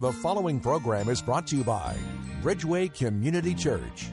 The 0.00 0.12
following 0.12 0.60
program 0.60 1.08
is 1.08 1.20
brought 1.20 1.48
to 1.48 1.56
you 1.56 1.64
by 1.64 1.96
Bridgeway 2.40 2.94
Community 2.94 3.52
Church. 3.52 4.12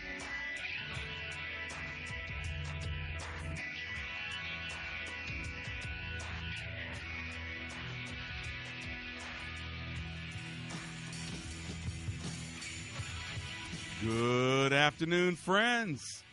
Good 14.03 14.73
afternoon, 14.73 15.35
friends. 15.35 16.23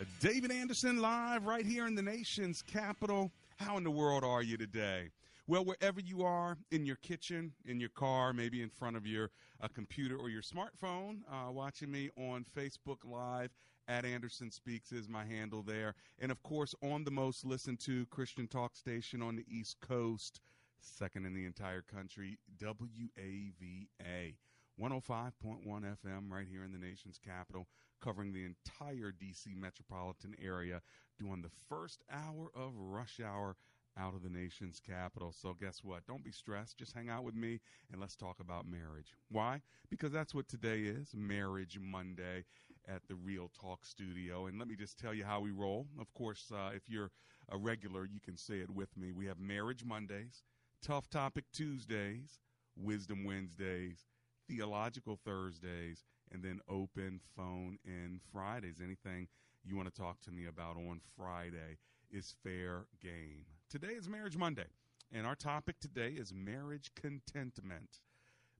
Uh, 0.00 0.04
David 0.18 0.50
Anderson 0.50 1.00
live 1.00 1.46
right 1.46 1.64
here 1.64 1.86
in 1.86 1.94
the 1.94 2.02
nation's 2.02 2.60
capital. 2.60 3.30
How 3.56 3.76
in 3.76 3.84
the 3.84 3.90
world 3.90 4.24
are 4.24 4.42
you 4.42 4.56
today? 4.56 5.10
Well, 5.46 5.64
wherever 5.64 6.00
you 6.00 6.24
are, 6.24 6.58
in 6.72 6.84
your 6.84 6.96
kitchen, 6.96 7.52
in 7.64 7.78
your 7.78 7.90
car, 7.90 8.32
maybe 8.32 8.62
in 8.62 8.68
front 8.68 8.96
of 8.96 9.06
your 9.06 9.30
uh, 9.60 9.68
computer 9.68 10.16
or 10.16 10.28
your 10.28 10.42
smartphone, 10.42 11.18
uh, 11.30 11.52
watching 11.52 11.88
me 11.88 12.10
on 12.16 12.44
Facebook 12.56 13.04
Live 13.04 13.52
at 13.86 14.04
Anderson 14.04 14.50
Speaks 14.50 14.90
is 14.90 15.08
my 15.08 15.24
handle 15.24 15.62
there. 15.62 15.94
And 16.18 16.32
of 16.32 16.42
course, 16.42 16.74
on 16.82 17.04
the 17.04 17.12
most 17.12 17.44
listened 17.46 17.78
to 17.80 18.06
Christian 18.06 18.48
talk 18.48 18.74
station 18.74 19.22
on 19.22 19.36
the 19.36 19.44
East 19.48 19.76
Coast, 19.80 20.40
second 20.80 21.26
in 21.26 21.34
the 21.34 21.44
entire 21.44 21.82
country, 21.82 22.38
WAVA. 22.60 24.34
105.1 24.80 25.32
FM 25.66 26.30
right 26.30 26.46
here 26.48 26.62
in 26.62 26.72
the 26.72 26.78
nation's 26.78 27.18
capital, 27.18 27.66
covering 28.00 28.32
the 28.32 28.44
entire 28.44 29.12
DC 29.12 29.56
metropolitan 29.56 30.34
area, 30.42 30.80
doing 31.18 31.42
the 31.42 31.50
first 31.68 32.02
hour 32.10 32.50
of 32.54 32.72
rush 32.76 33.20
hour 33.24 33.56
out 33.98 34.14
of 34.14 34.22
the 34.22 34.30
nation's 34.30 34.80
capital. 34.80 35.32
So, 35.32 35.56
guess 35.60 35.80
what? 35.82 36.06
Don't 36.06 36.22
be 36.22 36.30
stressed. 36.30 36.78
Just 36.78 36.92
hang 36.92 37.10
out 37.10 37.24
with 37.24 37.34
me 37.34 37.60
and 37.90 38.00
let's 38.00 38.14
talk 38.14 38.36
about 38.40 38.66
marriage. 38.70 39.14
Why? 39.30 39.60
Because 39.90 40.12
that's 40.12 40.34
what 40.34 40.48
today 40.48 40.82
is 40.82 41.08
Marriage 41.14 41.78
Monday 41.80 42.44
at 42.86 43.02
the 43.08 43.16
Real 43.16 43.50
Talk 43.60 43.84
Studio. 43.84 44.46
And 44.46 44.58
let 44.58 44.68
me 44.68 44.76
just 44.76 44.98
tell 44.98 45.12
you 45.12 45.24
how 45.24 45.40
we 45.40 45.50
roll. 45.50 45.88
Of 46.00 46.12
course, 46.14 46.52
uh, 46.54 46.70
if 46.74 46.88
you're 46.88 47.10
a 47.50 47.58
regular, 47.58 48.04
you 48.04 48.20
can 48.20 48.36
say 48.36 48.60
it 48.60 48.70
with 48.70 48.96
me. 48.96 49.10
We 49.10 49.26
have 49.26 49.40
Marriage 49.40 49.84
Mondays, 49.84 50.44
Tough 50.82 51.10
Topic 51.10 51.44
Tuesdays, 51.52 52.38
Wisdom 52.76 53.24
Wednesdays 53.24 54.06
theological 54.48 55.18
Thursdays, 55.24 56.04
and 56.32 56.42
then 56.42 56.60
open 56.68 57.20
phone 57.36 57.78
in 57.84 58.20
Fridays. 58.32 58.80
Anything 58.82 59.28
you 59.64 59.76
want 59.76 59.92
to 59.92 60.00
talk 60.00 60.20
to 60.22 60.30
me 60.30 60.46
about 60.46 60.76
on 60.76 61.00
Friday 61.16 61.78
is 62.10 62.34
fair 62.42 62.86
game. 63.02 63.44
Today 63.70 63.88
is 63.88 64.08
Marriage 64.08 64.36
Monday, 64.36 64.66
and 65.12 65.26
our 65.26 65.34
topic 65.34 65.78
today 65.80 66.10
is 66.10 66.32
marriage 66.32 66.90
contentment. 66.94 68.00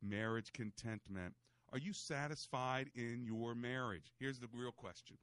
Marriage 0.02 0.52
contentment. 0.52 1.34
Are 1.72 1.78
you 1.78 1.92
satisfied 1.92 2.90
in 2.94 3.24
your 3.24 3.54
marriage? 3.54 4.12
Here's 4.18 4.38
the 4.38 4.48
real 4.52 4.72
question 4.72 5.16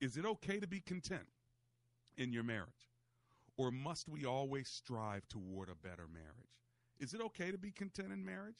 Is 0.00 0.16
it 0.16 0.24
okay 0.24 0.58
to 0.58 0.66
be 0.66 0.80
content 0.80 1.28
in 2.16 2.32
your 2.32 2.44
marriage? 2.44 2.90
Or 3.56 3.72
must 3.72 4.08
we 4.08 4.24
always 4.24 4.68
strive 4.68 5.28
toward 5.28 5.68
a 5.68 5.74
better 5.74 6.06
marriage? 6.12 6.48
Is 7.00 7.12
it 7.12 7.20
okay 7.20 7.50
to 7.50 7.58
be 7.58 7.72
content 7.72 8.12
in 8.12 8.24
marriage? 8.24 8.54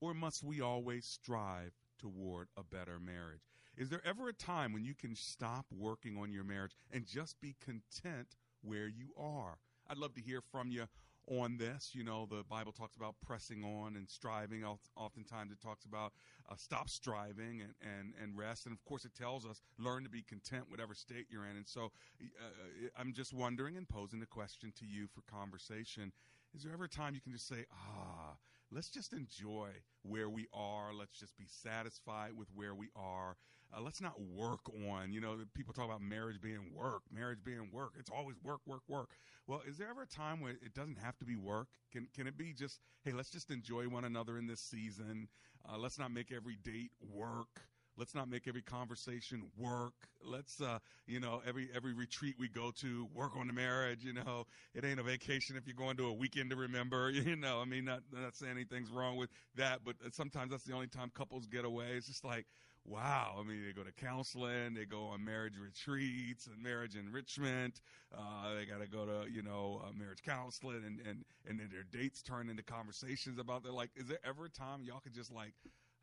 Or 0.00 0.14
must 0.14 0.42
we 0.42 0.60
always 0.60 1.04
strive 1.04 1.72
toward 1.98 2.48
a 2.56 2.62
better 2.62 2.98
marriage? 3.00 3.42
Is 3.76 3.88
there 3.88 4.02
ever 4.04 4.28
a 4.28 4.32
time 4.32 4.72
when 4.72 4.84
you 4.84 4.94
can 4.94 5.14
stop 5.14 5.66
working 5.70 6.16
on 6.16 6.32
your 6.32 6.44
marriage 6.44 6.76
and 6.90 7.06
just 7.06 7.40
be 7.40 7.54
content 7.60 8.36
where 8.62 8.88
you 8.88 9.12
are? 9.16 9.58
I'd 9.88 9.98
love 9.98 10.14
to 10.14 10.20
hear 10.20 10.40
from 10.40 10.70
you 10.70 10.86
on 11.28 11.58
this. 11.58 11.90
You 11.94 12.04
know, 12.04 12.26
the 12.28 12.42
Bible 12.48 12.72
talks 12.72 12.96
about 12.96 13.14
pressing 13.24 13.64
on 13.64 13.96
and 13.96 14.08
striving. 14.08 14.64
Oftentimes 14.96 15.52
it 15.52 15.60
talks 15.60 15.84
about 15.84 16.12
uh, 16.50 16.54
stop 16.56 16.88
striving 16.88 17.60
and, 17.60 17.74
and, 17.80 18.14
and 18.20 18.36
rest. 18.36 18.66
And 18.66 18.72
of 18.72 18.84
course, 18.84 19.04
it 19.04 19.14
tells 19.14 19.46
us 19.46 19.60
learn 19.78 20.04
to 20.04 20.10
be 20.10 20.22
content, 20.22 20.64
whatever 20.68 20.94
state 20.94 21.26
you're 21.30 21.46
in. 21.46 21.56
And 21.56 21.66
so 21.66 21.92
uh, 22.20 22.88
I'm 22.96 23.12
just 23.12 23.32
wondering 23.32 23.76
and 23.76 23.88
posing 23.88 24.20
the 24.20 24.26
question 24.26 24.72
to 24.78 24.84
you 24.86 25.06
for 25.06 25.22
conversation 25.30 26.12
is 26.54 26.62
there 26.62 26.72
ever 26.72 26.84
a 26.84 26.88
time 26.88 27.14
you 27.14 27.20
can 27.20 27.32
just 27.32 27.46
say, 27.46 27.66
ah, 27.72 28.36
let's 28.70 28.90
just 28.90 29.12
enjoy 29.12 29.68
where 30.02 30.28
we 30.28 30.46
are. 30.52 30.92
Let's 30.94 31.18
just 31.18 31.36
be 31.36 31.46
satisfied 31.46 32.32
with 32.36 32.48
where 32.54 32.74
we 32.74 32.88
are. 32.96 33.36
Uh, 33.76 33.82
let's 33.82 34.00
not 34.00 34.18
work 34.20 34.60
on, 34.88 35.12
you 35.12 35.20
know, 35.20 35.36
people 35.54 35.74
talk 35.74 35.84
about 35.84 36.00
marriage 36.00 36.40
being 36.40 36.72
work, 36.74 37.02
marriage 37.12 37.44
being 37.44 37.68
work. 37.70 37.92
It's 37.98 38.10
always 38.10 38.36
work, 38.42 38.60
work, 38.66 38.82
work. 38.88 39.10
Well, 39.46 39.62
is 39.68 39.76
there 39.76 39.88
ever 39.90 40.02
a 40.02 40.06
time 40.06 40.40
where 40.40 40.52
it 40.52 40.74
doesn't 40.74 40.98
have 40.98 41.18
to 41.18 41.24
be 41.26 41.36
work? 41.36 41.68
Can 41.92 42.08
can 42.14 42.26
it 42.26 42.38
be 42.38 42.54
just, 42.54 42.80
hey, 43.04 43.12
let's 43.12 43.30
just 43.30 43.50
enjoy 43.50 43.84
one 43.88 44.04
another 44.04 44.38
in 44.38 44.46
this 44.46 44.60
season. 44.60 45.28
Uh, 45.68 45.76
let's 45.76 45.98
not 45.98 46.12
make 46.12 46.32
every 46.32 46.56
date 46.56 46.92
work. 47.02 47.60
Let's 47.98 48.14
not 48.14 48.28
make 48.30 48.46
every 48.46 48.62
conversation 48.62 49.42
work. 49.56 49.94
Let's, 50.24 50.60
uh, 50.60 50.78
you 51.06 51.18
know, 51.18 51.42
every 51.46 51.68
every 51.74 51.92
retreat 51.92 52.36
we 52.38 52.48
go 52.48 52.70
to, 52.80 53.08
work 53.12 53.36
on 53.36 53.48
the 53.48 53.52
marriage. 53.52 54.04
You 54.04 54.12
know, 54.12 54.46
it 54.74 54.84
ain't 54.84 55.00
a 55.00 55.02
vacation 55.02 55.56
if 55.56 55.66
you're 55.66 55.74
going 55.76 55.96
to 55.96 56.06
a 56.06 56.12
weekend 56.12 56.50
to 56.50 56.56
remember. 56.56 57.10
You 57.28 57.36
know, 57.36 57.60
I 57.60 57.64
mean, 57.64 57.84
not 57.84 58.00
not 58.12 58.36
saying 58.36 58.52
anything's 58.52 58.90
wrong 58.90 59.16
with 59.16 59.28
that, 59.56 59.80
but 59.84 59.96
sometimes 60.12 60.52
that's 60.52 60.62
the 60.64 60.72
only 60.72 60.86
time 60.86 61.10
couples 61.14 61.46
get 61.46 61.64
away. 61.64 61.88
It's 61.96 62.06
just 62.06 62.24
like, 62.24 62.46
wow. 62.84 63.36
I 63.38 63.42
mean, 63.42 63.64
they 63.66 63.72
go 63.72 63.82
to 63.82 63.92
counseling, 63.92 64.74
they 64.74 64.84
go 64.84 65.06
on 65.06 65.24
marriage 65.24 65.54
retreats 65.60 66.46
and 66.46 66.62
marriage 66.62 66.96
enrichment. 66.96 67.80
Uh, 68.16 68.54
they 68.54 68.64
got 68.64 68.80
to 68.80 68.88
go 68.88 69.04
to, 69.04 69.30
you 69.30 69.42
know, 69.42 69.82
uh, 69.84 69.92
marriage 69.92 70.22
counseling 70.24 70.82
and, 70.86 71.00
and, 71.06 71.24
and 71.46 71.60
then 71.60 71.68
their 71.70 71.84
dates 71.90 72.22
turn 72.22 72.48
into 72.48 72.62
conversations 72.62 73.38
about 73.38 73.62
their, 73.62 73.72
like, 73.72 73.90
is 73.96 74.06
there 74.06 74.20
ever 74.24 74.46
a 74.46 74.50
time 74.50 74.82
y'all 74.82 75.00
could 75.00 75.14
just 75.14 75.32
like, 75.32 75.52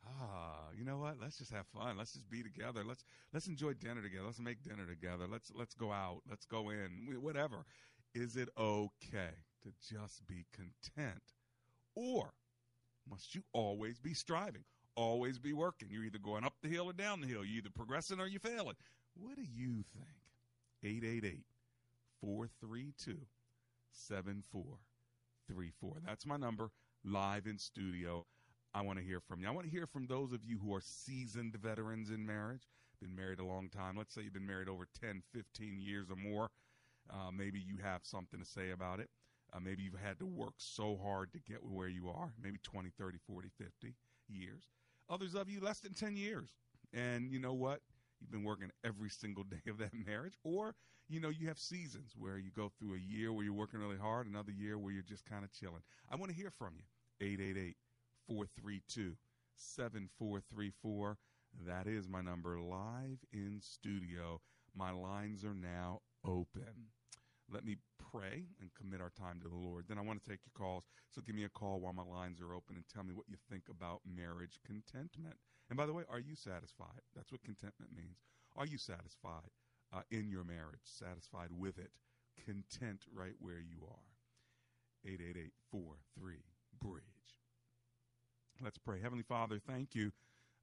ah, 0.07 0.69
you 0.77 0.85
know 0.85 0.97
what? 0.97 1.16
Let's 1.21 1.38
just 1.38 1.51
have 1.51 1.66
fun. 1.67 1.97
Let's 1.97 2.13
just 2.13 2.29
be 2.29 2.43
together. 2.43 2.83
Let's 2.85 3.03
let's 3.33 3.47
enjoy 3.47 3.73
dinner 3.73 4.01
together. 4.01 4.25
Let's 4.25 4.39
make 4.39 4.63
dinner 4.63 4.85
together. 4.85 5.25
Let's 5.29 5.51
let's 5.55 5.73
go 5.73 5.91
out. 5.91 6.21
Let's 6.29 6.45
go 6.45 6.69
in. 6.69 7.19
Whatever. 7.21 7.66
Is 8.13 8.38
it 8.38 8.49
okay 8.57 9.31
to 9.63 9.73
just 9.93 10.25
be 10.27 10.45
content, 10.53 11.21
or 11.95 12.29
must 13.09 13.35
you 13.35 13.43
always 13.53 13.99
be 13.99 14.13
striving? 14.13 14.63
Always 14.96 15.37
be 15.37 15.52
working. 15.52 15.90
You're 15.91 16.05
either 16.05 16.19
going 16.19 16.46
up 16.46 16.53
the 16.61 16.69
hill 16.69 16.90
or 16.90 16.93
down 16.93 17.19
the 17.19 17.28
hill. 17.28 17.43
You're 17.43 17.58
either 17.58 17.69
progressing 17.69 18.22
or 18.22 18.28
you're 18.28 18.40
failing. 18.40 18.75
What 19.16 19.35
do 19.35 19.43
you 19.43 19.84
think? 19.93 20.08
888 20.84 21.43
432 22.22 23.17
7434. 23.91 25.97
That's 26.05 26.25
my 26.25 26.37
number 26.37 26.69
live 27.03 27.47
in 27.47 27.58
studio. 27.58 28.25
I 28.75 28.81
want 28.81 28.99
to 28.99 29.05
hear 29.05 29.22
from 29.22 29.39
you. 29.39 29.47
I 29.47 29.51
want 29.51 29.66
to 29.66 29.72
hear 29.72 29.87
from 29.87 30.05
those 30.05 30.33
of 30.33 30.43
you 30.43 30.59
who 30.61 30.75
are 30.75 30.81
seasoned 30.81 31.55
veterans 31.55 32.09
in 32.09 32.25
marriage, 32.25 32.67
been 33.01 33.16
married 33.16 33.39
a 33.39 33.45
long 33.45 33.69
time. 33.69 33.95
Let's 33.97 34.13
say 34.13 34.23
you've 34.23 34.33
been 34.33 34.45
married 34.45 34.67
over 34.67 34.85
10, 34.99 35.23
15 35.33 35.79
years 35.79 36.07
or 36.09 36.17
more. 36.17 36.49
Uh, 37.09 37.31
maybe 37.31 37.57
you 37.57 37.77
have 37.81 38.01
something 38.03 38.37
to 38.37 38.45
say 38.45 38.72
about 38.72 38.99
it. 38.99 39.09
Uh, 39.53 39.59
maybe 39.61 39.83
you've 39.83 39.97
had 40.03 40.19
to 40.19 40.25
work 40.25 40.55
so 40.57 40.99
hard 41.01 41.31
to 41.31 41.39
get 41.39 41.63
where 41.63 41.87
you 41.87 42.09
are, 42.09 42.33
maybe 42.43 42.59
20, 42.63 42.89
30, 42.99 43.17
40, 43.25 43.49
50 43.57 43.95
years. 44.27 44.63
Others 45.09 45.35
of 45.35 45.49
you, 45.49 45.61
less 45.61 45.79
than 45.79 45.93
10 45.93 46.17
years. 46.17 46.49
And 46.93 47.31
you 47.31 47.39
know 47.39 47.53
what? 47.53 47.79
You've 48.19 48.31
been 48.31 48.43
working 48.43 48.72
every 48.83 49.09
single 49.09 49.43
day 49.49 49.69
of 49.69 49.77
that 49.77 49.93
marriage. 50.05 50.33
Or, 50.43 50.75
you 51.07 51.22
know, 51.22 51.29
you 51.29 51.47
have 51.47 51.59
seasons 51.59 52.11
where 52.17 52.37
you 52.37 52.51
go 52.53 52.73
through 52.77 52.95
a 52.95 52.99
year 52.99 53.31
where 53.31 53.45
you're 53.45 53.53
working 53.53 53.79
really 53.79 53.97
hard, 53.97 54.27
another 54.27 54.51
year 54.51 54.77
where 54.77 54.91
you're 54.91 55.01
just 55.01 55.23
kind 55.23 55.45
of 55.45 55.53
chilling. 55.53 55.83
I 56.11 56.17
want 56.17 56.31
to 56.31 56.35
hear 56.35 56.51
from 56.51 56.73
you. 56.75 56.83
888 57.22 57.77
432 58.27 59.16
7434. 59.55 61.17
That 61.66 61.87
is 61.87 62.07
my 62.07 62.22
number 62.22 62.59
live 62.59 63.19
in 63.31 63.59
studio. 63.61 64.41
My 64.75 64.91
lines 64.91 65.45
are 65.45 65.53
now 65.53 66.01
open. 66.25 66.91
Let 67.51 67.63
me 67.63 67.77
pray 68.11 68.45
and 68.59 68.73
commit 68.73 69.01
our 69.01 69.11
time 69.11 69.39
to 69.41 69.47
the 69.47 69.55
Lord. 69.55 69.85
Then 69.87 69.97
I 69.97 70.01
want 70.01 70.23
to 70.23 70.29
take 70.29 70.39
your 70.45 70.57
calls. 70.57 70.85
So 71.11 71.22
give 71.22 71.35
me 71.35 71.43
a 71.43 71.49
call 71.49 71.79
while 71.79 71.93
my 71.93 72.03
lines 72.03 72.41
are 72.41 72.53
open 72.53 72.75
and 72.75 72.83
tell 72.91 73.03
me 73.03 73.13
what 73.13 73.29
you 73.29 73.37
think 73.49 73.63
about 73.69 74.01
marriage 74.05 74.59
contentment. 74.66 75.35
And 75.69 75.77
by 75.77 75.85
the 75.85 75.93
way, 75.93 76.03
are 76.09 76.19
you 76.19 76.35
satisfied? 76.35 77.01
That's 77.16 77.31
what 77.31 77.43
contentment 77.43 77.91
means. 77.95 78.17
Are 78.55 78.66
you 78.66 78.77
satisfied 78.77 79.51
uh, 79.93 80.01
in 80.11 80.29
your 80.29 80.43
marriage? 80.43 80.83
Satisfied 80.83 81.49
with 81.51 81.77
it? 81.77 81.91
Content 82.45 83.05
right 83.13 83.35
where 83.39 83.59
you 83.59 83.85
are? 83.87 84.09
888 85.05 85.51
Bridge. 86.81 87.15
Let's 88.63 88.78
pray. 88.78 89.02
Heavenly 89.02 89.23
Father, 89.23 89.59
thank 89.59 89.96
you 89.96 90.11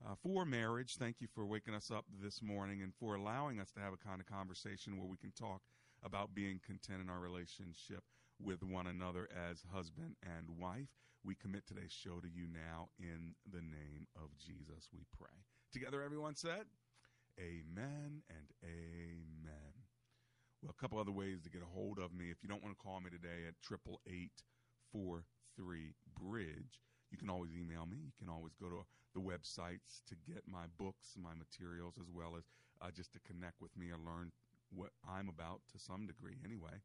uh, 0.05 0.15
for 0.23 0.47
marriage. 0.47 0.97
Thank 0.97 1.21
you 1.21 1.29
for 1.35 1.45
waking 1.45 1.75
us 1.75 1.91
up 1.91 2.07
this 2.23 2.41
morning 2.41 2.81
and 2.83 2.95
for 2.99 3.17
allowing 3.17 3.61
us 3.61 3.71
to 3.73 3.81
have 3.81 3.93
a 3.93 3.99
kind 3.99 4.19
of 4.19 4.27
conversation 4.27 4.97
where 4.97 5.07
we 5.07 5.19
can 5.19 5.33
talk 5.33 5.61
about 6.03 6.35
being 6.35 6.59
content 6.65 7.03
in 7.03 7.11
our 7.11 7.21
relationship 7.21 8.03
with 8.41 8.63
one 8.63 8.87
another 8.87 9.29
as 9.51 9.63
husband 9.75 10.17
and 10.23 10.59
wife. 10.59 10.89
We 11.23 11.35
commit 11.35 11.67
today's 11.67 11.93
show 11.93 12.19
to 12.19 12.29
you 12.29 12.47
now 12.49 12.89
in 12.99 13.35
the 13.53 13.61
name 13.61 14.07
of 14.17 14.31
Jesus, 14.39 14.89
we 14.93 15.05
pray. 15.17 15.45
Together, 15.71 16.03
everyone 16.03 16.35
said, 16.35 16.65
Amen 17.39 18.23
and 18.31 18.49
Amen. 18.65 19.73
Well, 20.63 20.75
a 20.77 20.81
couple 20.81 20.99
other 20.99 21.13
ways 21.13 21.43
to 21.43 21.51
get 21.51 21.63
a 21.63 21.67
hold 21.67 21.99
of 21.99 22.15
me. 22.15 22.31
If 22.31 22.39
you 22.43 22.49
don't 22.49 22.63
want 22.63 22.75
to 22.75 22.83
call 22.83 23.01
me 23.01 23.11
today 23.11 23.47
at 23.47 23.55
888 23.69 24.31
Bridge, 26.19 26.81
you 27.13 27.19
can 27.19 27.29
always 27.29 27.53
email 27.53 27.85
me. 27.85 28.01
You 28.01 28.17
can 28.19 28.31
always 28.33 28.57
go 28.57 28.73
to 28.73 28.89
the 29.13 29.21
websites 29.21 30.01
to 30.09 30.17
get 30.27 30.49
my 30.49 30.65
books, 30.81 31.13
my 31.21 31.37
materials, 31.37 32.01
as 32.01 32.09
well 32.09 32.35
as 32.37 32.49
uh, 32.81 32.91
just 32.91 33.13
to 33.13 33.21
connect 33.21 33.61
with 33.61 33.77
me 33.77 33.93
or 33.93 34.01
learn 34.01 34.33
what 34.73 34.97
I'm 35.05 35.29
about 35.29 35.61
to 35.73 35.79
some 35.79 36.07
degree 36.09 36.41
anyway. 36.43 36.81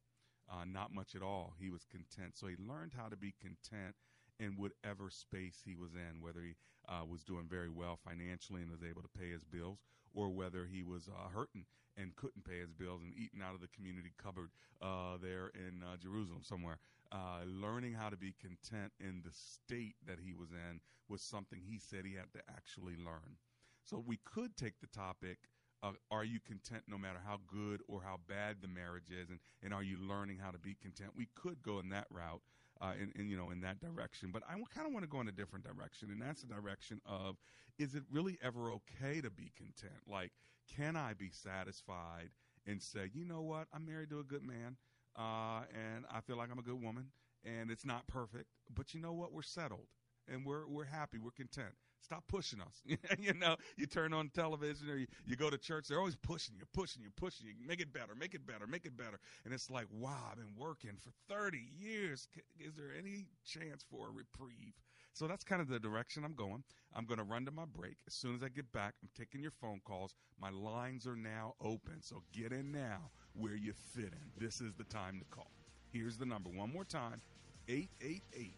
uh, 0.50 0.64
not 0.66 0.92
much 0.94 1.14
at 1.14 1.22
all, 1.22 1.54
he 1.58 1.70
was 1.70 1.84
content. 1.84 2.36
So 2.36 2.46
he 2.46 2.56
learned 2.58 2.92
how 2.96 3.08
to 3.08 3.16
be 3.16 3.34
content 3.40 3.94
in 4.40 4.56
whatever 4.56 5.10
space 5.10 5.62
he 5.64 5.74
was 5.74 5.94
in, 5.94 6.20
whether 6.20 6.40
he 6.40 6.54
uh, 6.88 7.04
was 7.04 7.24
doing 7.24 7.46
very 7.48 7.68
well 7.68 7.98
financially 8.04 8.62
and 8.62 8.70
was 8.70 8.82
able 8.88 9.02
to 9.02 9.18
pay 9.18 9.30
his 9.30 9.44
bills, 9.44 9.78
or 10.14 10.30
whether 10.30 10.66
he 10.66 10.82
was 10.82 11.08
uh, 11.08 11.28
hurting 11.28 11.66
and 11.96 12.14
couldn't 12.16 12.44
pay 12.44 12.60
his 12.60 12.72
bills 12.72 13.02
and 13.02 13.12
eating 13.14 13.42
out 13.42 13.54
of 13.54 13.60
the 13.60 13.68
community 13.74 14.12
cupboard 14.22 14.50
uh, 14.80 15.18
there 15.20 15.50
in 15.54 15.82
uh, 15.82 15.96
Jerusalem 15.96 16.42
somewhere. 16.42 16.78
Uh, 17.10 17.40
learning 17.46 17.94
how 17.94 18.08
to 18.08 18.16
be 18.16 18.34
content 18.40 18.92
in 19.00 19.22
the 19.24 19.32
state 19.32 19.96
that 20.06 20.18
he 20.22 20.32
was 20.32 20.50
in 20.52 20.80
was 21.08 21.22
something 21.22 21.60
he 21.60 21.78
said 21.78 22.04
he 22.04 22.14
had 22.14 22.32
to 22.32 22.40
actually 22.50 22.94
learn. 22.96 23.36
So 23.82 24.02
we 24.06 24.18
could 24.24 24.56
take 24.56 24.80
the 24.80 24.86
topic. 24.86 25.38
Uh, 25.82 25.92
are 26.10 26.24
you 26.24 26.40
content 26.40 26.82
no 26.88 26.98
matter 26.98 27.20
how 27.24 27.38
good 27.46 27.80
or 27.86 28.02
how 28.02 28.18
bad 28.28 28.56
the 28.60 28.66
marriage 28.66 29.10
is 29.10 29.30
and, 29.30 29.38
and 29.62 29.72
are 29.72 29.82
you 29.82 29.96
learning 29.96 30.36
how 30.36 30.50
to 30.50 30.58
be 30.58 30.74
content 30.82 31.10
we 31.16 31.28
could 31.36 31.62
go 31.62 31.78
in 31.78 31.88
that 31.88 32.06
route 32.10 32.42
uh, 32.80 32.92
in, 33.00 33.12
in, 33.20 33.28
you 33.28 33.36
know 33.36 33.50
in 33.50 33.60
that 33.60 33.80
direction. 33.80 34.30
But 34.32 34.42
I 34.48 34.54
kind 34.74 34.86
of 34.86 34.92
want 34.92 35.04
to 35.04 35.08
go 35.08 35.20
in 35.20 35.28
a 35.28 35.32
different 35.32 35.64
direction, 35.64 36.10
and 36.10 36.20
that's 36.20 36.42
the 36.42 36.54
direction 36.54 37.00
of 37.06 37.36
is 37.78 37.94
it 37.94 38.02
really 38.10 38.38
ever 38.42 38.72
okay 38.72 39.20
to 39.20 39.30
be 39.30 39.52
content? 39.56 40.00
Like, 40.06 40.32
can 40.76 40.96
I 40.96 41.14
be 41.14 41.30
satisfied 41.30 42.30
and 42.66 42.82
say, 42.82 43.10
you 43.12 43.24
know 43.24 43.42
what, 43.42 43.68
I'm 43.72 43.86
married 43.86 44.10
to 44.10 44.20
a 44.20 44.24
good 44.24 44.42
man, 44.42 44.76
uh, 45.16 45.62
and 45.72 46.04
I 46.10 46.20
feel 46.20 46.36
like 46.36 46.50
I'm 46.50 46.58
a 46.58 46.62
good 46.62 46.82
woman, 46.82 47.06
and 47.44 47.70
it's 47.70 47.84
not 47.84 48.06
perfect, 48.06 48.46
but 48.74 48.94
you 48.94 49.00
know 49.00 49.12
what, 49.12 49.32
we're 49.32 49.42
settled 49.42 49.86
and 50.30 50.44
we're 50.44 50.66
we're 50.66 50.84
happy, 50.84 51.18
we're 51.18 51.30
content. 51.30 51.74
Stop 52.08 52.24
pushing 52.26 52.58
us. 52.62 52.80
you 53.18 53.34
know, 53.34 53.54
you 53.76 53.84
turn 53.84 54.14
on 54.14 54.30
television 54.30 54.88
or 54.88 54.96
you, 54.96 55.06
you 55.26 55.36
go 55.36 55.50
to 55.50 55.58
church, 55.58 55.88
they're 55.88 55.98
always 55.98 56.16
pushing 56.16 56.54
you, 56.58 56.64
pushing 56.72 57.02
you, 57.02 57.10
pushing 57.14 57.48
you. 57.48 57.52
Make 57.66 57.82
it 57.82 57.92
better, 57.92 58.14
make 58.18 58.32
it 58.32 58.46
better, 58.46 58.66
make 58.66 58.86
it 58.86 58.96
better. 58.96 59.18
And 59.44 59.52
it's 59.52 59.70
like, 59.70 59.84
wow, 59.92 60.16
I've 60.30 60.38
been 60.38 60.54
working 60.56 60.92
for 60.98 61.10
30 61.28 61.60
years. 61.78 62.26
Is 62.58 62.76
there 62.76 62.92
any 62.98 63.26
chance 63.44 63.84
for 63.90 64.08
a 64.08 64.10
reprieve? 64.10 64.72
So 65.12 65.26
that's 65.26 65.44
kind 65.44 65.60
of 65.60 65.68
the 65.68 65.78
direction 65.78 66.24
I'm 66.24 66.32
going. 66.32 66.62
I'm 66.96 67.04
going 67.04 67.18
to 67.18 67.24
run 67.24 67.44
to 67.44 67.50
my 67.50 67.66
break. 67.66 67.96
As 68.06 68.14
soon 68.14 68.34
as 68.34 68.42
I 68.42 68.48
get 68.48 68.72
back, 68.72 68.94
I'm 69.02 69.10
taking 69.14 69.42
your 69.42 69.50
phone 69.50 69.82
calls. 69.84 70.14
My 70.40 70.48
lines 70.48 71.06
are 71.06 71.16
now 71.16 71.56
open. 71.60 72.00
So 72.00 72.22
get 72.32 72.52
in 72.52 72.72
now 72.72 73.10
where 73.34 73.54
you 73.54 73.74
fit 73.74 74.14
in. 74.14 74.30
This 74.42 74.62
is 74.62 74.72
the 74.78 74.84
time 74.84 75.18
to 75.18 75.26
call. 75.26 75.50
Here's 75.92 76.16
the 76.16 76.24
number 76.24 76.48
one 76.48 76.72
more 76.72 76.84
time 76.84 77.20
888 77.68 78.54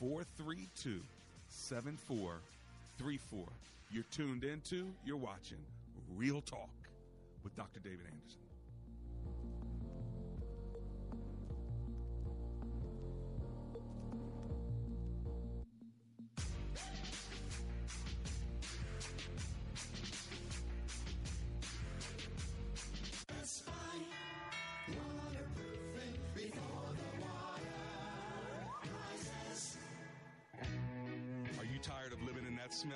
432 0.00 1.02
7434. 3.00 3.46
You're 3.90 4.04
tuned 4.10 4.44
into, 4.44 4.92
you're 5.06 5.16
watching 5.16 5.56
Real 6.14 6.42
Talk 6.42 6.68
with 7.42 7.56
Dr. 7.56 7.80
David 7.80 8.04
Anderson. 8.04 8.49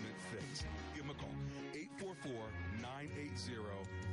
investment 0.00 0.16
fix. 0.30 0.64
Give 0.94 1.06
them 1.06 1.16
a 1.16 1.18
call 1.20 1.28
844 1.74 2.32
980 2.80 3.36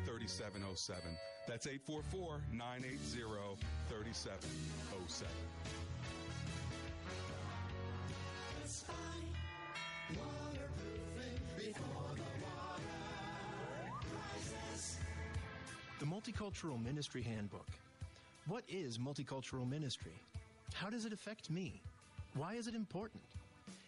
3707. 0.05 1.17
That's 1.47 1.67
844 1.67 2.41
980 2.51 3.57
3707. 3.89 5.27
The 15.99 16.05
Multicultural 16.05 16.83
Ministry 16.83 17.23
Handbook. 17.23 17.65
What 18.45 18.63
is 18.69 18.97
multicultural 18.97 19.67
ministry? 19.67 20.13
How 20.73 20.89
does 20.89 21.05
it 21.05 21.11
affect 21.11 21.49
me? 21.49 21.81
Why 22.35 22.53
is 22.53 22.67
it 22.67 22.75
important? 22.75 23.23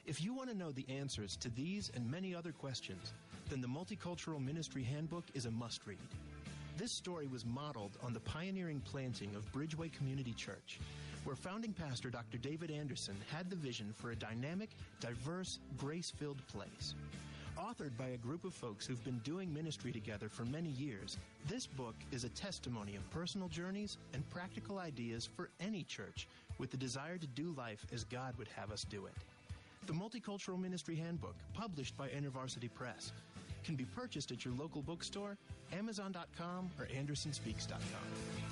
If 0.10 0.24
you 0.24 0.34
want 0.34 0.50
to 0.50 0.58
know 0.58 0.72
the 0.72 0.88
answers 0.90 1.36
to 1.36 1.50
these 1.50 1.92
and 1.94 2.10
many 2.10 2.34
other 2.34 2.52
questions, 2.52 3.14
then 3.48 3.62
the 3.62 3.68
Multicultural 3.68 4.44
Ministry 4.44 4.82
Handbook 4.82 5.26
is 5.36 5.46
a 5.46 5.52
must 5.52 5.86
read. 5.86 6.00
This 6.80 6.98
story 6.98 7.28
was 7.28 7.46
modeled 7.46 7.92
on 8.02 8.12
the 8.12 8.20
pioneering 8.22 8.82
planting 8.86 9.36
of 9.36 9.52
Bridgeway 9.52 9.94
Community 9.94 10.34
Church, 10.34 10.80
where 11.26 11.36
founding 11.36 11.74
pastor 11.74 12.10
Dr. 12.10 12.40
David 12.40 12.72
Anderson 12.72 13.18
had 13.32 13.52
the 13.52 13.56
vision 13.56 13.94
for 13.96 14.10
a 14.10 14.16
dynamic, 14.16 14.72
diverse, 15.00 15.60
grace 15.78 16.10
filled 16.10 16.42
place. 16.48 16.96
Authored 17.56 17.96
by 17.96 18.08
a 18.08 18.18
group 18.18 18.46
of 18.46 18.54
folks 18.56 18.88
who've 18.88 19.06
been 19.06 19.20
doing 19.20 19.54
ministry 19.54 19.92
together 19.92 20.28
for 20.28 20.44
many 20.46 20.70
years, 20.70 21.20
this 21.48 21.68
book 21.68 21.94
is 22.12 22.24
a 22.24 22.30
testimony 22.30 22.96
of 22.96 23.08
personal 23.12 23.48
journeys 23.48 24.00
and 24.16 24.28
practical 24.32 24.80
ideas 24.80 25.30
for 25.36 25.52
any 25.60 25.84
church 25.84 26.28
with 26.58 26.72
the 26.72 26.78
desire 26.78 27.20
to 27.20 27.28
do 27.28 27.54
life 27.56 27.86
as 27.94 28.06
God 28.06 28.36
would 28.40 28.48
have 28.58 28.72
us 28.72 28.84
do 28.90 29.06
it. 29.06 29.14
The 29.86 29.94
Multicultural 29.94 30.60
Ministry 30.60 30.96
Handbook, 30.96 31.36
published 31.54 31.98
by 31.98 32.10
InterVarsity 32.10 32.74
Press, 32.74 33.12
can 33.64 33.76
be 33.76 33.86
purchased 33.86 34.32
at 34.32 34.46
your 34.46 34.54
local 34.54 34.82
bookstore, 34.82 35.38
Amazon.com, 35.72 36.70
or 36.80 36.86
AndersonSpeaks.com. 36.86 38.49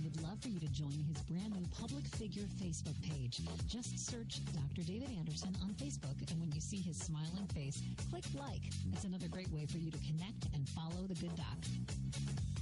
Would 0.00 0.22
love 0.22 0.40
for 0.40 0.48
you 0.48 0.58
to 0.58 0.68
join 0.68 1.04
his 1.06 1.22
brand 1.28 1.54
new 1.54 1.66
public 1.78 2.04
figure 2.16 2.44
Facebook 2.60 3.00
page. 3.02 3.42
Just 3.68 3.98
search 3.98 4.40
Dr. 4.52 4.86
David 4.86 5.10
Anderson 5.18 5.54
on 5.62 5.74
Facebook, 5.74 6.18
and 6.30 6.40
when 6.40 6.50
you 6.52 6.60
see 6.60 6.78
his 6.78 6.96
smiling 6.96 7.46
face, 7.54 7.82
click 8.10 8.24
like. 8.34 8.62
It's 8.92 9.04
another 9.04 9.28
great 9.28 9.50
way 9.52 9.66
for 9.66 9.78
you 9.78 9.90
to 9.90 9.98
connect 9.98 10.46
and 10.54 10.68
follow 10.70 11.06
the 11.06 11.14
good 11.14 11.36
doc. 11.36 12.61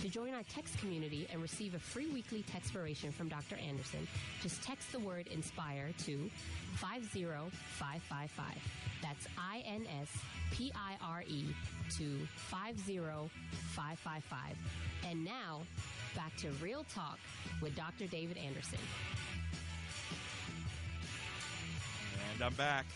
To 0.00 0.08
join 0.08 0.32
our 0.32 0.42
text 0.44 0.78
community 0.78 1.28
and 1.30 1.42
receive 1.42 1.74
a 1.74 1.78
free 1.78 2.10
weekly 2.10 2.42
text 2.44 2.72
textpiration 2.72 3.12
from 3.12 3.28
Dr. 3.28 3.56
Anderson, 3.56 4.08
just 4.42 4.62
text 4.62 4.90
the 4.92 4.98
word 4.98 5.28
INSPIRE 5.28 5.92
to 6.06 6.30
50555. 6.76 8.46
That's 9.02 9.26
I 9.36 9.62
N 9.66 9.86
S 10.00 10.08
P 10.52 10.72
I 10.74 10.96
R 11.04 11.22
E 11.28 11.54
to 11.98 12.18
50555. 12.48 14.56
And 15.06 15.22
now, 15.22 15.60
back 16.16 16.34
to 16.38 16.48
Real 16.62 16.86
Talk 16.94 17.18
with 17.60 17.76
Dr. 17.76 18.06
David 18.06 18.38
Anderson. 18.38 18.78
And 22.32 22.42
I'm 22.42 22.54
back. 22.54 22.86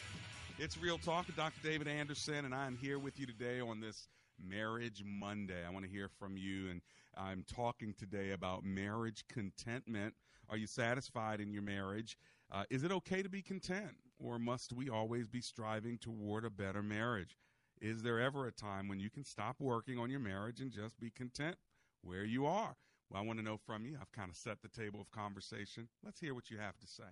It's 0.59 0.79
Real 0.79 0.97
Talk 0.97 1.27
with 1.27 1.37
Dr. 1.37 1.61
David 1.63 1.87
Anderson, 1.87 2.47
and 2.47 2.55
I'm 2.55 2.79
here 2.79 2.99
with 2.99 3.21
you 3.21 3.27
today 3.27 3.61
on 3.61 3.81
this 3.81 4.09
Marriage 4.43 5.03
Monday. 5.05 5.65
I 5.67 5.71
want 5.71 5.85
to 5.85 5.91
hear 5.91 6.09
from 6.09 6.37
you, 6.37 6.71
and 6.71 6.81
I'm 7.17 7.45
talking 7.45 7.95
today 7.95 8.33
about 8.33 8.65
marriage 8.65 9.25
contentment. 9.29 10.15
Are 10.49 10.57
you 10.57 10.67
satisfied 10.67 11.41
in 11.41 11.53
your 11.53 11.63
marriage? 11.63 12.19
Uh, 12.53 12.65
is 12.71 12.85
it 12.85 12.93
okay 12.93 13.23
to 13.23 13.29
be 13.29 13.43
content, 13.43 13.97
or 14.19 14.39
must 14.39 14.73
we 14.73 14.89
always 14.91 15.27
be 15.27 15.41
striving 15.41 15.99
toward 15.99 16.45
a 16.45 16.51
better 16.51 16.83
marriage? 16.83 17.37
Is 17.81 18.03
there 18.03 18.21
ever 18.21 18.47
a 18.47 18.53
time 18.53 18.87
when 18.89 19.01
you 19.01 19.11
can 19.11 19.25
stop 19.25 19.57
working 19.59 19.99
on 19.99 20.11
your 20.11 20.21
marriage 20.21 20.61
and 20.61 20.71
just 20.71 21.01
be 21.01 21.11
content 21.11 21.57
where 22.03 22.25
you 22.25 22.47
are? 22.47 22.77
Well, 23.11 23.21
I 23.21 23.27
want 23.27 23.39
to 23.39 23.45
know 23.45 23.59
from 23.59 23.85
you. 23.85 23.99
I've 24.01 24.13
kind 24.13 24.31
of 24.31 24.37
set 24.37 24.63
the 24.63 24.69
table 24.69 25.01
of 25.01 25.11
conversation. 25.11 25.89
Let's 26.03 26.21
hear 26.21 26.35
what 26.35 26.51
you 26.51 26.59
have 26.59 26.79
to 26.79 26.87
say. 26.87 27.03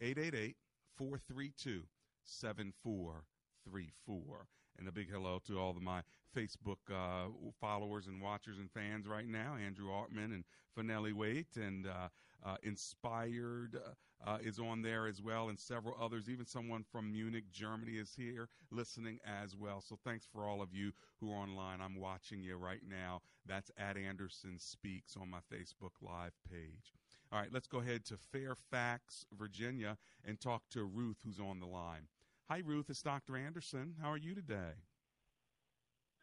888 0.00 0.56
432 0.96 1.84
7434. 2.24 4.46
And 4.78 4.86
a 4.86 4.92
big 4.92 5.10
hello 5.10 5.40
to 5.48 5.58
all 5.58 5.70
of 5.70 5.82
my 5.82 6.02
Facebook 6.36 6.76
uh, 6.88 7.30
followers 7.60 8.06
and 8.06 8.22
watchers 8.22 8.58
and 8.58 8.70
fans 8.70 9.08
right 9.08 9.26
now 9.26 9.56
Andrew 9.56 9.88
Artman 9.88 10.32
and 10.32 10.44
Finelli 10.78 11.12
Waite, 11.12 11.56
and 11.56 11.86
uh, 11.86 12.08
uh, 12.44 12.56
Inspired 12.62 13.76
uh, 13.76 14.30
uh, 14.30 14.38
is 14.40 14.58
on 14.58 14.82
there 14.82 15.06
as 15.06 15.20
well, 15.20 15.48
and 15.48 15.58
several 15.58 15.96
others. 16.00 16.28
Even 16.28 16.46
someone 16.46 16.84
from 16.92 17.10
Munich, 17.10 17.50
Germany 17.50 17.92
is 17.92 18.14
here 18.16 18.48
listening 18.70 19.18
as 19.24 19.56
well. 19.56 19.80
So 19.80 19.98
thanks 20.04 20.26
for 20.32 20.46
all 20.46 20.62
of 20.62 20.72
you 20.72 20.92
who 21.20 21.32
are 21.32 21.36
online. 21.36 21.80
I'm 21.80 21.98
watching 21.98 22.42
you 22.42 22.56
right 22.56 22.82
now. 22.88 23.20
That's 23.46 23.70
at 23.76 23.96
Anderson 23.96 24.58
Speaks 24.58 25.16
on 25.16 25.28
my 25.30 25.40
Facebook 25.52 25.92
Live 26.00 26.34
page. 26.48 26.94
All 27.32 27.40
right, 27.40 27.52
let's 27.52 27.66
go 27.66 27.78
ahead 27.78 28.04
to 28.06 28.16
Fairfax, 28.16 29.26
Virginia, 29.36 29.98
and 30.24 30.40
talk 30.40 30.62
to 30.70 30.84
Ruth, 30.84 31.18
who's 31.24 31.40
on 31.40 31.60
the 31.60 31.66
line. 31.66 32.08
Hi, 32.50 32.62
Ruth. 32.64 32.88
It's 32.88 33.02
Dr. 33.02 33.36
Anderson. 33.36 33.92
How 34.00 34.10
are 34.10 34.16
you 34.16 34.34
today? 34.34 34.72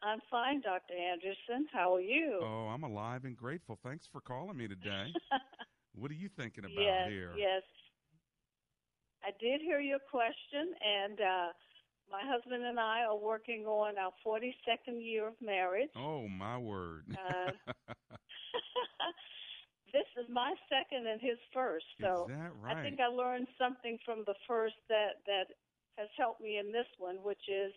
I'm 0.02 0.18
fine, 0.28 0.60
Dr. 0.60 0.94
Anderson. 0.94 1.68
How 1.72 1.94
are 1.94 2.00
you? 2.00 2.40
Oh, 2.42 2.66
I'm 2.66 2.82
alive 2.82 3.24
and 3.24 3.36
grateful. 3.36 3.78
Thanks 3.80 4.08
for 4.10 4.20
calling 4.20 4.56
me 4.56 4.66
today. 4.66 5.12
what 5.94 6.10
are 6.10 6.14
you 6.14 6.28
thinking 6.28 6.64
about 6.64 6.82
yes, 6.82 7.08
here? 7.08 7.30
Yes. 7.38 7.62
I 9.22 9.30
did 9.40 9.60
hear 9.60 9.78
your 9.78 10.00
question, 10.10 10.74
and 10.84 11.20
uh, 11.20 11.48
my 12.10 12.22
husband 12.24 12.64
and 12.64 12.80
I 12.80 13.04
are 13.04 13.16
working 13.16 13.64
on 13.66 13.94
our 13.96 14.10
42nd 14.26 14.98
year 15.00 15.28
of 15.28 15.34
marriage. 15.40 15.90
Oh, 15.94 16.26
my 16.26 16.58
word. 16.58 17.04
uh, 17.12 17.52
this 19.92 20.06
is 20.20 20.26
my 20.28 20.54
second 20.68 21.06
and 21.06 21.20
his 21.20 21.38
first. 21.54 21.86
So 22.00 22.28
right? 22.60 22.76
I 22.78 22.82
think 22.82 22.98
I 22.98 23.06
learned 23.06 23.46
something 23.56 23.96
from 24.04 24.24
the 24.26 24.34
first 24.48 24.74
that, 24.88 25.22
that 25.26 25.54
has 25.96 26.08
helped 26.16 26.40
me 26.40 26.58
in 26.58 26.72
this 26.72 26.88
one, 26.98 27.16
which 27.22 27.48
is 27.48 27.72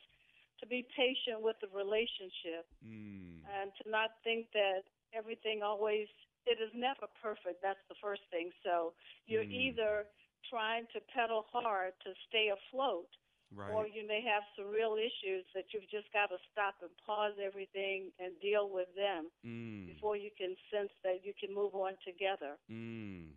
to 0.60 0.68
be 0.68 0.86
patient 0.96 1.40
with 1.40 1.56
the 1.64 1.72
relationship 1.72 2.68
mm. 2.84 3.40
and 3.48 3.72
to 3.80 3.90
not 3.90 4.20
think 4.24 4.48
that 4.54 4.84
everything 5.16 5.64
always 5.64 6.08
it 6.46 6.58
is 6.58 6.72
never 6.74 7.08
perfect. 7.22 7.62
That's 7.62 7.84
the 7.90 8.00
first 8.02 8.24
thing. 8.32 8.50
So 8.64 8.94
you're 9.28 9.46
mm. 9.46 9.54
either 9.54 10.10
trying 10.50 10.88
to 10.96 11.00
pedal 11.14 11.46
hard 11.52 11.94
to 12.04 12.12
stay 12.28 12.50
afloat, 12.50 13.12
right. 13.54 13.70
or 13.70 13.86
you 13.86 14.08
may 14.08 14.24
have 14.26 14.44
some 14.58 14.72
real 14.72 14.96
issues 14.96 15.46
that 15.54 15.70
you've 15.72 15.90
just 15.92 16.08
got 16.12 16.32
to 16.34 16.40
stop 16.52 16.80
and 16.82 16.90
pause 17.06 17.36
everything 17.38 18.10
and 18.18 18.34
deal 18.42 18.72
with 18.72 18.88
them 18.96 19.30
mm. 19.46 19.94
before 19.94 20.18
you 20.18 20.32
can 20.38 20.56
sense 20.74 20.92
that 21.04 21.22
you 21.24 21.34
can 21.38 21.54
move 21.54 21.76
on 21.76 21.94
together. 22.02 22.58
Mm. 22.72 23.36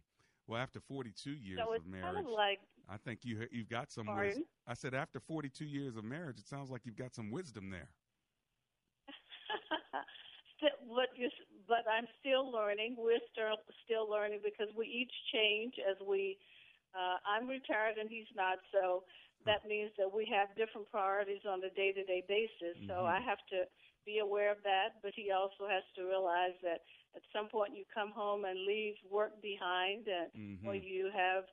Well, 0.52 0.60
after 0.60 0.80
42 0.84 1.32
years 1.32 1.64
so 1.64 1.72
of 1.72 1.86
marriage, 1.88 2.12
kind 2.12 2.20
of 2.20 2.28
like, 2.28 2.60
I 2.84 3.00
think 3.00 3.24
you 3.24 3.48
you've 3.50 3.72
got 3.72 3.90
some 3.90 4.04
wisdom. 4.04 4.44
I 4.68 4.74
said 4.74 4.92
after 4.92 5.18
42 5.18 5.64
years 5.64 5.96
of 5.96 6.04
marriage, 6.04 6.36
it 6.36 6.46
sounds 6.46 6.68
like 6.68 6.84
you've 6.84 7.00
got 7.00 7.14
some 7.14 7.30
wisdom 7.30 7.70
there. 7.72 7.88
but 10.60 11.08
you, 11.16 11.32
but 11.64 11.88
I'm 11.88 12.04
still 12.20 12.52
learning. 12.52 12.96
We're 13.00 13.24
still 13.32 13.56
still 13.88 14.04
learning 14.04 14.44
because 14.44 14.68
we 14.76 14.84
each 14.84 15.14
change 15.32 15.72
as 15.88 15.96
we. 16.04 16.36
Uh, 16.92 17.16
I'm 17.24 17.48
retired 17.48 17.96
and 17.96 18.12
he's 18.12 18.28
not, 18.36 18.60
so 18.68 19.08
that 19.48 19.64
means 19.64 19.88
that 19.96 20.12
we 20.12 20.28
have 20.28 20.52
different 20.60 20.84
priorities 20.92 21.48
on 21.48 21.64
a 21.64 21.72
day-to-day 21.72 22.28
basis. 22.28 22.76
Mm-hmm. 22.76 22.92
So 22.92 23.08
I 23.08 23.24
have 23.24 23.40
to 23.56 23.64
be 24.04 24.20
aware 24.20 24.52
of 24.52 24.60
that, 24.68 25.00
but 25.00 25.16
he 25.16 25.32
also 25.32 25.64
has 25.64 25.80
to 25.96 26.04
realize 26.04 26.52
that 26.60 26.84
at 27.14 27.22
some 27.32 27.48
point 27.48 27.76
you 27.76 27.84
come 27.92 28.12
home 28.12 28.44
and 28.44 28.66
leave 28.66 28.94
work 29.10 29.40
behind, 29.42 30.06
and 30.06 30.30
mm-hmm. 30.32 30.68
or 30.68 30.74
you 30.74 31.10
have 31.14 31.44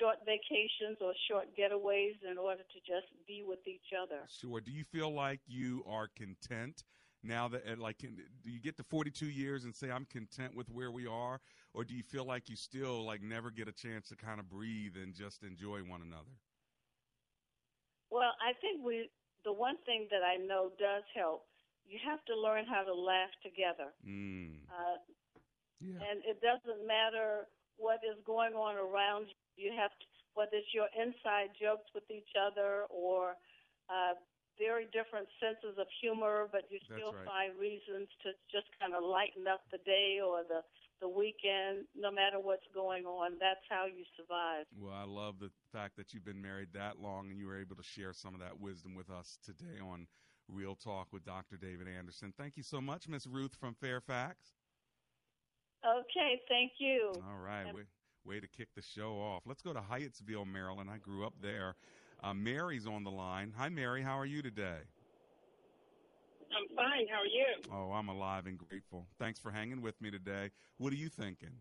short 0.00 0.16
vacations 0.24 0.98
or 1.00 1.12
short 1.30 1.46
getaways 1.56 2.14
in 2.28 2.38
order 2.38 2.62
to 2.62 2.78
just 2.80 3.06
be 3.26 3.44
with 3.46 3.60
each 3.66 3.94
other. 3.94 4.20
Sure. 4.28 4.60
Do 4.60 4.72
you 4.72 4.84
feel 4.84 5.12
like 5.12 5.40
you 5.46 5.84
are 5.88 6.08
content 6.16 6.82
now 7.22 7.48
that 7.48 7.78
like 7.78 7.98
do 7.98 8.50
you 8.50 8.60
get 8.60 8.76
to 8.76 8.84
42 8.84 9.26
years 9.26 9.64
and 9.64 9.74
say 9.74 9.90
I'm 9.90 10.06
content 10.06 10.54
with 10.54 10.68
where 10.68 10.90
we 10.90 11.06
are 11.06 11.40
or 11.74 11.84
do 11.84 11.94
you 11.94 12.02
feel 12.02 12.24
like 12.24 12.48
you 12.48 12.56
still 12.56 13.04
like 13.04 13.22
never 13.22 13.50
get 13.50 13.68
a 13.68 13.72
chance 13.72 14.08
to 14.08 14.16
kind 14.16 14.38
of 14.38 14.48
breathe 14.48 14.96
and 14.96 15.14
just 15.14 15.42
enjoy 15.42 15.80
one 15.80 16.02
another? 16.02 16.34
Well, 18.10 18.32
I 18.40 18.52
think 18.60 18.84
we 18.84 19.10
the 19.44 19.52
one 19.52 19.76
thing 19.86 20.08
that 20.10 20.22
I 20.22 20.36
know 20.36 20.70
does 20.78 21.02
help, 21.14 21.46
you 21.88 21.98
have 22.04 22.22
to 22.26 22.34
learn 22.34 22.66
how 22.66 22.82
to 22.82 22.94
laugh 22.94 23.30
together. 23.42 23.94
Mm. 24.06 24.58
Uh, 24.68 24.98
Yeah. 25.80 26.00
And 26.00 26.24
it 26.24 26.40
doesn't 26.40 26.86
matter 26.88 27.46
what 27.76 28.00
is 28.00 28.16
going 28.24 28.54
on 28.56 28.76
around 28.80 29.28
you. 29.28 29.68
You 29.68 29.72
have 29.76 29.92
to, 29.92 30.06
whether 30.32 30.56
it's 30.56 30.72
your 30.72 30.88
inside 30.96 31.52
jokes 31.60 31.88
with 31.94 32.08
each 32.10 32.32
other 32.36 32.84
or 32.88 33.36
uh, 33.88 34.16
very 34.58 34.88
different 34.92 35.28
senses 35.40 35.76
of 35.78 35.86
humor, 36.00 36.48
but 36.52 36.64
you 36.72 36.80
still 36.84 37.12
right. 37.12 37.28
find 37.28 37.50
reasons 37.60 38.08
to 38.24 38.32
just 38.52 38.68
kind 38.80 38.92
of 38.96 39.04
lighten 39.04 39.44
up 39.48 39.64
the 39.70 39.78
day 39.84 40.20
or 40.20 40.42
the 40.48 40.64
the 41.00 41.08
weekend, 41.08 41.84
no 41.94 42.10
matter 42.10 42.40
what's 42.40 42.66
going 42.72 43.04
on. 43.04 43.32
That's 43.38 43.60
how 43.68 43.84
you 43.84 44.04
survive. 44.16 44.64
Well, 44.80 44.94
I 44.94 45.04
love 45.04 45.38
the 45.38 45.50
fact 45.72 45.96
that 45.96 46.14
you've 46.14 46.24
been 46.24 46.40
married 46.40 46.68
that 46.72 46.98
long 46.98 47.30
and 47.30 47.38
you 47.38 47.46
were 47.46 47.60
able 47.60 47.76
to 47.76 47.82
share 47.82 48.14
some 48.14 48.32
of 48.32 48.40
that 48.40 48.58
wisdom 48.60 48.94
with 48.94 49.10
us 49.10 49.38
today 49.44 49.76
on 49.80 50.06
Real 50.48 50.74
Talk 50.74 51.08
with 51.12 51.24
Dr. 51.24 51.56
David 51.56 51.88
Anderson. 51.88 52.32
Thank 52.36 52.56
you 52.56 52.62
so 52.62 52.80
much, 52.80 53.08
Miss 53.08 53.26
Ruth 53.26 53.54
from 53.54 53.74
Fairfax. 53.74 54.52
Okay, 55.84 56.40
thank 56.48 56.72
you. 56.78 57.12
All 57.28 57.38
right, 57.38 57.72
way, 57.74 57.82
way 58.24 58.40
to 58.40 58.48
kick 58.48 58.68
the 58.74 58.82
show 58.82 59.14
off. 59.14 59.42
Let's 59.46 59.62
go 59.62 59.72
to 59.72 59.80
Hyattsville, 59.80 60.46
Maryland. 60.50 60.90
I 60.90 60.98
grew 60.98 61.26
up 61.26 61.34
there. 61.40 61.76
Uh, 62.22 62.34
Mary's 62.34 62.86
on 62.86 63.04
the 63.04 63.10
line. 63.10 63.52
Hi, 63.56 63.68
Mary. 63.68 64.02
How 64.02 64.18
are 64.18 64.26
you 64.26 64.42
today? 64.42 64.80
I'm 66.50 66.66
fine. 66.74 67.06
How 67.10 67.20
are 67.20 67.26
you? 67.26 67.46
Oh, 67.72 67.92
I'm 67.92 68.08
alive 68.08 68.46
and 68.46 68.58
grateful. 68.58 69.06
Thanks 69.18 69.38
for 69.38 69.50
hanging 69.50 69.82
with 69.82 70.00
me 70.00 70.10
today. 70.10 70.50
What 70.78 70.92
are 70.92 70.96
you 70.96 71.08
thinking? 71.08 71.52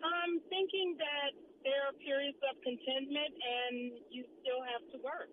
I'm 0.00 0.40
thinking 0.48 0.96
that 0.96 1.36
there 1.64 1.84
are 1.84 1.92
periods 2.00 2.38
of 2.48 2.56
contentment 2.64 3.32
and 3.36 3.92
you 4.08 4.24
still 4.40 4.64
have 4.64 4.80
to 4.92 4.98
work 5.04 5.28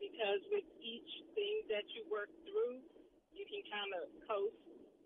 because 0.00 0.40
with 0.52 0.66
each 0.80 1.12
thing 1.34 1.66
that 1.70 1.86
you 1.92 2.06
work 2.10 2.30
through, 2.44 2.80
you 3.32 3.44
can 3.44 3.62
kind 3.68 3.92
of 4.00 4.08
coast 4.24 4.56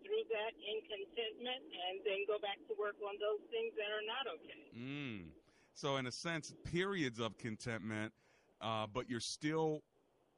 through 0.05 0.25
that 0.33 0.53
in 0.59 0.79
contentment 0.87 1.63
and 1.71 2.01
then 2.07 2.25
go 2.27 2.39
back 2.39 2.59
to 2.67 2.75
work 2.79 2.97
on 3.05 3.15
those 3.21 3.43
things 3.51 3.75
that 3.77 3.91
are 3.91 4.07
not 4.07 4.25
okay. 4.27 4.65
Mm. 4.75 5.31
So, 5.75 5.97
in 5.97 6.07
a 6.07 6.13
sense, 6.13 6.53
periods 6.65 7.21
of 7.21 7.39
contentment, 7.39 8.13
uh, 8.61 8.87
but 8.93 9.09
you're 9.09 9.21
still 9.21 9.83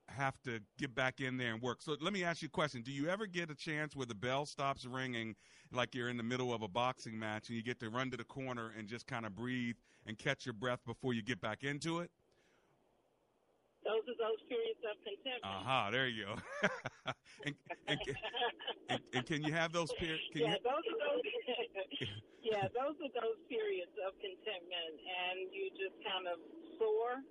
have 0.09 0.35
to 0.43 0.61
get 0.79 0.95
back 0.95 1.21
in 1.21 1.37
there 1.37 1.53
and 1.53 1.63
work. 1.63 1.81
So, 1.81 1.97
let 2.01 2.13
me 2.13 2.23
ask 2.23 2.43
you 2.43 2.47
a 2.47 2.51
question: 2.51 2.83
Do 2.83 2.93
you 2.93 3.09
ever 3.09 3.27
get 3.27 3.51
a 3.51 3.55
chance 3.55 3.97
where 3.97 4.07
the 4.07 4.15
bell 4.15 4.47
stops 4.47 4.85
ringing, 4.85 5.35
like 5.73 5.95
you're 5.95 6.09
in 6.09 6.17
the 6.17 6.23
middle 6.23 6.53
of 6.53 6.63
a 6.63 6.69
boxing 6.69 7.19
match, 7.19 7.49
and 7.49 7.57
you 7.57 7.63
get 7.63 7.81
to 7.81 7.91
run 7.91 8.11
to 8.11 8.17
the 8.17 8.25
corner 8.25 8.73
and 8.79 8.89
just 8.89 9.07
kind 9.07 9.27
of 9.27 9.35
breathe 9.35 9.77
and 10.07 10.19
catch 10.19 10.47
your 10.47 10.53
breath 10.53 10.81
before 10.87 11.15
you 11.15 11.23
get 11.23 11.41
back 11.41 11.65
into 11.65 12.01
it? 12.01 12.11
Those 14.03 14.19
are 14.19 14.35
those 14.35 14.43
periods 14.51 14.83
of 14.83 14.99
contentment. 15.07 15.47
Aha, 15.47 15.91
there 15.95 16.09
you 16.11 16.27
go. 16.27 16.35
and, 17.47 17.55
and, 17.87 17.99
and, 18.91 19.01
and 19.15 19.23
can 19.27 19.43
you 19.47 19.55
have 19.55 19.71
those 19.71 19.93
periods? 19.95 20.23
yeah, 20.35 20.59
those 20.59 20.83
are 20.83 20.99
those. 20.99 21.23
yeah, 22.43 22.67
those 22.75 22.99
are 22.99 23.13
those 23.15 23.39
periods 23.47 23.95
of 24.03 24.19
contentment, 24.19 24.95
and 25.07 25.55
you 25.55 25.71
just 25.79 25.95
kind 26.03 26.27
of 26.27 26.43
soar 26.83 27.23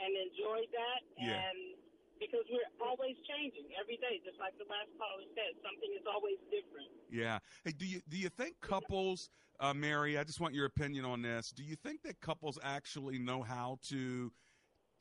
and 0.00 0.10
enjoy 0.16 0.64
that. 0.72 1.00
Yeah. 1.20 1.44
And 1.44 1.76
because 2.16 2.48
we're 2.48 2.72
always 2.80 3.20
changing 3.28 3.68
every 3.76 4.00
day, 4.00 4.16
just 4.24 4.40
like 4.40 4.56
the 4.56 4.64
last 4.64 4.88
caller 4.96 5.28
said, 5.36 5.60
something 5.60 5.92
is 5.92 6.08
always 6.08 6.40
different. 6.48 6.88
Yeah. 7.12 7.36
Hey, 7.68 7.76
do 7.76 7.84
you 7.84 8.00
do 8.08 8.16
you 8.16 8.32
think 8.32 8.56
couples, 8.64 9.28
uh, 9.60 9.76
Mary? 9.76 10.16
I 10.16 10.24
just 10.24 10.40
want 10.40 10.54
your 10.56 10.64
opinion 10.64 11.04
on 11.04 11.20
this. 11.20 11.52
Do 11.52 11.62
you 11.62 11.76
think 11.76 12.00
that 12.08 12.16
couples 12.24 12.58
actually 12.64 13.18
know 13.18 13.42
how 13.44 13.76
to 13.92 14.32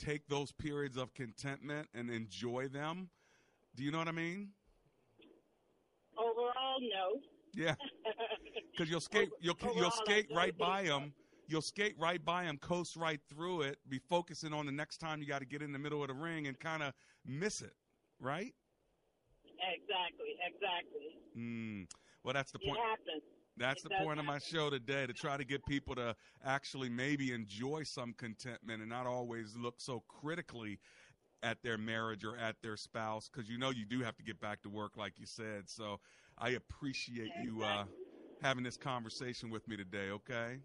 take 0.04 0.28
those 0.28 0.52
periods 0.52 0.98
of 0.98 1.14
contentment 1.14 1.88
and 1.94 2.10
enjoy 2.10 2.68
them? 2.68 3.10
Do 3.76 3.84
you 3.84 3.92
know 3.92 3.98
what 4.00 4.08
I 4.08 4.12
mean? 4.12 4.50
Overall, 6.18 6.80
no. 6.82 7.20
Yeah. 7.54 7.76
Because 8.76 8.90
you'll 8.90 9.02
skate, 9.02 9.30
you'll 9.40 9.56
you'll 9.76 9.92
skate 9.92 10.26
right 10.34 10.58
by 10.58 10.82
them. 10.82 11.14
You'll 11.48 11.62
skate 11.62 11.94
right 12.00 12.24
by 12.26 12.46
them, 12.46 12.58
coast 12.58 12.96
right 12.96 13.20
through 13.30 13.62
it, 13.62 13.78
be 13.88 14.00
focusing 14.10 14.52
on 14.52 14.66
the 14.66 14.72
next 14.72 14.98
time 14.98 15.22
you 15.22 15.28
got 15.28 15.40
to 15.40 15.46
get 15.46 15.62
in 15.62 15.72
the 15.72 15.78
middle 15.78 16.02
of 16.02 16.08
the 16.08 16.16
ring 16.16 16.48
and 16.48 16.60
kind 16.60 16.82
of 16.82 16.94
miss 17.24 17.62
it, 17.62 17.76
right? 18.20 18.52
Exactly, 19.62 20.34
exactly. 20.42 21.14
Mm. 21.38 21.86
Well, 22.24 22.34
that's 22.34 22.52
the 22.52 22.58
It 22.64 22.68
point. 22.70 22.80
happens. 22.80 23.22
That's 23.58 23.84
It 23.86 23.90
the 23.90 23.96
point 24.04 24.20
of 24.20 24.26
my 24.26 24.40
show 24.40 24.70
today 24.70 25.06
to 25.06 25.14
try 25.14 25.38
to 25.38 25.46
get 25.46 25.66
people 25.66 25.96
to 25.96 26.16
actually 26.44 26.90
maybe 26.90 27.32
enjoy 27.32 27.84
some 27.84 28.14
contentment 28.14 28.82
and 28.82 28.90
not 28.90 29.06
always 29.06 29.56
look 29.56 29.76
so 29.78 30.04
critically 30.08 30.80
at 31.44 31.62
their 31.62 31.78
marriage 31.78 32.24
or 32.24 32.36
at 32.38 32.56
their 32.62 32.78
spouse 32.78 33.30
because 33.30 33.50
you 33.50 33.58
know 33.58 33.70
you 33.70 33.86
do 33.86 34.02
have 34.02 34.16
to 34.16 34.24
get 34.24 34.40
back 34.40 34.62
to 34.64 34.70
work, 34.70 34.98
like 34.98 35.14
you 35.20 35.26
said. 35.26 35.70
So 35.70 36.00
I 36.38 36.52
appreciate 36.52 37.32
you 37.44 37.64
uh, 37.64 37.84
having 38.42 38.64
this 38.64 38.78
conversation 38.78 39.50
with 39.50 39.68
me 39.68 39.78
today, 39.78 40.10
okay? 40.10 40.58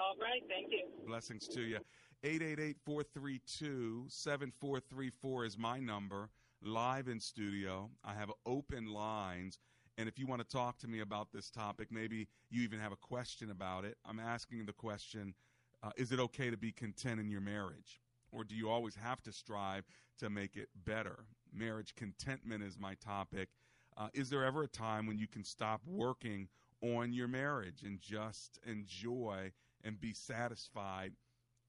All 0.00 0.14
right, 0.20 0.42
thank 0.48 0.70
you. 0.70 0.84
Blessings 1.06 1.48
to 1.48 1.62
you. 1.62 1.78
888 2.24 2.76
432 2.84 4.04
7434 4.08 5.44
is 5.44 5.58
my 5.58 5.78
number, 5.78 6.30
live 6.62 7.08
in 7.08 7.20
studio. 7.20 7.90
I 8.04 8.14
have 8.14 8.30
open 8.46 8.86
lines. 8.86 9.58
And 9.98 10.08
if 10.08 10.18
you 10.18 10.26
want 10.26 10.42
to 10.42 10.48
talk 10.48 10.78
to 10.78 10.88
me 10.88 11.00
about 11.00 11.28
this 11.32 11.50
topic, 11.50 11.88
maybe 11.90 12.28
you 12.50 12.62
even 12.62 12.78
have 12.80 12.92
a 12.92 12.96
question 12.96 13.50
about 13.50 13.84
it, 13.84 13.96
I'm 14.04 14.20
asking 14.20 14.66
the 14.66 14.72
question 14.72 15.34
uh, 15.82 15.90
Is 15.96 16.12
it 16.12 16.20
okay 16.20 16.50
to 16.50 16.56
be 16.56 16.72
content 16.72 17.20
in 17.20 17.30
your 17.30 17.40
marriage? 17.40 18.00
Or 18.32 18.44
do 18.44 18.54
you 18.54 18.68
always 18.68 18.96
have 18.96 19.22
to 19.22 19.32
strive 19.32 19.84
to 20.18 20.28
make 20.28 20.56
it 20.56 20.68
better? 20.84 21.24
Marriage 21.52 21.94
contentment 21.94 22.62
is 22.62 22.78
my 22.78 22.94
topic. 22.94 23.48
Uh, 23.96 24.08
is 24.12 24.28
there 24.28 24.44
ever 24.44 24.64
a 24.64 24.68
time 24.68 25.06
when 25.06 25.18
you 25.18 25.26
can 25.26 25.42
stop 25.42 25.80
working 25.86 26.48
on 26.82 27.12
your 27.12 27.28
marriage 27.28 27.82
and 27.82 27.98
just 28.00 28.58
enjoy 28.66 29.50
and 29.84 29.98
be 30.00 30.12
satisfied 30.12 31.12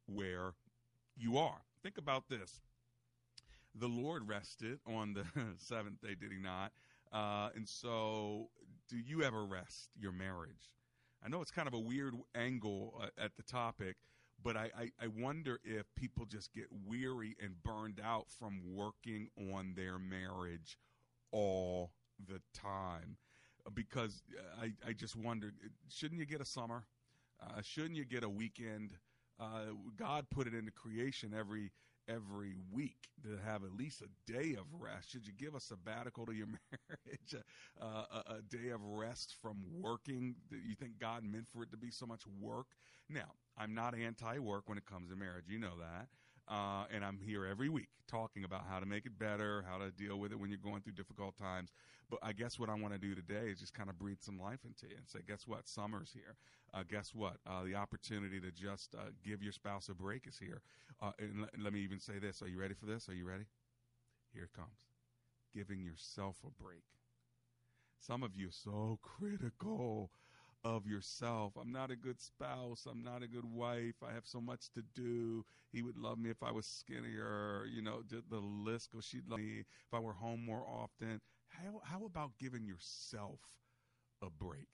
where 0.07 0.53
you 1.15 1.37
are? 1.37 1.61
Think 1.81 1.97
about 1.97 2.27
this. 2.27 2.59
The 3.75 3.87
Lord 3.87 4.27
rested 4.27 4.79
on 4.85 5.13
the 5.13 5.23
seventh 5.57 6.01
day, 6.01 6.15
did 6.19 6.31
he 6.31 6.39
not? 6.39 6.73
Uh, 7.11 7.49
and 7.55 7.67
so, 7.67 8.49
do 8.89 8.97
you 8.97 9.23
ever 9.23 9.45
rest 9.45 9.89
your 9.99 10.11
marriage? 10.11 10.71
I 11.23 11.29
know 11.29 11.41
it's 11.41 11.51
kind 11.51 11.67
of 11.67 11.73
a 11.73 11.79
weird 11.79 12.15
angle 12.35 13.01
uh, 13.01 13.07
at 13.17 13.35
the 13.35 13.43
topic, 13.43 13.95
but 14.43 14.55
I, 14.55 14.69
I, 14.77 14.91
I 15.01 15.07
wonder 15.07 15.59
if 15.63 15.85
people 15.95 16.25
just 16.25 16.53
get 16.53 16.65
weary 16.85 17.35
and 17.41 17.61
burned 17.63 17.99
out 18.03 18.27
from 18.29 18.61
working 18.73 19.29
on 19.53 19.73
their 19.75 19.97
marriage 19.97 20.77
all 21.31 21.91
the 22.27 22.41
time. 22.53 23.17
Because 23.73 24.21
uh, 24.37 24.63
I, 24.65 24.89
I 24.89 24.93
just 24.93 25.15
wonder, 25.15 25.51
shouldn't 25.89 26.19
you 26.19 26.25
get 26.25 26.39
a 26.39 26.45
summer? 26.45 26.85
Uh, 27.41 27.61
shouldn't 27.61 27.95
you 27.95 28.05
get 28.05 28.23
a 28.23 28.29
weekend? 28.29 28.93
Uh, 29.39 29.73
God 29.97 30.27
put 30.29 30.47
it 30.47 30.53
into 30.53 30.71
creation 30.71 31.33
every 31.37 31.71
every 32.07 32.55
week 32.71 33.09
to 33.23 33.37
have 33.45 33.63
at 33.63 33.75
least 33.75 34.01
a 34.01 34.31
day 34.31 34.55
of 34.55 34.65
rest. 34.79 35.11
Should 35.11 35.27
you 35.27 35.33
give 35.33 35.55
a 35.55 35.59
sabbatical 35.59 36.25
to 36.25 36.33
your 36.33 36.47
marriage, 36.71 37.35
a, 37.79 37.85
a 37.85 38.41
day 38.41 38.69
of 38.69 38.81
rest 38.83 39.35
from 39.41 39.57
working? 39.81 40.35
Do 40.49 40.57
you 40.57 40.75
think 40.75 40.99
God 40.99 41.23
meant 41.23 41.47
for 41.47 41.63
it 41.63 41.71
to 41.71 41.77
be 41.77 41.91
so 41.91 42.05
much 42.05 42.23
work? 42.39 42.67
Now, 43.09 43.33
I'm 43.57 43.73
not 43.73 43.95
anti-work 43.95 44.67
when 44.67 44.77
it 44.77 44.85
comes 44.85 45.09
to 45.09 45.15
marriage. 45.15 45.45
You 45.47 45.59
know 45.59 45.77
that. 45.79 46.07
Uh, 46.47 46.85
and 46.93 47.03
I'm 47.03 47.19
here 47.19 47.45
every 47.45 47.67
week 47.67 47.89
talking 48.07 48.45
about 48.45 48.63
how 48.69 48.79
to 48.79 48.85
make 48.85 49.05
it 49.05 49.19
better, 49.19 49.65
how 49.69 49.77
to 49.77 49.91
deal 49.91 50.17
with 50.17 50.31
it 50.31 50.39
when 50.39 50.49
you're 50.49 50.59
going 50.63 50.81
through 50.81 50.93
difficult 50.93 51.37
times. 51.37 51.71
But 52.09 52.19
I 52.23 52.31
guess 52.31 52.57
what 52.57 52.69
I 52.69 52.75
want 52.75 52.93
to 52.93 52.99
do 52.99 53.15
today 53.15 53.49
is 53.51 53.59
just 53.59 53.73
kind 53.73 53.89
of 53.89 53.99
breathe 53.99 54.19
some 54.21 54.39
life 54.39 54.59
into 54.63 54.87
you 54.87 54.95
and 54.97 55.07
say, 55.07 55.19
guess 55.27 55.45
what? 55.45 55.67
Summer's 55.67 56.11
here. 56.13 56.37
Uh, 56.73 56.83
guess 56.89 57.13
what? 57.13 57.37
Uh, 57.45 57.63
the 57.63 57.75
opportunity 57.75 58.39
to 58.39 58.51
just 58.51 58.95
uh, 58.95 59.09
give 59.25 59.43
your 59.43 59.51
spouse 59.51 59.89
a 59.89 59.93
break 59.93 60.25
is 60.25 60.37
here. 60.37 60.61
Uh, 61.01 61.11
and 61.19 61.41
let, 61.41 61.49
let 61.59 61.73
me 61.73 61.81
even 61.81 61.99
say 61.99 62.17
this. 62.19 62.41
Are 62.41 62.47
you 62.47 62.59
ready 62.59 62.73
for 62.73 62.85
this? 62.85 63.09
Are 63.09 63.13
you 63.13 63.27
ready? 63.27 63.45
Here 64.33 64.43
it 64.43 64.53
comes. 64.53 64.77
Giving 65.53 65.81
yourself 65.81 66.37
a 66.45 66.63
break. 66.63 66.83
Some 67.99 68.23
of 68.23 68.35
you 68.35 68.47
are 68.47 68.51
so 68.51 68.99
critical 69.01 70.11
of 70.63 70.85
yourself. 70.85 71.53
I'm 71.59 71.71
not 71.71 71.91
a 71.91 71.95
good 71.95 72.19
spouse. 72.19 72.85
I'm 72.89 73.03
not 73.03 73.23
a 73.23 73.27
good 73.27 73.45
wife. 73.45 73.95
I 74.07 74.13
have 74.13 74.25
so 74.25 74.41
much 74.41 74.69
to 74.75 74.83
do. 74.95 75.45
He 75.71 75.81
would 75.81 75.97
love 75.97 76.17
me 76.17 76.29
if 76.29 76.43
I 76.43 76.51
was 76.51 76.65
skinnier. 76.65 77.65
You 77.73 77.81
know, 77.81 78.01
the, 78.09 78.37
list 78.39 78.91
goes. 78.91 79.05
She'd 79.05 79.29
love 79.29 79.39
me 79.39 79.59
if 79.59 79.93
I 79.93 79.99
were 79.99 80.13
home 80.13 80.45
more 80.45 80.65
often. 80.67 81.21
How, 81.49 81.81
how 81.83 82.05
about 82.05 82.31
giving 82.39 82.65
yourself 82.65 83.39
a 84.21 84.29
break? 84.29 84.67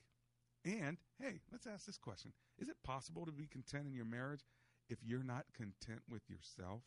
And 0.65 0.97
hey, 1.21 1.41
let's 1.51 1.67
ask 1.67 1.85
this 1.85 1.97
question 1.97 2.31
Is 2.57 2.69
it 2.69 2.77
possible 2.83 3.25
to 3.25 3.31
be 3.31 3.47
content 3.47 3.85
in 3.85 3.93
your 3.93 4.05
marriage 4.05 4.45
if 4.89 4.97
you're 5.03 5.23
not 5.23 5.45
content 5.53 6.01
with 6.09 6.21
yourself? 6.29 6.81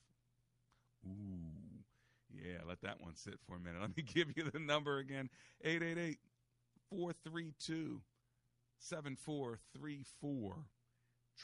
Ooh, 1.07 1.85
yeah, 2.33 2.59
let 2.67 2.81
that 2.81 3.01
one 3.01 3.15
sit 3.15 3.35
for 3.47 3.57
a 3.57 3.61
minute. 3.61 3.81
Let 3.83 3.97
me 3.97 4.03
give 4.03 4.29
you 4.37 4.51
the 4.51 4.59
number 4.59 4.99
again 4.99 5.29
888 5.63 6.19
432 6.91 8.01
7434 8.79 10.57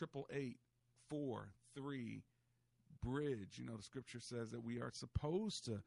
888 0.03 0.57
43 1.09 2.23
bridge. 3.03 3.59
You 3.59 3.67
know, 3.67 3.77
the 3.77 3.83
scripture 3.83 4.21
says 4.21 4.51
that 4.51 4.65
we 4.65 4.81
are 4.81 4.91
supposed 4.93 5.65
to 5.67 5.83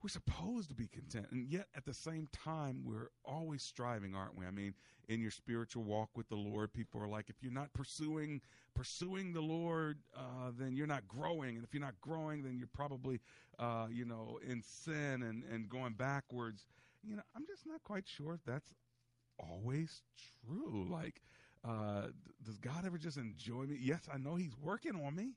we're 0.00 0.08
supposed 0.08 0.68
to 0.68 0.76
be 0.76 0.86
content. 0.86 1.26
And 1.32 1.48
yet 1.48 1.66
at 1.76 1.84
the 1.84 1.92
same 1.92 2.28
time 2.32 2.82
we're 2.84 3.10
always 3.24 3.62
striving 3.62 4.14
aren't 4.14 4.38
we? 4.38 4.46
I 4.46 4.50
mean 4.50 4.74
in 5.08 5.20
your 5.20 5.30
spiritual 5.30 5.82
walk 5.82 6.10
with 6.14 6.28
the 6.28 6.36
lord 6.36 6.72
people 6.72 7.02
are 7.02 7.08
like 7.08 7.30
if 7.30 7.36
you're 7.42 7.52
not 7.52 7.72
pursuing 7.72 8.40
pursuing 8.74 9.32
the 9.32 9.40
lord 9.40 9.98
uh, 10.16 10.52
then 10.56 10.76
you're 10.76 10.86
not 10.86 11.08
growing. 11.08 11.56
And 11.56 11.64
if 11.64 11.74
you're 11.74 11.82
not 11.82 12.00
growing 12.00 12.42
then 12.42 12.56
you're 12.56 12.68
probably 12.72 13.20
uh, 13.58 13.88
you 13.90 14.04
know 14.04 14.38
in 14.46 14.62
sin 14.62 15.22
and 15.22 15.42
and 15.52 15.68
going 15.68 15.94
backwards. 15.94 16.66
You 17.02 17.16
know 17.16 17.22
i'm 17.34 17.46
just 17.46 17.66
not 17.66 17.82
quite 17.84 18.06
sure 18.06 18.34
if 18.34 18.44
that's 18.44 18.74
always 19.38 20.02
true 20.46 20.86
like 20.90 21.22
uh, 21.66 22.06
does 22.44 22.58
god 22.58 22.84
ever 22.86 22.98
just 22.98 23.16
enjoy 23.16 23.64
me 23.64 23.76
yes 23.80 24.08
i 24.12 24.18
know 24.18 24.36
he's 24.36 24.56
working 24.62 24.94
on 25.04 25.14
me 25.14 25.32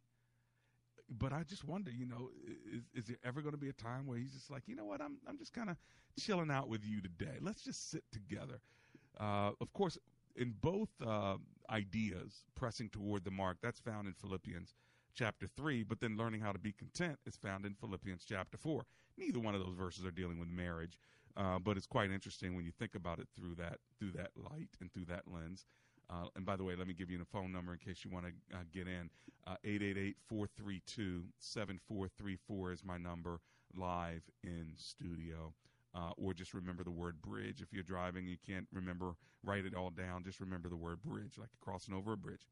but 1.10 1.34
I 1.34 1.44
just 1.44 1.66
wonder, 1.66 1.92
you 1.92 2.06
know, 2.06 2.30
is, 2.74 2.84
is 2.94 3.06
there 3.06 3.18
ever 3.24 3.42
going 3.42 3.54
to 3.54 3.60
be 3.60 3.70
a 3.70 3.74
time 3.74 4.08
where 4.08 4.18
he's 4.18 4.32
just 4.32 4.50
like, 4.50 4.64
you 4.68 4.76
know 4.76 4.86
what, 4.86 5.02
I'm 5.02 5.18
I'm 5.28 5.38
just 5.38 5.54
kind 5.54 5.70
of 5.70 5.76
chilling 6.20 6.50
out 6.50 6.70
with 6.70 6.86
you 6.86 7.02
today. 7.02 7.38
Let's 7.42 7.64
just 7.64 7.92
sit 7.92 8.04
together. 8.12 8.62
Uh, 9.20 9.52
of 9.60 9.74
course, 9.74 9.98
in 10.36 10.54
both 10.62 10.90
uh, 11.06 11.36
ideas, 11.70 12.46
pressing 12.56 12.90
toward 12.90 13.26
the 13.26 13.32
mark, 13.32 13.58
that's 13.62 13.80
found 13.80 14.08
in 14.08 14.14
Philippians 14.14 14.74
chapter 15.14 15.48
three. 15.48 15.84
But 15.84 16.00
then 16.00 16.16
learning 16.18 16.42
how 16.42 16.54
to 16.54 16.60
be 16.60 16.72
content 16.72 17.20
is 17.26 17.36
found 17.36 17.66
in 17.66 17.74
Philippians 17.74 18.24
chapter 18.28 18.58
four. 18.58 18.86
Neither 19.18 19.40
one 19.40 19.54
of 19.54 19.64
those 19.64 19.76
verses 19.76 20.06
are 20.06 20.12
dealing 20.12 20.40
with 20.40 20.50
marriage, 20.50 20.98
uh, 21.38 21.60
but 21.60 21.78
it's 21.78 21.88
quite 21.88 22.12
interesting 22.12 22.56
when 22.56 22.66
you 22.66 22.72
think 22.72 22.96
about 22.96 23.20
it 23.20 23.28
through 23.36 23.56
that 23.56 23.80
through 24.00 24.12
that 24.12 24.32
light 24.36 24.70
and 24.80 24.92
through 24.94 25.06
that 25.06 25.24
lens. 25.28 25.66
Uh, 26.10 26.26
and 26.36 26.46
by 26.46 26.56
the 26.58 26.64
way, 26.64 26.76
let 26.76 26.88
me 26.88 26.94
give 26.94 27.10
you 27.10 27.22
a 27.22 27.26
phone 27.26 27.52
number 27.54 27.72
in 27.72 27.78
case 27.78 28.04
you 28.04 28.12
want 28.12 28.26
to 28.26 28.32
uh, 28.56 28.62
get 28.74 28.88
in. 28.88 29.10
Uh, 29.48 29.56
888 29.64 30.18
432 30.28 31.24
7434 31.40 32.72
is 32.74 32.84
my 32.84 32.98
number 32.98 33.40
live 33.76 34.24
in 34.44 34.74
studio. 34.76 35.54
Uh, 35.94 36.12
or 36.18 36.34
just 36.34 36.54
remember 36.54 36.84
the 36.84 36.92
word 36.92 37.22
bridge. 37.22 37.62
If 37.62 37.74
you're 37.74 37.84
driving, 37.84 38.26
you 38.26 38.38
can't 38.46 38.68
remember, 38.74 39.16
write 39.44 39.66
it 39.66 39.76
all 39.76 39.90
down. 39.90 40.24
Just 40.24 40.40
remember 40.40 40.70
the 40.70 40.78
word 40.78 41.04
bridge, 41.04 41.38
like 41.38 41.50
crossing 41.60 41.94
over 41.94 42.14
a 42.14 42.18
bridge. 42.18 42.48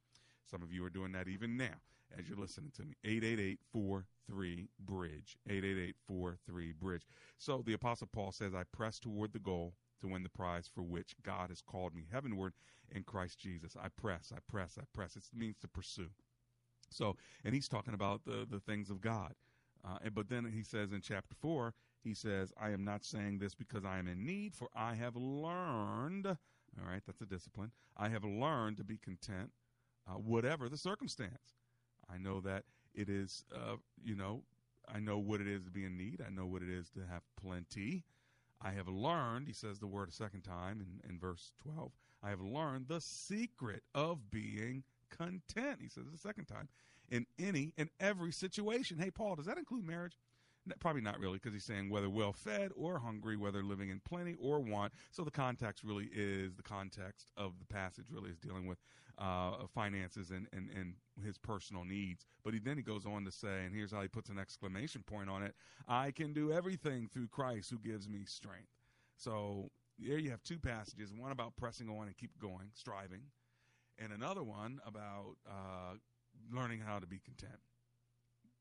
Some 0.50 0.64
of 0.64 0.72
you 0.72 0.84
are 0.86 0.90
doing 0.90 1.12
that 1.14 1.28
even 1.28 1.58
now 1.58 1.82
as 2.18 2.28
you're 2.28 2.38
listening 2.38 2.72
to 2.76 2.84
me. 2.84 2.96
888 3.04 3.60
43 3.72 4.70
Bridge. 4.80 5.38
888 5.48 5.96
43 6.08 6.72
Bridge. 6.74 7.04
So 7.38 7.64
the 7.66 7.74
Apostle 7.74 8.10
Paul 8.12 8.32
says, 8.32 8.54
I 8.54 8.64
press 8.72 9.00
toward 9.00 9.34
the 9.34 9.40
goal 9.40 9.74
to 10.02 10.08
win 10.08 10.24
the 10.24 10.30
prize 10.30 10.70
for 10.74 10.82
which 10.82 11.16
God 11.24 11.50
has 11.50 11.62
called 11.62 11.94
me 11.94 12.06
heavenward 12.12 12.54
in 12.92 13.04
Christ 13.04 13.40
Jesus. 13.40 13.76
I 13.82 13.90
press, 13.90 14.32
I 14.36 14.40
press, 14.50 14.78
I 14.80 14.84
press. 14.94 15.16
It 15.16 15.24
means 15.36 15.58
to 15.60 15.68
pursue. 15.68 16.10
So, 16.90 17.16
and 17.44 17.54
he's 17.54 17.68
talking 17.68 17.94
about 17.94 18.26
the, 18.26 18.48
the 18.50 18.60
things 18.60 18.90
of 18.90 19.02
God. 19.02 19.34
Uh, 19.86 19.98
and, 20.04 20.16
but 20.16 20.30
then 20.30 20.52
he 20.52 20.64
says 20.64 20.92
in 20.92 21.02
chapter 21.02 21.36
4, 21.42 21.74
he 22.04 22.14
says, 22.14 22.54
I 22.60 22.72
am 22.72 22.84
not 22.84 23.04
saying 23.04 23.40
this 23.40 23.54
because 23.54 23.86
I 23.86 24.00
am 24.00 24.08
in 24.08 24.26
need, 24.26 24.56
for 24.56 24.70
I 24.76 24.96
have 24.96 25.16
learned, 25.16 26.26
all 26.26 26.90
right, 26.90 27.02
that's 27.06 27.22
a 27.22 27.26
discipline. 27.26 27.72
I 27.96 28.10
have 28.10 28.24
learned 28.24 28.78
to 28.78 28.84
be 28.84 28.98
content, 28.98 29.52
uh, 30.10 30.14
whatever 30.14 30.70
the 30.70 30.78
circumstance. 30.78 31.56
I 32.12 32.18
know 32.18 32.40
that 32.42 32.64
it 32.94 33.10
is, 33.10 33.46
uh, 33.54 33.76
you 34.04 34.16
know, 34.16 34.42
I 34.94 35.00
know 35.00 35.20
what 35.20 35.42
it 35.42 35.48
is 35.48 35.64
to 35.64 35.72
be 35.72 35.86
in 35.86 35.98
need. 35.98 36.24
I 36.26 36.32
know 36.32 36.46
what 36.46 36.64
it 36.64 36.70
is 36.70 36.90
to 36.92 37.02
have 37.02 37.22
plenty. 37.42 38.04
I 38.62 38.72
have 38.72 38.88
learned, 38.88 39.48
he 39.48 39.54
says 39.54 39.80
the 39.80 39.88
word 39.88 40.10
a 40.10 40.12
second 40.12 40.42
time 40.42 40.82
in, 40.82 41.10
in 41.10 41.20
verse 41.20 41.52
12, 41.64 41.92
I 42.24 42.30
have 42.30 42.42
learned 42.42 42.88
the 42.88 43.00
secret 43.00 43.84
of 43.96 44.30
being 44.32 44.84
content, 45.10 45.80
he 45.82 45.88
says 45.88 46.06
the 46.12 46.18
second 46.18 46.46
time, 46.46 46.68
in 47.10 47.26
any 47.40 47.74
and 47.78 47.90
every 48.00 48.32
situation. 48.32 48.98
Hey, 48.98 49.12
Paul, 49.12 49.36
does 49.36 49.46
that 49.46 49.58
include 49.58 49.86
marriage? 49.86 50.18
Probably 50.80 51.02
not 51.02 51.20
really, 51.20 51.36
because 51.36 51.54
he's 51.54 51.64
saying 51.64 51.90
whether 51.90 52.10
well 52.10 52.34
fed 52.34 52.72
or 52.76 53.00
hungry, 53.00 53.38
whether 53.38 53.64
living 53.64 53.90
in 53.90 54.00
plenty 54.02 54.36
or 54.40 54.60
want. 54.60 54.94
So 55.12 55.24
the 55.24 55.32
context 55.32 55.84
really 55.84 56.10
is 56.14 56.56
the 56.56 56.64
context 56.64 57.32
of 57.38 57.54
the 57.60 57.66
passage 57.66 58.06
really 58.12 58.30
is 58.30 58.38
dealing 58.38 58.68
with 58.68 58.78
uh, 59.18 59.68
finances 59.74 60.32
and, 60.32 60.48
and, 60.54 60.70
and 60.72 60.94
his 61.24 61.38
personal 61.38 61.84
needs. 61.84 62.26
But 62.44 62.54
he, 62.54 62.60
then 62.60 62.78
he 62.78 62.84
goes 62.84 63.06
on 63.06 63.26
to 63.26 63.32
say, 63.32 63.66
and 63.66 63.76
here's 63.76 63.92
how 63.92 64.02
he 64.02 64.08
puts 64.08 64.30
an 64.30 64.40
exclamation 64.40 65.04
point 65.04 65.30
on 65.30 65.44
it 65.44 65.56
I 65.88 66.12
can 66.12 66.34
do 66.34 66.52
everything 66.52 67.10
through 67.12 67.28
Christ 67.28 67.70
who 67.70 67.78
gives 67.78 68.08
me 68.08 68.24
strength. 68.26 68.70
So 69.16 69.70
there 70.00 70.18
you 70.18 70.32
have 70.32 70.44
two 70.44 70.60
passages 70.60 71.12
one 71.14 71.32
about 71.32 71.56
pressing 71.58 71.90
on 71.90 72.08
and 72.08 72.18
keep 72.18 72.32
going, 72.40 72.70
striving, 72.74 73.24
and 73.98 74.14
another 74.14 74.44
one 74.44 74.80
about 74.86 75.36
uh, 75.46 75.96
learning 76.52 76.80
how 76.80 77.00
to 77.00 77.08
be 77.08 77.20
content. 77.20 77.60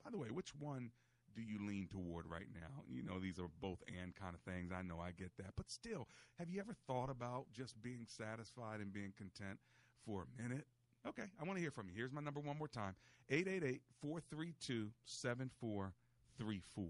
By 0.05 0.11
the 0.11 0.18
way, 0.18 0.29
which 0.29 0.55
one 0.59 0.90
do 1.35 1.43
you 1.43 1.59
lean 1.67 1.88
toward 1.91 2.27
right 2.27 2.49
now? 2.55 2.83
You 2.91 3.03
know, 3.03 3.19
these 3.19 3.38
are 3.38 3.49
both 3.61 3.79
and 4.01 4.14
kind 4.14 4.35
of 4.35 4.41
things. 4.41 4.73
I 4.77 4.83
know 4.83 5.01
I 5.01 5.12
get 5.12 5.31
that. 5.38 5.53
But 5.57 5.71
still, 5.71 6.09
have 6.38 6.51
you 6.51 6.61
ever 6.61 6.75
thought 6.87 7.11
about 7.11 7.47
just 7.53 7.81
being 7.83 8.07
satisfied 8.07 8.81
and 8.81 8.93
being 8.93 9.12
content 9.17 9.59
for 10.05 10.25
a 10.25 10.43
minute? 10.43 10.67
Okay, 11.07 11.31
I 11.41 11.45
want 11.45 11.57
to 11.57 11.62
hear 11.62 11.71
from 11.71 11.88
you. 11.88 11.95
Here's 11.97 12.12
my 12.12 12.21
number 12.21 12.41
one 12.41 12.59
more 12.59 12.69
time 12.69 12.95
888 13.31 13.81
432 14.03 14.91
7434. 15.05 16.87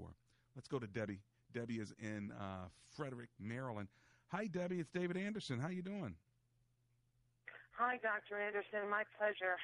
Let's 0.56 0.68
go 0.68 0.78
to 0.78 0.86
Debbie. 0.86 1.20
Debbie 1.52 1.76
is 1.76 1.92
in 2.00 2.32
uh, 2.32 2.68
Frederick, 2.96 3.28
Maryland. 3.38 3.88
Hi, 4.28 4.46
Debbie. 4.46 4.80
It's 4.80 4.90
David 4.90 5.16
Anderson. 5.16 5.58
How 5.58 5.68
you 5.68 5.82
doing? 5.82 6.14
Hi, 7.78 7.98
Dr. 8.02 8.40
Anderson. 8.40 8.90
My 8.90 9.04
pleasure. 9.16 9.56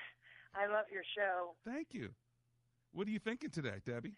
I 0.55 0.67
love 0.67 0.87
your 0.93 1.03
show. 1.17 1.55
Thank 1.67 1.89
you. 1.93 2.11
What 2.93 3.09
are 3.09 3.11
you 3.11 3.19
thinking 3.19 3.51
today, 3.51 3.83
Debbie? 3.85 4.15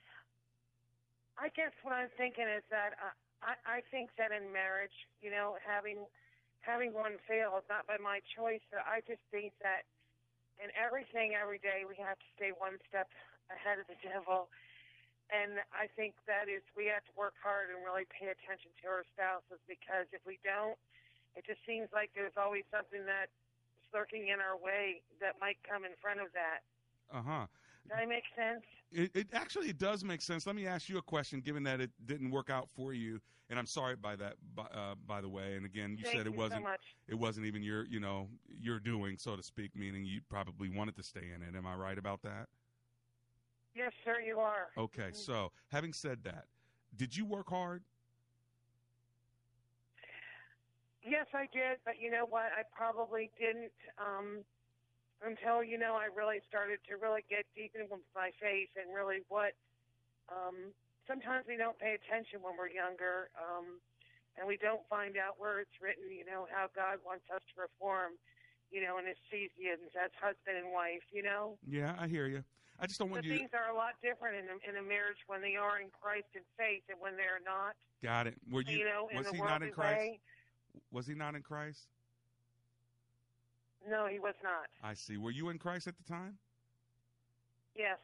I 1.36 1.52
guess 1.52 1.72
what 1.84 1.92
I'm 1.92 2.08
thinking 2.16 2.48
is 2.48 2.64
that 2.72 2.96
uh, 2.96 3.12
I, 3.44 3.78
I 3.78 3.78
think 3.92 4.10
that 4.16 4.32
in 4.32 4.48
marriage, 4.52 4.94
you 5.20 5.28
know, 5.28 5.60
having 5.60 6.08
having 6.64 6.90
one 6.90 7.20
fail 7.28 7.54
is 7.60 7.66
not 7.70 7.86
by 7.86 8.00
my 8.00 8.18
choice. 8.34 8.64
I 8.74 8.98
just 9.06 9.22
think 9.30 9.54
that 9.62 9.86
in 10.58 10.72
everything, 10.74 11.36
every 11.38 11.62
day, 11.62 11.86
we 11.86 11.94
have 12.02 12.18
to 12.18 12.28
stay 12.34 12.50
one 12.56 12.80
step 12.88 13.06
ahead 13.52 13.78
of 13.78 13.86
the 13.86 13.98
devil. 14.08 14.50
And 15.30 15.62
I 15.74 15.90
think 15.90 16.14
that 16.30 16.46
is 16.46 16.62
we 16.78 16.86
have 16.90 17.02
to 17.10 17.14
work 17.18 17.34
hard 17.42 17.70
and 17.70 17.82
really 17.82 18.06
pay 18.06 18.30
attention 18.30 18.70
to 18.82 18.84
our 18.86 19.02
spouses 19.14 19.58
because 19.66 20.06
if 20.14 20.22
we 20.22 20.38
don't, 20.46 20.78
it 21.34 21.42
just 21.44 21.60
seems 21.66 21.90
like 21.90 22.14
there's 22.14 22.34
always 22.38 22.62
something 22.70 23.04
that 23.10 23.28
is 23.82 23.88
lurking 23.90 24.30
in 24.30 24.38
our 24.38 24.54
way 24.54 25.02
that 25.18 25.36
might 25.42 25.58
come 25.66 25.82
in 25.82 25.98
front 25.98 26.22
of 26.22 26.30
that. 26.32 26.62
Uh 27.10 27.22
huh. 27.22 27.46
Does 27.88 27.98
that 27.98 28.08
make 28.08 28.24
sense? 28.36 28.62
It, 28.92 29.10
it 29.14 29.26
actually 29.32 29.68
it 29.68 29.78
does 29.78 30.04
make 30.04 30.22
sense. 30.22 30.46
Let 30.46 30.56
me 30.56 30.66
ask 30.66 30.88
you 30.88 30.98
a 30.98 31.02
question, 31.02 31.40
given 31.40 31.62
that 31.64 31.80
it 31.80 31.90
didn't 32.06 32.30
work 32.30 32.50
out 32.50 32.68
for 32.70 32.92
you, 32.92 33.20
and 33.50 33.58
I'm 33.58 33.66
sorry 33.66 33.96
by 33.96 34.16
that. 34.16 34.34
By, 34.54 34.64
uh, 34.64 34.94
by 35.06 35.20
the 35.20 35.28
way, 35.28 35.54
and 35.56 35.66
again, 35.66 35.96
you 35.98 36.04
Thank 36.04 36.16
said 36.16 36.26
it 36.26 36.32
you 36.32 36.38
wasn't 36.38 36.64
so 36.64 36.74
it 37.08 37.14
wasn't 37.14 37.46
even 37.46 37.62
your 37.62 37.84
you 37.86 38.00
know 38.00 38.28
your 38.48 38.78
doing, 38.78 39.16
so 39.18 39.36
to 39.36 39.42
speak, 39.42 39.72
meaning 39.76 40.04
you 40.04 40.20
probably 40.28 40.68
wanted 40.68 40.96
to 40.96 41.02
stay 41.02 41.24
in 41.34 41.42
it. 41.42 41.56
Am 41.56 41.66
I 41.66 41.74
right 41.74 41.98
about 41.98 42.22
that? 42.22 42.48
Yes, 43.74 43.92
sir, 44.04 44.20
you 44.26 44.38
are. 44.38 44.68
Okay, 44.78 45.10
so 45.12 45.52
having 45.68 45.92
said 45.92 46.20
that, 46.24 46.44
did 46.96 47.14
you 47.14 47.26
work 47.26 47.50
hard? 47.50 47.82
Yes, 51.02 51.26
I 51.34 51.46
did, 51.52 51.78
but 51.84 51.94
you 52.00 52.10
know 52.10 52.26
what? 52.28 52.46
I 52.56 52.62
probably 52.74 53.30
didn't 53.38 53.70
um, 53.98 54.42
until 55.24 55.64
you 55.64 55.78
know 55.78 55.94
I 55.96 56.12
really 56.12 56.40
started 56.48 56.78
to 56.88 56.96
really 56.96 57.24
get 57.28 57.44
deep 57.54 57.72
into 57.74 57.96
my 58.14 58.30
faith 58.40 58.70
and 58.76 58.92
really 58.94 59.22
what. 59.28 59.52
Um, 60.26 60.74
sometimes 61.06 61.46
we 61.46 61.56
don't 61.56 61.78
pay 61.78 61.94
attention 61.94 62.42
when 62.42 62.58
we're 62.58 62.72
younger, 62.72 63.30
um, 63.38 63.78
and 64.34 64.42
we 64.42 64.58
don't 64.58 64.82
find 64.90 65.14
out 65.14 65.38
where 65.38 65.62
it's 65.62 65.78
written. 65.80 66.10
You 66.10 66.26
know 66.26 66.50
how 66.50 66.66
God 66.74 66.98
wants 67.06 67.24
us 67.30 67.40
to 67.54 67.62
reform. 67.62 68.18
You 68.74 68.82
know, 68.82 68.98
in 68.98 69.06
His 69.06 69.16
seasons 69.30 69.94
as 69.94 70.10
husband 70.18 70.58
and 70.58 70.74
wife. 70.74 71.06
You 71.14 71.22
know. 71.22 71.56
Yeah, 71.64 71.94
I 71.94 72.08
hear 72.08 72.26
you. 72.26 72.42
I 72.78 72.86
just 72.86 72.98
don't 72.98 73.08
want 73.08 73.22
the 73.22 73.30
you. 73.30 73.38
things 73.38 73.50
are 73.54 73.72
a 73.72 73.76
lot 73.76 73.96
different 74.02 74.36
in 74.36 74.44
a, 74.52 74.56
in 74.68 74.76
a 74.76 74.86
marriage 74.86 75.24
when 75.28 75.40
they 75.40 75.56
are 75.56 75.80
in 75.80 75.88
Christ 75.94 76.28
and 76.34 76.44
faith, 76.58 76.82
and 76.90 76.98
when 77.00 77.16
they're 77.16 77.40
not. 77.40 77.72
Got 78.02 78.26
it. 78.26 78.34
Were 78.50 78.60
you? 78.60 78.78
You 78.78 78.84
know, 78.84 79.08
in 79.10 79.16
was 79.16 79.26
the 79.26 79.32
he 79.32 79.40
not 79.40 79.62
in 79.62 79.72
Christ? 79.72 79.96
way. 79.96 80.20
Was 80.92 81.06
he 81.06 81.14
not 81.14 81.34
in 81.34 81.42
Christ? 81.42 81.88
No, 83.88 84.06
he 84.06 84.18
was 84.18 84.34
not. 84.42 84.66
I 84.82 84.94
see. 84.94 85.16
Were 85.16 85.30
you 85.30 85.48
in 85.48 85.58
Christ 85.58 85.86
at 85.86 85.96
the 85.96 86.04
time? 86.04 86.38
Yes. 87.74 87.98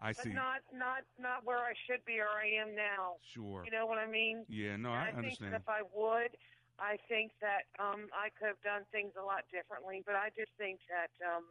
I 0.00 0.12
but 0.12 0.24
see. 0.24 0.30
not 0.30 0.62
not 0.72 1.02
not 1.18 1.44
where 1.44 1.58
I 1.58 1.74
should 1.86 2.04
be 2.06 2.18
or 2.22 2.30
I 2.30 2.46
am 2.62 2.74
now. 2.74 3.18
Sure. 3.34 3.62
You 3.66 3.70
know 3.72 3.86
what 3.86 3.98
I 3.98 4.06
mean? 4.06 4.46
Yeah, 4.48 4.76
no, 4.76 4.90
And 4.90 4.98
I 4.98 5.10
I 5.10 5.10
think 5.10 5.42
understand. 5.42 5.52
that 5.54 5.62
if 5.62 5.68
I 5.68 5.82
would, 5.90 6.32
I 6.78 6.96
think 7.10 7.32
that 7.42 7.66
um 7.82 8.06
I 8.14 8.30
could 8.30 8.46
have 8.48 8.62
done 8.62 8.86
things 8.94 9.12
a 9.18 9.24
lot 9.24 9.42
differently. 9.50 10.02
But 10.06 10.14
I 10.14 10.30
just 10.38 10.54
think 10.56 10.78
that 10.86 11.10
um 11.26 11.44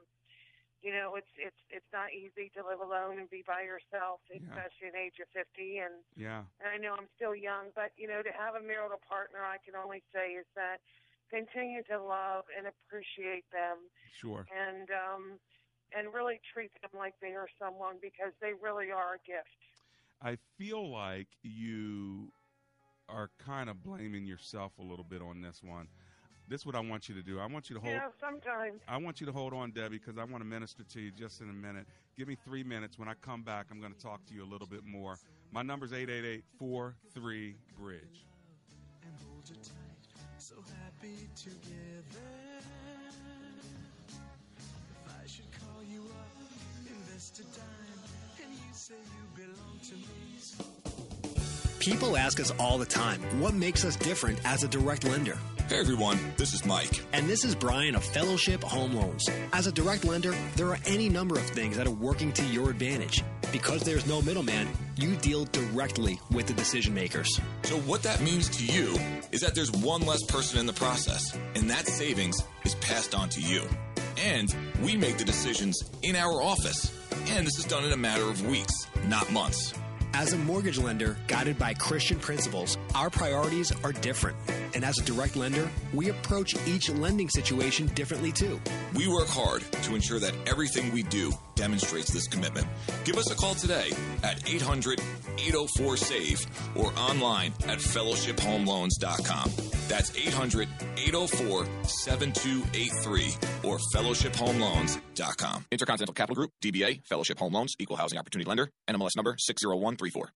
you 0.81 0.95
know 0.95 1.15
it's 1.19 1.31
it's 1.35 1.59
it's 1.69 1.91
not 1.91 2.15
easy 2.15 2.47
to 2.55 2.63
live 2.63 2.79
alone 2.79 3.19
and 3.19 3.27
be 3.29 3.43
by 3.43 3.67
yourself, 3.67 4.23
especially 4.31 4.87
at 4.87 4.95
the 4.95 5.03
age 5.11 5.19
of 5.19 5.27
fifty. 5.35 5.83
And 5.83 5.99
Yeah. 6.15 6.47
and 6.63 6.71
I 6.71 6.77
know 6.79 6.95
I'm 6.95 7.11
still 7.19 7.35
young, 7.35 7.75
but 7.75 7.91
you 7.99 8.07
know 8.07 8.23
to 8.23 8.31
have 8.31 8.55
a 8.55 8.63
marital 8.63 9.01
partner, 9.03 9.43
I 9.43 9.59
can 9.59 9.75
only 9.75 10.03
say 10.15 10.39
is 10.39 10.47
that 10.55 10.79
continue 11.29 11.83
to 11.89 12.01
love 12.01 12.45
and 12.57 12.67
appreciate 12.67 13.45
them 13.51 13.77
Sure. 14.19 14.45
and 14.51 14.89
um 14.91 15.39
and 15.95 16.13
really 16.13 16.39
treat 16.53 16.71
them 16.81 16.91
like 16.97 17.13
they 17.21 17.31
are 17.33 17.47
someone 17.59 17.95
because 18.01 18.33
they 18.41 18.51
really 18.61 18.91
are 18.91 19.15
a 19.15 19.21
gift. 19.25 19.47
I 20.21 20.37
feel 20.57 20.91
like 20.91 21.27
you 21.43 22.31
are 23.07 23.29
kind 23.45 23.69
of 23.69 23.83
blaming 23.83 24.25
yourself 24.25 24.73
a 24.79 24.83
little 24.83 25.05
bit 25.05 25.21
on 25.21 25.41
this 25.41 25.61
one. 25.63 25.87
This 26.49 26.61
is 26.61 26.65
what 26.65 26.75
I 26.75 26.79
want 26.79 27.07
you 27.09 27.15
to 27.15 27.21
do. 27.21 27.39
I 27.39 27.45
want 27.45 27.69
you 27.69 27.75
to 27.75 27.81
hold. 27.81 27.93
Yeah, 27.93 28.07
sometimes. 28.19 28.79
I 28.87 28.97
want 28.97 29.19
you 29.19 29.27
to 29.27 29.33
hold 29.33 29.53
on, 29.53 29.71
Debbie, 29.71 29.97
because 29.97 30.17
I 30.17 30.23
want 30.23 30.41
to 30.43 30.45
minister 30.45 30.83
to 30.83 30.99
you 31.01 31.11
just 31.11 31.41
in 31.41 31.49
a 31.49 31.53
minute. 31.53 31.85
Give 32.17 32.27
me 32.27 32.37
three 32.45 32.63
minutes. 32.63 32.97
When 32.97 33.07
I 33.09 33.13
come 33.21 33.43
back, 33.43 33.67
I'm 33.69 33.79
going 33.79 33.93
to 33.93 33.99
talk 33.99 34.25
to 34.27 34.33
you 34.33 34.43
a 34.43 34.49
little 34.49 34.67
bit 34.67 34.85
more. 34.85 35.17
My 35.51 35.61
number's 35.61 35.91
888 35.93 36.43
43 36.57 37.55
Bridge. 37.77 38.25
Happy 41.07 41.29
together. 41.37 42.25
If 44.09 45.13
I 45.23 45.27
should 45.27 45.45
call 45.53 45.81
you 45.89 46.01
up, 46.01 46.35
invest 46.85 47.39
a 47.39 47.43
dime, 47.43 48.43
and 48.43 48.53
you 48.53 48.73
say 48.73 48.95
you 48.95 49.45
belong 49.45 49.79
to 49.87 49.95
me. 49.95 50.03
People 51.79 52.17
ask 52.17 52.41
us 52.41 52.51
all 52.59 52.77
the 52.77 52.85
time 52.85 53.21
what 53.39 53.53
makes 53.53 53.85
us 53.85 53.95
different 53.95 54.39
as 54.43 54.63
a 54.63 54.67
direct 54.67 55.05
lender. 55.05 55.37
Hey 55.67 55.79
everyone, 55.79 56.17
this 56.37 56.53
is 56.53 56.65
Mike. 56.65 57.03
And 57.11 57.27
this 57.27 57.43
is 57.43 57.53
Brian 57.53 57.93
of 57.93 58.01
Fellowship 58.01 58.63
Home 58.63 58.93
Loans. 58.93 59.27
As 59.51 59.67
a 59.67 59.71
direct 59.73 60.05
lender, 60.05 60.33
there 60.55 60.69
are 60.69 60.79
any 60.85 61.09
number 61.09 61.35
of 61.35 61.43
things 61.43 61.75
that 61.75 61.85
are 61.85 61.91
working 61.91 62.31
to 62.33 62.45
your 62.45 62.69
advantage. 62.69 63.21
Because 63.51 63.81
there's 63.81 64.07
no 64.07 64.21
middleman, 64.21 64.69
you 64.95 65.17
deal 65.17 65.43
directly 65.43 66.21
with 66.31 66.47
the 66.47 66.53
decision 66.53 66.93
makers. 66.93 67.41
So, 67.63 67.75
what 67.79 68.01
that 68.03 68.21
means 68.21 68.47
to 68.57 68.65
you 68.65 68.97
is 69.33 69.41
that 69.41 69.55
there's 69.55 69.73
one 69.73 70.03
less 70.03 70.23
person 70.23 70.57
in 70.57 70.67
the 70.67 70.73
process, 70.73 71.37
and 71.55 71.69
that 71.69 71.85
savings 71.85 72.41
is 72.63 72.75
passed 72.75 73.13
on 73.13 73.27
to 73.29 73.41
you. 73.41 73.63
And 74.23 74.55
we 74.81 74.95
make 74.95 75.17
the 75.17 75.25
decisions 75.25 75.83
in 76.01 76.15
our 76.15 76.41
office. 76.41 76.97
And 77.31 77.45
this 77.45 77.59
is 77.59 77.65
done 77.65 77.83
in 77.83 77.91
a 77.91 77.97
matter 77.97 78.23
of 78.23 78.47
weeks, 78.47 78.73
not 79.07 79.29
months. 79.33 79.73
As 80.19 80.33
a 80.33 80.37
mortgage 80.39 80.79
lender 80.79 81.15
guided 81.27 81.59
by 81.59 81.75
Christian 81.75 82.17
principles, 82.17 82.75
our 82.95 83.07
priorities 83.07 83.71
are 83.83 83.91
different. 83.91 84.35
And 84.73 84.83
as 84.83 84.97
a 84.97 85.03
direct 85.03 85.35
lender, 85.35 85.69
we 85.93 86.09
approach 86.09 86.55
each 86.65 86.89
lending 86.89 87.29
situation 87.29 87.85
differently 87.93 88.31
too. 88.31 88.59
We 88.95 89.07
work 89.07 89.27
hard 89.27 89.61
to 89.83 89.93
ensure 89.93 90.19
that 90.19 90.33
everything 90.47 90.91
we 90.91 91.03
do 91.03 91.31
demonstrates 91.53 92.11
this 92.11 92.27
commitment. 92.27 92.65
Give 93.03 93.15
us 93.17 93.29
a 93.29 93.35
call 93.35 93.53
today 93.53 93.91
at 94.23 94.49
800 94.49 94.99
804 95.37 95.97
SAVE 95.97 96.47
or 96.75 96.91
online 96.97 97.53
at 97.67 97.77
fellowshiphomeloans.com. 97.77 99.51
That's 99.87 100.17
800 100.17 100.67
804 100.97 101.65
7283 101.83 103.69
or 103.69 103.77
fellowshiphomeloans.com. 103.93 105.65
Intercontinental 105.71 106.13
Capital 106.13 106.35
Group, 106.35 106.51
DBA, 106.63 107.05
Fellowship 107.05 107.39
Home 107.39 107.53
Loans, 107.53 107.75
Equal 107.79 107.97
Housing 107.97 108.17
Opportunity 108.17 108.47
Lender, 108.47 108.71
NMLS 108.89 109.15
number 109.15 109.37
oh 109.37 110.06
60134. 110.09 110.31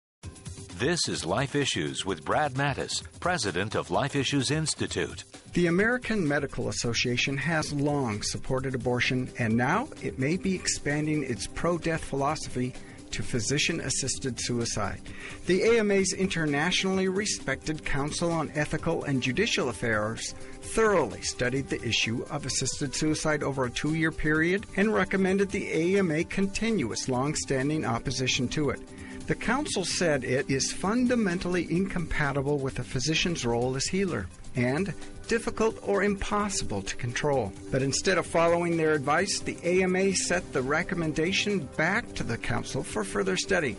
This 0.79 1.09
is 1.09 1.25
Life 1.25 1.55
Issues 1.55 2.05
with 2.05 2.23
Brad 2.23 2.53
Mattes, 2.53 3.03
president 3.19 3.75
of 3.75 3.89
Life 3.89 4.15
Issues 4.15 4.51
Institute. 4.51 5.23
The 5.53 5.67
American 5.67 6.27
Medical 6.27 6.69
Association 6.69 7.35
has 7.37 7.73
long 7.73 8.21
supported 8.21 8.75
abortion, 8.75 9.29
and 9.39 9.55
now 9.55 9.89
it 10.03 10.19
may 10.19 10.37
be 10.37 10.53
expanding 10.53 11.23
its 11.23 11.47
pro 11.47 11.77
death 11.79 12.03
philosophy 12.03 12.73
to 13.11 13.23
physician 13.23 13.79
assisted 13.81 14.39
suicide. 14.39 15.01
The 15.47 15.79
AMA's 15.79 16.13
internationally 16.13 17.07
respected 17.07 17.83
Council 17.83 18.31
on 18.31 18.51
Ethical 18.53 19.05
and 19.05 19.23
Judicial 19.23 19.69
Affairs 19.69 20.33
thoroughly 20.61 21.21
studied 21.21 21.69
the 21.69 21.81
issue 21.81 22.25
of 22.29 22.45
assisted 22.45 22.93
suicide 22.93 23.43
over 23.43 23.65
a 23.65 23.71
two 23.71 23.95
year 23.95 24.11
period 24.11 24.65
and 24.75 24.93
recommended 24.93 25.49
the 25.49 25.97
AMA 25.97 26.25
continue 26.25 26.91
its 26.91 27.09
long 27.09 27.33
standing 27.33 27.85
opposition 27.85 28.47
to 28.49 28.69
it. 28.69 28.81
The 29.27 29.35
Council 29.35 29.83
said 29.83 30.23
it 30.23 30.49
is 30.49 30.71
fundamentally 30.71 31.69
incompatible 31.69 32.59
with 32.59 32.79
a 32.79 32.83
physician's 32.83 33.45
role 33.45 33.75
as 33.75 33.85
healer 33.85 34.27
and 34.55 34.93
difficult 35.27 35.77
or 35.83 36.01
impossible 36.01 36.81
to 36.83 36.95
control. 36.95 37.51
But 37.69 37.81
instead 37.81 38.17
of 38.17 38.25
following 38.25 38.77
their 38.77 38.93
advice, 38.93 39.41
the 39.41 39.57
AMA 39.65 40.15
set 40.15 40.53
the 40.53 40.61
recommendation 40.61 41.67
back 41.75 42.13
to 42.15 42.23
the 42.23 42.37
Council 42.37 42.83
for 42.83 43.03
further 43.03 43.35
study. 43.35 43.75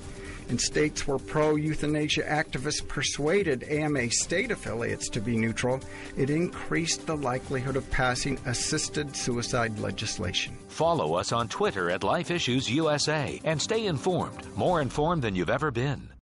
In 0.49 0.59
states 0.59 1.07
where 1.07 1.19
pro 1.19 1.57
euthanasia 1.57 2.23
activists 2.23 2.87
persuaded 2.87 3.65
AMA 3.65 4.11
state 4.11 4.51
affiliates 4.51 5.11
to 5.11 5.21
be 5.21 5.37
neutral, 5.37 5.81
it 6.17 6.31
increased 6.31 7.07
the 7.07 7.17
likelihood 7.17 7.77
of 7.77 7.91
passing 7.91 8.39
assisted 8.47 9.15
suicide 9.15 9.79
legislation. 9.79 10.57
Follow 10.69 11.15
us 11.15 11.33
on 11.33 11.49
Twitter 11.49 11.91
at 11.91 12.03
Life 12.03 12.31
Issues 12.31 12.71
USA 12.71 13.41
and 13.45 13.61
stay 13.61 13.87
informed, 13.87 14.47
more 14.57 14.81
informed 14.81 15.23
than 15.23 15.37
you've 15.37 15.51
ever 15.51 15.71
been. 15.71 16.09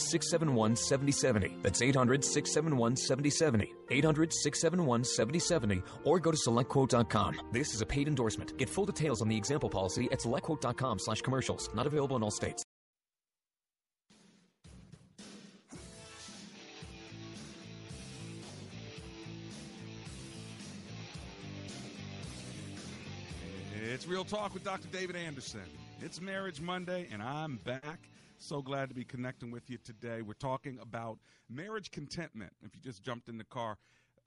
671 0.00 0.76
7070. 0.76 1.56
That's 1.62 1.82
800 1.82 2.24
671 2.24 2.96
7070. 2.96 3.72
800 3.90 4.32
671 4.32 5.04
7070 5.04 5.82
or 6.04 6.18
go 6.18 6.30
to 6.30 6.36
selectquote.com. 6.36 7.40
This 7.52 7.74
is 7.74 7.80
a 7.80 7.86
paid 7.86 8.08
endorsement. 8.08 8.56
Get 8.58 8.68
full 8.68 8.86
details 8.86 9.22
on 9.22 9.28
the 9.28 9.36
example 9.36 9.68
policy 9.68 10.08
at 10.12 10.20
selectquote.com 10.20 10.98
slash 10.98 11.20
commercials. 11.22 11.68
Not 11.74 11.86
available 11.86 12.16
in 12.16 12.22
all 12.22 12.30
states. 12.30 12.64
It's 23.96 24.06
Real 24.06 24.24
Talk 24.24 24.52
with 24.52 24.62
Dr. 24.62 24.88
David 24.88 25.16
Anderson. 25.16 25.62
It's 26.02 26.20
Marriage 26.20 26.60
Monday, 26.60 27.08
and 27.10 27.22
I'm 27.22 27.56
back. 27.64 28.10
So 28.38 28.60
glad 28.60 28.90
to 28.90 28.94
be 28.94 29.04
connecting 29.04 29.50
with 29.50 29.70
you 29.70 29.78
today. 29.78 30.20
We're 30.20 30.34
talking 30.34 30.78
about 30.80 31.18
marriage 31.48 31.90
contentment. 31.90 32.52
If 32.62 32.74
you 32.74 32.82
just 32.82 33.02
jumped 33.02 33.28
in 33.28 33.38
the 33.38 33.44
car, 33.44 33.78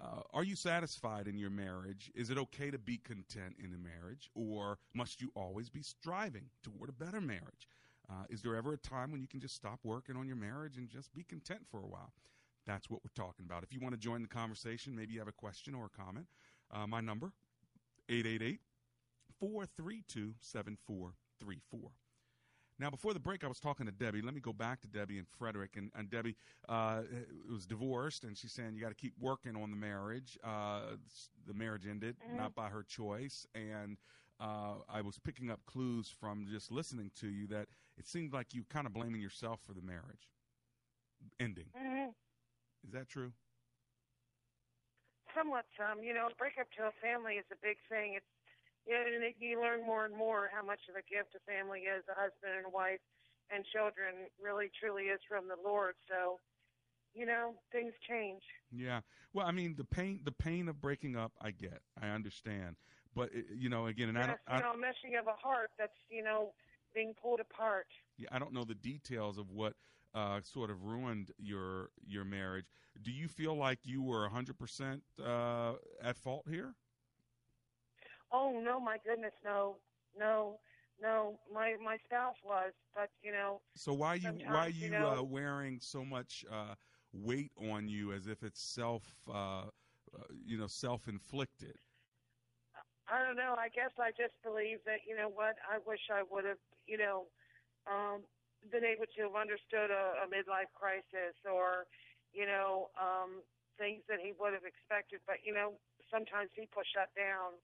uh, 0.01 0.21
are 0.33 0.43
you 0.43 0.55
satisfied 0.55 1.27
in 1.27 1.37
your 1.37 1.51
marriage? 1.51 2.11
Is 2.15 2.29
it 2.29 2.37
okay 2.37 2.71
to 2.71 2.79
be 2.79 2.97
content 2.97 3.55
in 3.63 3.73
a 3.73 3.77
marriage, 3.77 4.29
or 4.33 4.79
must 4.95 5.21
you 5.21 5.31
always 5.35 5.69
be 5.69 5.83
striving 5.83 6.45
toward 6.63 6.89
a 6.89 6.93
better 6.93 7.21
marriage? 7.21 7.67
Uh, 8.09 8.23
is 8.29 8.41
there 8.41 8.55
ever 8.55 8.73
a 8.73 8.77
time 8.77 9.11
when 9.11 9.21
you 9.21 9.27
can 9.27 9.39
just 9.39 9.55
stop 9.55 9.79
working 9.83 10.15
on 10.15 10.25
your 10.25 10.35
marriage 10.35 10.77
and 10.77 10.89
just 10.89 11.13
be 11.13 11.23
content 11.23 11.61
for 11.69 11.79
a 11.79 11.87
while? 11.87 12.11
That's 12.65 12.89
what 12.89 13.01
we're 13.03 13.23
talking 13.23 13.45
about. 13.45 13.63
If 13.63 13.71
you 13.73 13.79
want 13.79 13.93
to 13.93 13.99
join 13.99 14.23
the 14.23 14.27
conversation, 14.27 14.95
maybe 14.95 15.13
you 15.13 15.19
have 15.19 15.27
a 15.27 15.33
question 15.33 15.75
or 15.75 15.85
a 15.85 15.89
comment, 15.89 16.25
uh, 16.71 16.87
my 16.87 17.01
number, 17.01 17.31
888 18.09 18.59
432 19.39 20.33
7434. 20.39 21.91
Now, 22.79 22.89
before 22.89 23.13
the 23.13 23.19
break, 23.19 23.43
I 23.43 23.47
was 23.47 23.59
talking 23.59 23.85
to 23.87 23.91
Debbie. 23.91 24.21
Let 24.21 24.33
me 24.33 24.39
go 24.39 24.53
back 24.53 24.79
to 24.81 24.87
Debbie 24.87 25.17
and 25.17 25.27
Frederick. 25.27 25.71
And, 25.75 25.91
and 25.95 26.09
Debbie 26.09 26.35
uh, 26.69 27.01
was 27.51 27.65
divorced, 27.65 28.23
and 28.23 28.37
she's 28.37 28.53
saying 28.53 28.73
you 28.73 28.81
got 28.81 28.89
to 28.89 28.95
keep 28.95 29.13
working 29.19 29.55
on 29.57 29.69
the 29.69 29.75
marriage. 29.75 30.37
Uh, 30.43 30.95
the 31.45 31.53
marriage 31.53 31.85
ended, 31.85 32.15
Mm-hmm. 32.25 32.37
not 32.37 32.55
by 32.55 32.69
her 32.69 32.83
choice. 32.83 33.45
And 33.53 33.97
uh, 34.39 34.75
I 34.87 35.01
was 35.01 35.19
picking 35.19 35.51
up 35.51 35.59
clues 35.65 36.07
from 36.09 36.47
just 36.49 36.71
listening 36.71 37.11
to 37.19 37.27
you 37.27 37.47
that 37.47 37.67
it 37.97 38.07
seemed 38.07 38.31
like 38.31 38.53
you 38.53 38.63
kind 38.69 38.87
of 38.87 38.93
blaming 38.93 39.21
yourself 39.21 39.59
for 39.67 39.73
the 39.73 39.81
marriage 39.81 40.29
ending. 41.39 41.65
Mhm. 41.75 42.13
Is 42.85 42.91
that 42.93 43.09
true? 43.09 43.33
Somewhat 45.35 45.65
some. 45.77 46.01
You 46.03 46.13
know, 46.13 46.27
a 46.31 46.35
breakup 46.35 46.71
to 46.77 46.87
a 46.87 46.91
family 47.01 47.35
is 47.35 47.45
a 47.51 47.59
big 47.61 47.77
thing. 47.89 48.13
It's 48.15 48.25
know, 48.91 49.03
and 49.05 49.23
it, 49.23 49.35
you 49.39 49.59
learn 49.61 49.85
more 49.85 50.05
and 50.05 50.15
more 50.15 50.49
how 50.53 50.63
much 50.65 50.81
of 50.89 50.95
a 50.95 51.03
gift 51.05 51.35
a 51.35 51.41
family 51.49 51.81
is, 51.89 52.03
a 52.09 52.15
husband 52.17 52.53
and 52.65 52.73
wife 52.73 53.01
and 53.49 53.65
children 53.65 54.29
really 54.41 54.69
truly 54.79 55.09
is 55.11 55.19
from 55.27 55.47
the 55.47 55.57
Lord. 55.63 55.95
So, 56.09 56.39
you 57.13 57.25
know, 57.25 57.55
things 57.71 57.93
change. 58.07 58.43
Yeah. 58.71 59.01
Well, 59.33 59.45
I 59.47 59.51
mean, 59.51 59.75
the 59.77 59.83
pain, 59.85 60.21
the 60.23 60.31
pain 60.31 60.67
of 60.67 60.81
breaking 60.81 61.15
up, 61.15 61.33
I 61.41 61.51
get, 61.51 61.81
I 62.01 62.09
understand. 62.09 62.75
But 63.15 63.29
it, 63.33 63.45
you 63.55 63.69
know, 63.69 63.87
again, 63.87 64.09
and 64.09 64.17
I 64.17 64.27
Yes, 64.27 64.27
don't, 64.27 64.39
I, 64.47 64.57
you 64.57 64.63
know, 64.63 64.73
meshing 64.73 65.19
of 65.19 65.27
a 65.27 65.33
heart 65.35 65.71
that's, 65.77 65.97
you 66.09 66.23
know, 66.23 66.53
being 66.93 67.13
pulled 67.15 67.39
apart. 67.39 67.87
Yeah, 68.17 68.29
I 68.31 68.39
don't 68.39 68.53
know 68.53 68.65
the 68.65 68.75
details 68.75 69.37
of 69.37 69.49
what 69.51 69.75
uh, 70.13 70.41
sort 70.41 70.69
of 70.69 70.83
ruined 70.83 71.31
your 71.37 71.89
your 72.05 72.25
marriage. 72.25 72.65
Do 73.01 73.11
you 73.11 73.27
feel 73.27 73.55
like 73.55 73.79
you 73.83 74.01
were 74.01 74.25
100% 74.25 75.01
uh, 75.23 75.73
at 76.01 76.17
fault 76.17 76.45
here? 76.49 76.75
Oh 78.31 78.61
no, 78.63 78.79
my 78.79 78.97
goodness, 79.05 79.33
no, 79.43 79.77
no, 80.17 80.59
no. 81.01 81.39
My 81.53 81.75
my 81.83 81.97
spouse 82.05 82.35
was, 82.43 82.73
but 82.95 83.09
you 83.23 83.31
know. 83.31 83.61
So 83.75 83.93
why 83.93 84.13
are 84.13 84.17
you 84.17 84.31
why 84.45 84.65
are 84.67 84.69
you, 84.69 84.89
know, 84.91 85.19
uh, 85.19 85.23
wearing 85.23 85.79
so 85.81 86.05
much 86.05 86.45
uh, 86.51 86.75
weight 87.13 87.51
on 87.57 87.87
you 87.87 88.13
as 88.13 88.27
if 88.27 88.43
it's 88.43 88.61
self 88.61 89.03
uh, 89.27 89.33
uh, 89.33 89.65
you 90.45 90.57
know 90.57 90.67
self 90.67 91.07
inflicted? 91.07 91.75
I 93.09 93.25
don't 93.25 93.37
know. 93.37 93.57
I 93.57 93.73
guess 93.73 93.89
I 93.97 94.13
just 94.13 94.37
believe 94.45 94.85
that 94.85 95.01
you 95.09 95.17
know 95.17 95.29
what. 95.33 95.57
I 95.65 95.81
wish 95.81 96.01
I 96.13 96.21
would 96.29 96.45
have 96.45 96.61
you 96.85 96.97
know 96.97 97.25
um, 97.89 98.21
been 98.69 98.85
able 98.85 99.09
to 99.17 99.19
have 99.25 99.35
understood 99.35 99.89
a, 99.89 100.21
a 100.21 100.25
midlife 100.29 100.69
crisis 100.77 101.33
or 101.49 101.89
you 102.33 102.45
know 102.45 102.93
um, 103.01 103.41
things 103.81 104.05
that 104.05 104.21
he 104.21 104.37
would 104.37 104.53
have 104.53 104.67
expected. 104.67 105.25
But 105.25 105.41
you 105.41 105.53
know 105.53 105.81
sometimes 106.13 106.53
people 106.53 106.85
shut 106.93 107.09
down. 107.17 107.57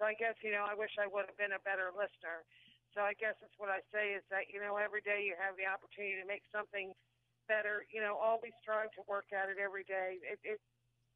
So 0.00 0.08
I 0.08 0.16
guess 0.16 0.34
you 0.40 0.50
know 0.50 0.64
I 0.64 0.72
wish 0.72 0.96
I 0.96 1.04
would 1.06 1.28
have 1.28 1.36
been 1.36 1.52
a 1.52 1.60
better 1.60 1.92
listener. 1.92 2.48
So 2.96 3.04
I 3.04 3.12
guess 3.14 3.36
that's 3.44 3.54
what 3.60 3.68
I 3.68 3.84
say 3.92 4.16
is 4.16 4.24
that 4.32 4.48
you 4.48 4.58
know 4.58 4.80
every 4.80 5.04
day 5.04 5.22
you 5.28 5.36
have 5.36 5.54
the 5.60 5.68
opportunity 5.68 6.16
to 6.16 6.26
make 6.26 6.42
something 6.48 6.96
better. 7.46 7.84
You 7.92 8.00
know 8.00 8.16
always 8.16 8.56
strive 8.64 8.90
to 8.96 9.04
work 9.06 9.28
at 9.36 9.52
it 9.52 9.60
every 9.60 9.84
day. 9.84 10.18
It, 10.24 10.40
it 10.42 10.58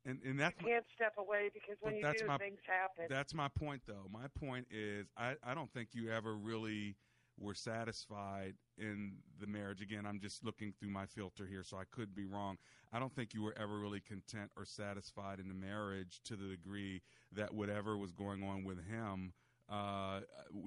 And 0.05 0.21
and 0.25 0.39
that's 0.39 0.55
you 0.61 0.69
can't 0.69 0.87
step 0.95 1.17
away 1.17 1.51
because 1.53 1.81
when 1.81 1.97
you 1.97 2.05
do, 2.13 2.29
my- 2.29 2.39
things 2.39 2.61
happen. 2.69 3.09
That's 3.09 3.35
my 3.35 3.49
point, 3.49 3.83
though. 3.87 4.07
My 4.13 4.29
point 4.39 4.67
is, 4.71 5.07
I, 5.17 5.37
I 5.43 5.55
don't 5.55 5.73
think 5.73 5.91
you 5.93 6.11
ever 6.11 6.35
really 6.37 6.97
were 7.39 7.55
satisfied 7.55 8.55
in 8.79 9.15
the 9.41 9.47
marriage. 9.47 9.81
Again, 9.81 10.07
I'm 10.07 10.21
just 10.21 10.45
looking 10.45 10.73
through 10.79 10.91
my 10.91 11.07
filter 11.07 11.47
here, 11.47 11.63
so 11.65 11.77
I 11.77 11.85
could 11.91 12.15
be 12.15 12.25
wrong. 12.25 12.59
I 12.93 12.99
don't 12.99 13.15
think 13.15 13.35
you 13.35 13.43
were 13.43 13.55
ever 13.59 13.79
really 13.79 14.01
content 14.01 14.51
or 14.57 14.65
satisfied 14.65 15.41
in 15.41 15.49
the 15.49 15.55
marriage 15.55 16.21
to 16.25 16.37
the 16.37 16.47
degree 16.47 17.03
that 17.33 17.53
whatever 17.53 17.97
was 17.97 18.13
going 18.13 18.43
on 18.43 18.65
with 18.65 18.79
him. 18.87 19.33
Uh, 19.69 20.21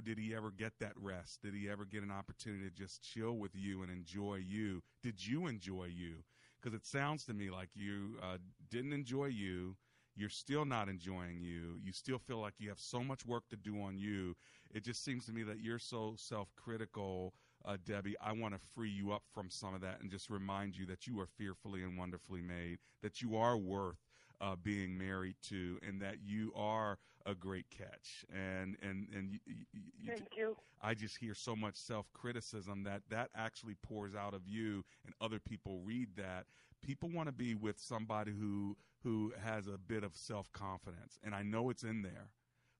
did 0.03 0.17
he 0.17 0.34
ever 0.34 0.51
get 0.51 0.73
that 0.80 0.93
rest? 0.95 1.41
Did 1.43 1.53
he 1.53 1.69
ever 1.69 1.86
get 1.86 2.03
an 2.03 2.12
opportunity 2.12 2.67
to 2.67 2.75
just 2.75 3.03
chill 3.03 3.38
with 3.38 3.51
you 3.53 3.84
and 3.84 3.91
enjoy 3.91 4.36
you? 4.36 4.82
Did 5.03 5.25
you 5.25 5.47
enjoy 5.47 5.86
you? 5.86 6.23
Because 6.60 6.75
it 6.75 6.86
sounds 6.86 7.23
to 7.25 7.34
me 7.34 7.51
like 7.51 7.69
you 7.75 8.17
uh, 8.21 8.38
didn't 8.71 8.93
enjoy 8.93 9.25
you 9.25 9.75
you're 10.17 10.30
still 10.30 10.65
not 10.65 10.89
enjoying 10.89 11.39
you. 11.41 11.80
You 11.84 11.91
still 11.93 12.17
feel 12.17 12.39
like 12.39 12.56
you 12.58 12.69
have 12.69 12.80
so 12.80 13.03
much 13.03 13.25
work 13.25 13.47
to 13.49 13.56
do 13.56 13.82
on 13.82 13.97
you. 13.97 14.36
It 14.73 14.84
just 14.84 15.03
seems 15.06 15.25
to 15.27 15.32
me 15.32 15.43
that 15.43 15.62
you're 15.62 15.80
so 15.80 16.15
self 16.17 16.49
critical, 16.56 17.34
uh, 17.63 17.77
Debbie. 17.86 18.15
I 18.19 18.34
want 18.34 18.53
to 18.56 18.60
free 18.73 18.89
you 18.89 19.12
up 19.12 19.23
from 19.34 19.49
some 19.49 19.75
of 19.75 19.82
that 19.82 20.01
and 20.01 20.10
just 20.10 20.30
remind 20.30 20.75
you 20.75 20.86
that 20.88 21.08
you 21.08 21.19
are 21.19 21.27
fearfully 21.27 21.84
and 21.84 21.97
wonderfully 21.97 22.41
made, 22.41 22.80
that 23.01 23.21
you 23.21 23.36
are 23.38 23.58
worth. 23.58 23.97
Uh, 24.39 24.56
being 24.56 24.95
married 24.95 25.36
to, 25.41 25.80
and 25.82 25.99
that 25.99 26.17
you 26.23 26.51
are 26.56 26.99
a 27.25 27.34
great 27.34 27.65
catch, 27.71 28.23
and 28.32 28.77
and 28.84 29.08
and 29.12 29.32
you, 29.32 29.39
you, 29.73 30.12
Thank 30.15 30.38
you. 30.38 30.56
I 30.82 30.93
just 30.93 31.17
hear 31.17 31.34
so 31.34 31.56
much 31.56 31.75
self 31.75 32.06
criticism 32.13 32.84
that 32.84 33.01
that 33.10 33.30
actually 33.36 33.75
pours 33.82 34.13
out 34.15 34.34
of 34.36 34.41
you, 34.47 34.84
and 35.06 35.15
other 35.19 35.39
people 35.39 35.82
read 35.84 36.10
that. 36.17 36.45
People 36.84 37.10
want 37.10 37.27
to 37.27 37.34
be 37.34 37.56
with 37.56 37.80
somebody 37.80 38.32
who 38.32 38.77
who 39.04 39.34
has 39.44 39.68
a 39.68 39.78
bit 39.78 40.04
of 40.04 40.16
self 40.16 40.52
confidence, 40.52 41.20
and 41.24 41.36
I 41.36 41.44
know 41.44 41.70
it's 41.70 41.84
in 41.84 42.02
there. 42.02 42.30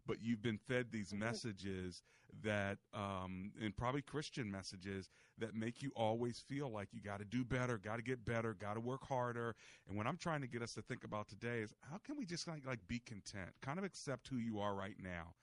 But 0.06 0.22
you've 0.22 0.42
been 0.42 0.58
fed 0.58 0.88
these 0.92 1.14
messages 1.14 2.02
that, 2.44 2.78
um, 2.94 3.52
and 3.62 3.76
probably 3.76 4.02
Christian 4.02 4.50
messages 4.50 5.10
that 5.38 5.54
make 5.54 5.82
you 5.82 5.92
always 5.96 6.40
feel 6.40 6.70
like 6.72 6.90
you 6.94 7.02
got 7.02 7.20
to 7.20 7.26
do 7.26 7.44
better, 7.44 7.78
got 7.78 7.98
to 7.98 8.02
get 8.02 8.24
better, 8.24 8.54
got 8.54 8.76
to 8.76 8.80
work 8.80 9.06
harder. 9.06 9.54
And 9.88 9.98
what 9.98 10.08
I'm 10.08 10.18
trying 10.18 10.42
to 10.42 10.48
get 10.48 10.62
us 10.62 10.74
to 10.76 10.82
think 10.82 11.04
about 11.04 11.28
today 11.28 11.60
is 11.60 11.74
how 11.82 11.98
can 11.98 12.16
we 12.18 12.26
just 12.26 12.48
like, 12.48 12.66
like 12.66 12.80
be 12.88 13.00
content, 13.00 13.50
kind 13.62 13.78
of 13.78 13.84
accept 13.84 14.30
who 14.30 14.38
you 14.38 14.60
are 14.60 14.74
right 14.76 14.96
now. 14.98 15.34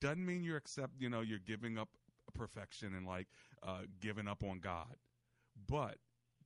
Doesn't 0.00 0.24
mean 0.24 0.44
you're 0.44 0.56
accept, 0.56 0.92
you 0.98 1.10
know, 1.10 1.20
you're 1.20 1.38
giving 1.38 1.76
up 1.76 1.88
perfection 2.34 2.94
and 2.94 3.06
like 3.06 3.26
uh, 3.62 3.82
giving 4.00 4.28
up 4.28 4.42
on 4.44 4.60
God. 4.60 4.96
But 5.68 5.96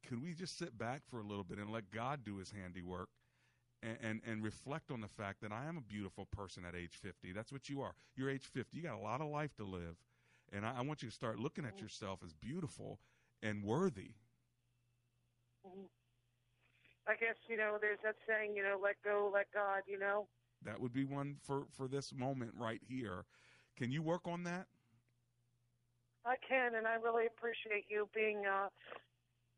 could 0.07 0.23
we 0.23 0.35
just 0.35 0.59
sit 0.59 0.77
back 0.77 1.03
for 1.07 1.21
a 1.21 1.25
little 1.25 1.45
bit 1.45 1.59
and 1.59 1.71
let 1.71 1.91
God 1.91 2.25
do 2.25 2.37
His 2.37 2.51
handiwork? 2.51 3.09
And, 3.83 3.99
and, 4.03 4.21
and 4.27 4.43
reflect 4.43 4.91
on 4.91 5.01
the 5.01 5.09
fact 5.09 5.43
that 5.43 5.53
I 5.53 5.67
am 5.67 5.77
a 5.77 5.81
beautiful 5.81 6.27
person 6.27 6.65
at 6.65 6.75
age 6.75 6.95
50. 7.01 7.33
That's 7.33 7.53
what 7.53 7.69
you 7.69 7.83
are. 7.83 7.95
You're 8.17 8.31
age 8.31 8.47
50. 8.47 8.77
You 8.77 8.83
got 8.83 8.95
a 8.95 9.03
lot 9.03 9.21
of 9.21 9.29
life 9.29 9.55
to 9.57 9.65
live. 9.65 9.97
And 10.53 10.65
I, 10.65 10.79
I 10.79 10.81
want 10.83 11.03
you 11.03 11.09
to 11.09 11.15
start 11.15 11.39
looking 11.39 11.65
at 11.65 11.81
yourself 11.81 12.21
as 12.25 12.33
beautiful 12.33 12.99
and 13.43 13.63
worthy. 13.63 14.13
Mhm. 15.67 15.89
I 17.07 17.15
guess 17.15 17.37
you 17.49 17.57
know 17.57 17.79
there's 17.81 18.01
that 18.03 18.17
saying 18.27 18.57
you 18.57 18.63
know 18.63 18.79
let 18.83 18.97
go, 19.05 19.31
let 19.33 19.47
God. 19.53 19.83
You 19.87 19.99
know. 19.99 20.27
That 20.65 20.81
would 20.81 20.93
be 20.93 21.05
one 21.05 21.37
for, 21.43 21.67
for 21.71 21.87
this 21.87 22.13
moment 22.15 22.53
right 22.57 22.81
here. 22.89 23.25
Can 23.77 23.93
you 23.93 24.03
work 24.03 24.27
on 24.27 24.45
that? 24.45 24.67
I 26.25 26.35
can, 26.49 26.75
and 26.75 26.87
I 26.87 26.95
really 26.97 27.27
appreciate 27.27 27.85
you 27.89 28.09
being 28.15 28.43
uh, 28.47 28.69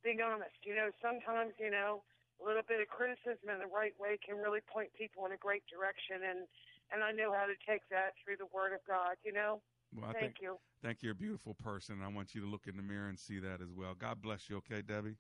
being 0.04 0.20
honest. 0.20 0.57
You 0.64 0.74
know, 0.74 0.90
sometimes 1.00 1.52
you 1.59 1.70
know 1.70 2.02
a 2.38 2.42
little 2.46 2.64
bit 2.66 2.81
of 2.81 2.88
criticism 2.88 3.51
in 3.51 3.59
the 3.59 3.70
right 3.70 3.94
way 3.98 4.18
can 4.22 4.38
really 4.38 4.62
point 4.66 4.94
people 4.94 5.27
in 5.27 5.33
a 5.33 5.40
great 5.40 5.66
direction, 5.66 6.22
and 6.22 6.46
and 6.88 7.05
I 7.05 7.12
know 7.12 7.35
how 7.37 7.44
to 7.44 7.57
take 7.68 7.85
that 7.92 8.16
through 8.22 8.40
the 8.40 8.48
Word 8.55 8.72
of 8.72 8.81
God. 8.87 9.18
You 9.24 9.33
know. 9.33 9.61
Well, 9.94 10.11
I 10.11 10.12
Thank 10.12 10.24
think, 10.24 10.37
you. 10.42 10.59
Thank 10.83 11.03
you're 11.03 11.12
a 11.12 11.16
beautiful 11.16 11.55
person. 11.55 12.01
I 12.05 12.09
want 12.09 12.35
you 12.35 12.42
to 12.42 12.46
look 12.46 12.66
in 12.66 12.77
the 12.77 12.83
mirror 12.83 13.09
and 13.09 13.18
see 13.18 13.38
that 13.40 13.62
as 13.62 13.72
well. 13.74 13.94
God 13.98 14.20
bless 14.20 14.51
you, 14.51 14.59
okay, 14.59 14.83
Debbie? 14.83 15.16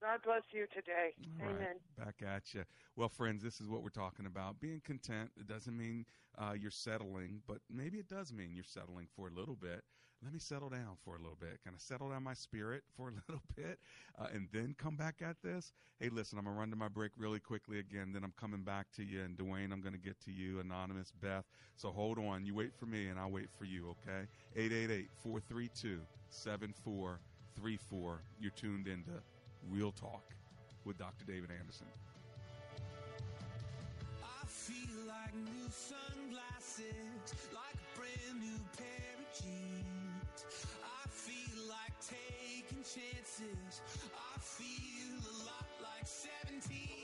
God 0.00 0.18
bless 0.24 0.42
you 0.50 0.66
today. 0.74 1.14
All 1.40 1.46
right, 1.46 1.54
Amen. 1.54 1.76
back 1.96 2.22
at 2.26 2.54
you. 2.54 2.64
Well, 2.96 3.08
friends, 3.08 3.42
this 3.42 3.60
is 3.60 3.68
what 3.68 3.82
we're 3.82 3.90
talking 3.90 4.26
about. 4.26 4.58
Being 4.58 4.80
content. 4.84 5.30
It 5.38 5.46
doesn't 5.46 5.76
mean 5.76 6.06
uh, 6.36 6.54
you're 6.58 6.72
settling, 6.72 7.42
but 7.46 7.58
maybe 7.70 7.98
it 7.98 8.08
does 8.08 8.32
mean 8.32 8.50
you're 8.52 8.64
settling 8.64 9.06
for 9.14 9.28
a 9.28 9.30
little 9.30 9.54
bit. 9.54 9.84
Let 10.22 10.32
me 10.32 10.38
settle 10.38 10.68
down 10.68 10.96
for 11.04 11.16
a 11.16 11.18
little 11.18 11.36
bit. 11.40 11.58
Can 11.64 11.74
I 11.74 11.78
settle 11.78 12.10
down 12.10 12.22
my 12.22 12.34
spirit 12.34 12.84
for 12.96 13.08
a 13.08 13.12
little 13.28 13.42
bit 13.56 13.80
uh, 14.20 14.28
and 14.32 14.46
then 14.52 14.76
come 14.78 14.96
back 14.96 15.16
at 15.20 15.36
this? 15.42 15.72
Hey, 15.98 16.10
listen, 16.10 16.38
I'm 16.38 16.44
going 16.44 16.54
to 16.54 16.60
run 16.60 16.70
to 16.70 16.76
my 16.76 16.86
break 16.88 17.10
really 17.16 17.40
quickly 17.40 17.80
again. 17.80 18.12
Then 18.12 18.22
I'm 18.22 18.32
coming 18.38 18.62
back 18.62 18.86
to 18.96 19.02
you. 19.02 19.22
And 19.22 19.36
Dwayne, 19.36 19.72
I'm 19.72 19.80
going 19.80 19.94
to 19.94 19.98
get 19.98 20.20
to 20.26 20.30
you, 20.30 20.60
Anonymous, 20.60 21.12
Beth. 21.20 21.44
So 21.76 21.90
hold 21.90 22.18
on. 22.18 22.46
You 22.46 22.54
wait 22.54 22.72
for 22.78 22.86
me, 22.86 23.08
and 23.08 23.18
I'll 23.18 23.30
wait 23.32 23.48
for 23.58 23.64
you, 23.64 23.90
okay? 23.90 24.28
888 24.54 25.08
432 25.22 26.00
7434. 26.30 28.22
You're 28.40 28.50
tuned 28.52 28.86
into 28.86 29.10
Real 29.68 29.90
Talk 29.90 30.22
with 30.84 30.98
Dr. 30.98 31.24
David 31.24 31.50
Anderson. 31.58 31.86
Feel 34.46 35.08
like 35.08 35.34
new 35.34 35.68
sunglasses, 35.70 36.84
like 37.54 37.74
a 37.74 37.98
brand 37.98 38.40
new 38.40 38.60
pair 38.76 39.16
of 39.18 39.42
jeans. 39.42 40.01
Taking 42.08 42.82
chances. 42.82 43.80
I 44.12 44.40
feel 44.40 45.18
a 45.22 45.34
lot 45.46 45.68
like 45.80 46.06
17. 46.06 47.01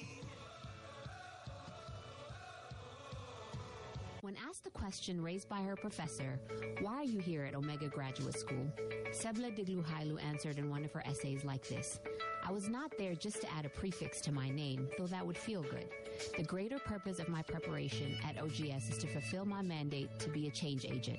When 4.29 4.37
asked 4.47 4.65
the 4.65 4.71
question 4.71 5.23
raised 5.23 5.49
by 5.49 5.63
her 5.63 5.75
professor, 5.75 6.39
why 6.83 6.97
are 6.97 7.03
you 7.03 7.19
here 7.19 7.45
at 7.45 7.55
Omega 7.55 7.89
Graduate 7.89 8.39
School? 8.39 8.71
Sebla 9.11 9.57
Digluhailu 9.57 10.23
answered 10.23 10.59
in 10.59 10.69
one 10.69 10.85
of 10.85 10.93
her 10.93 11.03
essays 11.07 11.47
like 11.47 11.67
this 11.67 11.99
I 12.47 12.53
was 12.53 12.69
not 12.69 12.93
there 12.99 13.15
just 13.15 13.41
to 13.43 13.53
add 13.53 13.67
a 13.67 13.69
prefix 13.69 14.21
to 14.23 14.33
my 14.33 14.49
name, 14.49 14.89
though 14.97 15.07
that 15.07 15.27
would 15.27 15.37
feel 15.37 15.63
good. 15.63 15.89
The 16.37 16.43
greater 16.43 16.79
purpose 16.79 17.19
of 17.19 17.29
my 17.29 17.43
preparation 17.43 18.17
at 18.27 18.43
OGS 18.43 18.91
is 18.91 18.99
to 18.99 19.07
fulfill 19.07 19.45
my 19.45 19.63
mandate 19.63 20.19
to 20.21 20.29
be 20.31 20.47
a 20.49 20.51
change 20.51 20.85
agent. 20.85 21.19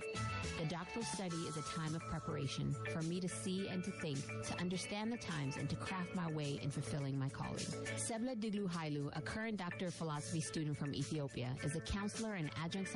The 0.60 0.66
doctoral 0.66 1.06
study 1.06 1.38
is 1.48 1.56
a 1.56 1.62
time 1.62 1.96
of 1.96 2.02
preparation 2.02 2.76
for 2.92 3.02
me 3.04 3.20
to 3.22 3.30
see 3.30 3.68
and 3.68 3.84
to 3.84 3.92
think, 3.92 4.18
to 4.48 4.60
understand 4.60 5.12
the 5.12 5.18
times, 5.18 5.58
and 5.58 5.70
to 5.70 5.76
craft 5.76 6.16
my 6.16 6.32
way 6.32 6.60
in 6.62 6.70
fulfilling 6.70 7.18
my 7.18 7.30
calling. 7.30 7.66
Sebla 7.96 8.36
Diglu 8.36 8.68
Hailu, 8.70 9.10
a 9.16 9.22
current 9.22 9.58
Doctor 9.58 9.88
of 9.88 9.94
Philosophy 9.94 10.42
student 10.42 10.78
from 10.78 10.94
Ethiopia, 10.96 11.56
is 11.64 11.76
a 11.76 11.82
counselor 11.82 12.36
and 12.36 12.50
adjunct 12.64 12.90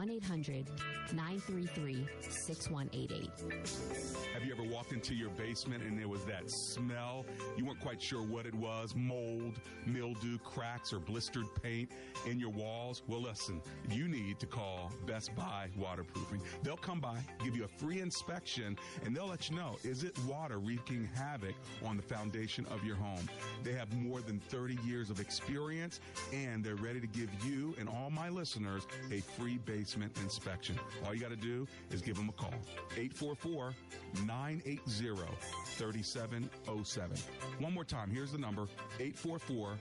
1 0.00 0.10
800 0.12 0.66
933 1.12 2.06
6188. 2.20 3.30
Have 4.32 4.44
you 4.44 4.54
ever 4.54 4.62
walked 4.62 4.92
into 4.92 5.14
your 5.14 5.28
basement 5.30 5.82
and 5.82 5.98
there 5.98 6.08
was 6.08 6.24
that 6.24 6.50
smell? 6.50 7.26
You 7.58 7.66
weren't 7.66 7.80
quite 7.80 8.00
sure 8.00 8.22
what 8.22 8.46
it 8.46 8.54
was 8.54 8.94
mold, 8.96 9.60
mildew, 9.84 10.38
cracks, 10.38 10.94
or 10.94 11.00
blistered 11.00 11.44
paint 11.62 11.90
in 12.26 12.40
your 12.40 12.48
walls? 12.48 13.02
Well, 13.08 13.20
listen, 13.20 13.60
you 13.90 14.08
need 14.08 14.40
to 14.40 14.46
call 14.46 14.90
Best 15.06 15.34
Buy 15.36 15.68
Waterproofing. 15.76 16.40
They'll 16.62 16.78
come 16.78 17.00
by, 17.00 17.18
give 17.44 17.54
you 17.54 17.64
a 17.64 17.68
free 17.68 18.00
inspection, 18.00 18.78
and 19.04 19.14
they'll 19.14 19.28
let 19.28 19.50
you 19.50 19.56
know 19.56 19.76
is 19.84 20.02
it 20.02 20.18
water 20.24 20.58
wreaking 20.58 21.10
havoc 21.14 21.54
on 21.84 21.98
the 21.98 22.02
foundation 22.02 22.64
of 22.70 22.82
your 22.84 22.96
home? 22.96 23.28
They 23.64 23.72
have 23.72 23.92
more 23.94 24.22
than 24.22 24.40
30 24.48 24.78
years 24.82 25.10
of 25.10 25.20
experience 25.20 26.00
and 26.32 26.64
they're 26.64 26.76
ready 26.76 27.00
to 27.00 27.06
give 27.06 27.28
you 27.44 27.74
and 27.78 27.86
all 27.86 28.10
my 28.10 28.30
listeners 28.30 28.86
a 29.12 29.20
free 29.20 29.58
basement 29.90 30.16
inspection. 30.22 30.78
All 31.04 31.12
you 31.12 31.20
got 31.20 31.30
to 31.30 31.36
do 31.36 31.66
is 31.90 32.00
give 32.00 32.14
them 32.14 32.28
a 32.28 32.32
call 32.32 32.54
844 32.92 33.74
980 34.24 34.78
3707. 35.64 37.16
One 37.58 37.74
more 37.74 37.84
time, 37.84 38.08
here's 38.08 38.30
the 38.30 38.38
number 38.38 38.68
844 39.00 39.76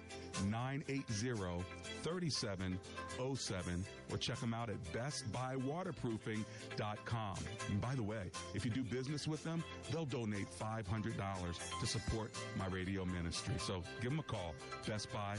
980 0.47 1.64
3707 2.01 3.86
or 4.12 4.18
check 4.18 4.39
them 4.39 4.55
out 4.55 4.70
at 4.70 4.78
bestbuywaterproofing.com. 4.93 7.36
And 7.70 7.82
by 7.82 7.95
the 7.95 8.03
way, 8.03 8.32
if 8.53 8.64
you 8.66 8.72
do 8.72 8.84
business 8.84 9.28
with 9.28 9.43
them, 9.43 9.62
they'll 9.91 10.05
donate 10.05 10.47
$500 10.60 10.84
to 11.80 11.88
support 11.88 12.32
my 12.57 12.68
radio 12.68 13.05
ministry. 13.05 13.55
So 13.60 13.84
give 14.01 14.12
them 14.12 14.20
a 14.20 14.24
call, 14.24 14.55
Best 14.88 15.12
Buy 15.14 15.36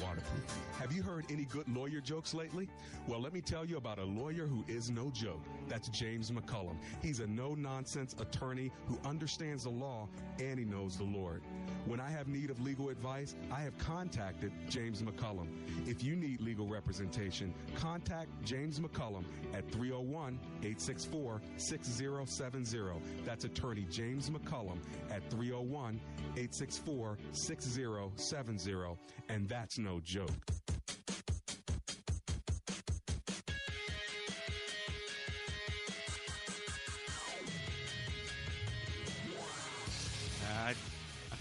Waterproofing. 0.00 0.62
Have 0.78 0.92
you 0.92 1.02
heard 1.02 1.26
any 1.30 1.44
good 1.44 1.68
lawyer 1.68 2.00
jokes 2.00 2.32
lately? 2.32 2.68
Well, 3.06 3.20
let 3.20 3.34
me 3.34 3.40
tell 3.40 3.64
you 3.64 3.76
about 3.76 3.98
a 3.98 4.04
lawyer 4.18 4.46
who 4.46 4.64
is 4.68 4.90
no 4.90 5.10
joke. 5.10 5.42
That's 5.68 5.88
James 5.88 6.30
McCullum. 6.30 6.76
He's 7.02 7.20
a 7.20 7.26
no 7.26 7.54
nonsense 7.54 8.14
attorney 8.18 8.70
who 8.86 8.98
understands 9.04 9.64
the 9.64 9.70
law 9.70 10.08
and 10.38 10.58
he 10.58 10.64
knows 10.64 10.96
the 10.96 11.04
Lord. 11.04 11.42
When 11.86 12.00
I 12.00 12.10
have 12.10 12.28
need 12.28 12.50
of 12.50 12.60
legal 12.60 12.88
advice, 12.88 13.34
I 13.52 13.60
have 13.60 13.76
contacted 13.78 14.52
James 14.68 15.02
McCullum. 15.02 15.48
If 15.86 16.02
you 16.02 16.16
need 16.16 16.40
legal 16.40 16.66
representation, 16.66 17.52
contact 17.74 18.30
James 18.44 18.80
McCullum 18.80 19.24
at 19.52 19.70
301 19.70 20.38
864 20.62 21.40
6070. 21.56 23.00
That's 23.24 23.44
attorney 23.44 23.86
James 23.90 24.30
McCullum 24.30 24.78
at 25.10 25.28
301 25.30 26.00
864 26.36 27.18
6070. 27.32 28.96
And 29.28 29.48
that's 29.48 29.78
no 29.78 30.00
joke. 30.00 30.30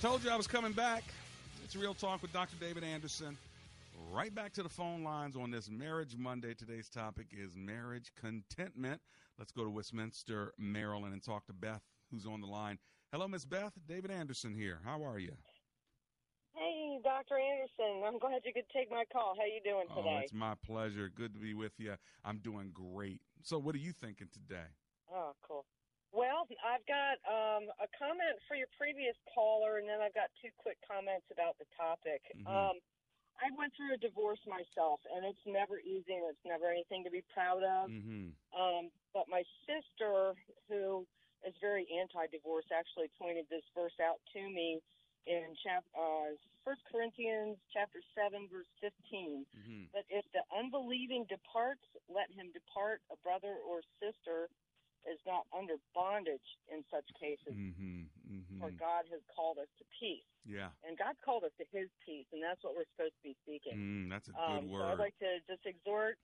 Told 0.04 0.22
you 0.22 0.30
I 0.30 0.36
was 0.36 0.48
coming 0.48 0.74
back. 0.74 1.02
It's 1.64 1.78
Real 1.78 1.94
Talk 1.94 2.22
with 2.22 2.34
Dr. 2.34 2.58
David 2.60 2.84
Anderson. 2.84 3.38
Right 4.12 4.36
back 4.36 4.52
to 4.52 4.62
the 4.62 4.68
phone 4.68 5.02
lines 5.02 5.38
on 5.38 5.50
this 5.50 5.70
Marriage 5.70 6.18
Monday. 6.18 6.54
Today's 6.54 6.90
topic 6.90 7.28
is 7.32 7.56
marriage 7.56 8.12
contentment. 8.20 9.00
Let's 9.40 9.54
go 9.54 9.64
to 9.64 9.70
Westminster, 9.70 10.52
Maryland, 10.60 11.14
and 11.14 11.24
talk 11.24 11.46
to 11.48 11.54
Beth, 11.54 11.84
who's 12.12 12.26
on 12.26 12.42
the 12.42 12.48
line. 12.48 12.80
Hello, 13.14 13.30
Miss 13.30 13.46
Beth. 13.46 13.72
David 13.88 14.12
Anderson 14.12 14.54
here. 14.54 14.80
How 14.84 15.02
are 15.06 15.20
you? 15.20 15.32
Hey, 16.54 17.00
Dr. 17.02 17.36
Anderson. 17.40 18.04
I'm 18.06 18.20
glad 18.20 18.42
you 18.44 18.52
could 18.52 18.68
take 18.76 18.92
my 18.92 19.06
call. 19.14 19.36
How 19.40 19.46
you 19.46 19.62
doing 19.64 19.86
Oh, 19.90 20.02
today? 20.02 20.20
it's 20.26 20.34
my 20.34 20.56
pleasure. 20.66 21.10
Good 21.16 21.34
to 21.34 21.40
be 21.40 21.54
with 21.54 21.80
you. 21.80 21.94
I'm 22.26 22.40
doing 22.40 22.72
great. 22.74 23.22
So, 23.42 23.58
what 23.58 23.74
are 23.74 23.80
you 23.80 23.94
thinking 23.94 24.28
today? 24.34 24.68
Oh, 25.10 25.32
cool. 25.48 25.64
Well, 26.14 26.46
I've 26.62 26.86
got 26.86 27.18
um, 27.26 27.74
a 27.82 27.90
comment 27.98 28.38
for 28.46 28.54
your 28.54 28.70
previous 28.78 29.18
caller, 29.34 29.82
and 29.82 29.90
then 29.90 29.98
I've 29.98 30.14
got 30.14 30.30
two 30.46 30.54
quick 30.62 30.78
comments 30.86 31.26
about 31.34 31.58
the 31.58 31.66
topic. 31.74 32.22
Mhm. 32.38 32.46
Um, 32.46 32.78
I 33.42 33.50
went 33.58 33.74
through 33.74 33.94
a 33.94 33.98
divorce 33.98 34.40
myself, 34.46 35.02
and 35.10 35.26
it's 35.26 35.44
never 35.46 35.80
easy, 35.82 36.14
and 36.14 36.30
it's 36.30 36.46
never 36.46 36.70
anything 36.70 37.04
to 37.04 37.10
be 37.10 37.22
proud 37.34 37.64
of. 37.64 37.90
Mm-hmm. 37.90 38.30
Um, 38.54 38.92
but 39.12 39.28
my 39.28 39.44
sister, 39.66 40.36
who 40.70 41.08
is 41.44 41.56
very 41.58 41.90
anti-divorce, 41.92 42.70
actually 42.72 43.10
pointed 43.18 43.50
this 43.50 43.66
verse 43.74 44.00
out 44.00 44.22
to 44.34 44.42
me 44.50 44.80
in 45.26 45.56
chap- 45.64 45.84
uh, 45.98 46.38
1 46.64 46.78
Corinthians 46.92 47.58
chapter 47.74 48.02
7, 48.14 48.48
verse 48.50 48.70
15. 48.80 49.46
Mm-hmm. 49.58 49.84
But 49.92 50.06
if 50.10 50.24
the 50.32 50.44
unbelieving 50.56 51.26
departs, 51.26 51.84
let 52.08 52.30
him 52.32 52.52
depart. 52.54 53.02
A 53.12 53.18
brother 53.18 53.58
or 53.68 53.82
sister 54.00 54.48
is 55.10 55.20
not 55.28 55.44
under 55.52 55.76
bondage 55.94 56.46
in 56.72 56.84
such 56.92 57.06
cases, 57.20 57.52
Mm-hmm. 57.54 58.08
Mm-hmm. 58.28 58.60
for 58.60 58.72
God 58.72 59.04
has 59.12 59.22
called 59.36 59.58
us 59.60 59.68
to 59.78 59.84
peace. 60.00 60.24
Yeah. 60.48 60.72
And 60.84 60.98
God's 60.98 61.20
called 61.24 61.44
us 61.44 61.52
to 61.60 61.66
his 61.72 61.88
peace, 62.04 62.28
and 62.32 62.42
that's 62.44 62.64
what 62.64 62.76
we're 62.76 62.88
supposed 62.96 63.16
to 63.20 63.24
be 63.24 63.36
seeking. 63.46 63.76
Mm, 63.76 64.06
that's 64.10 64.28
a 64.28 64.34
good 64.34 64.42
Um, 64.42 64.64
so 64.72 64.84
I'd 64.92 65.00
like 65.00 65.18
to 65.20 65.40
just 65.48 65.64
exhort 65.66 66.18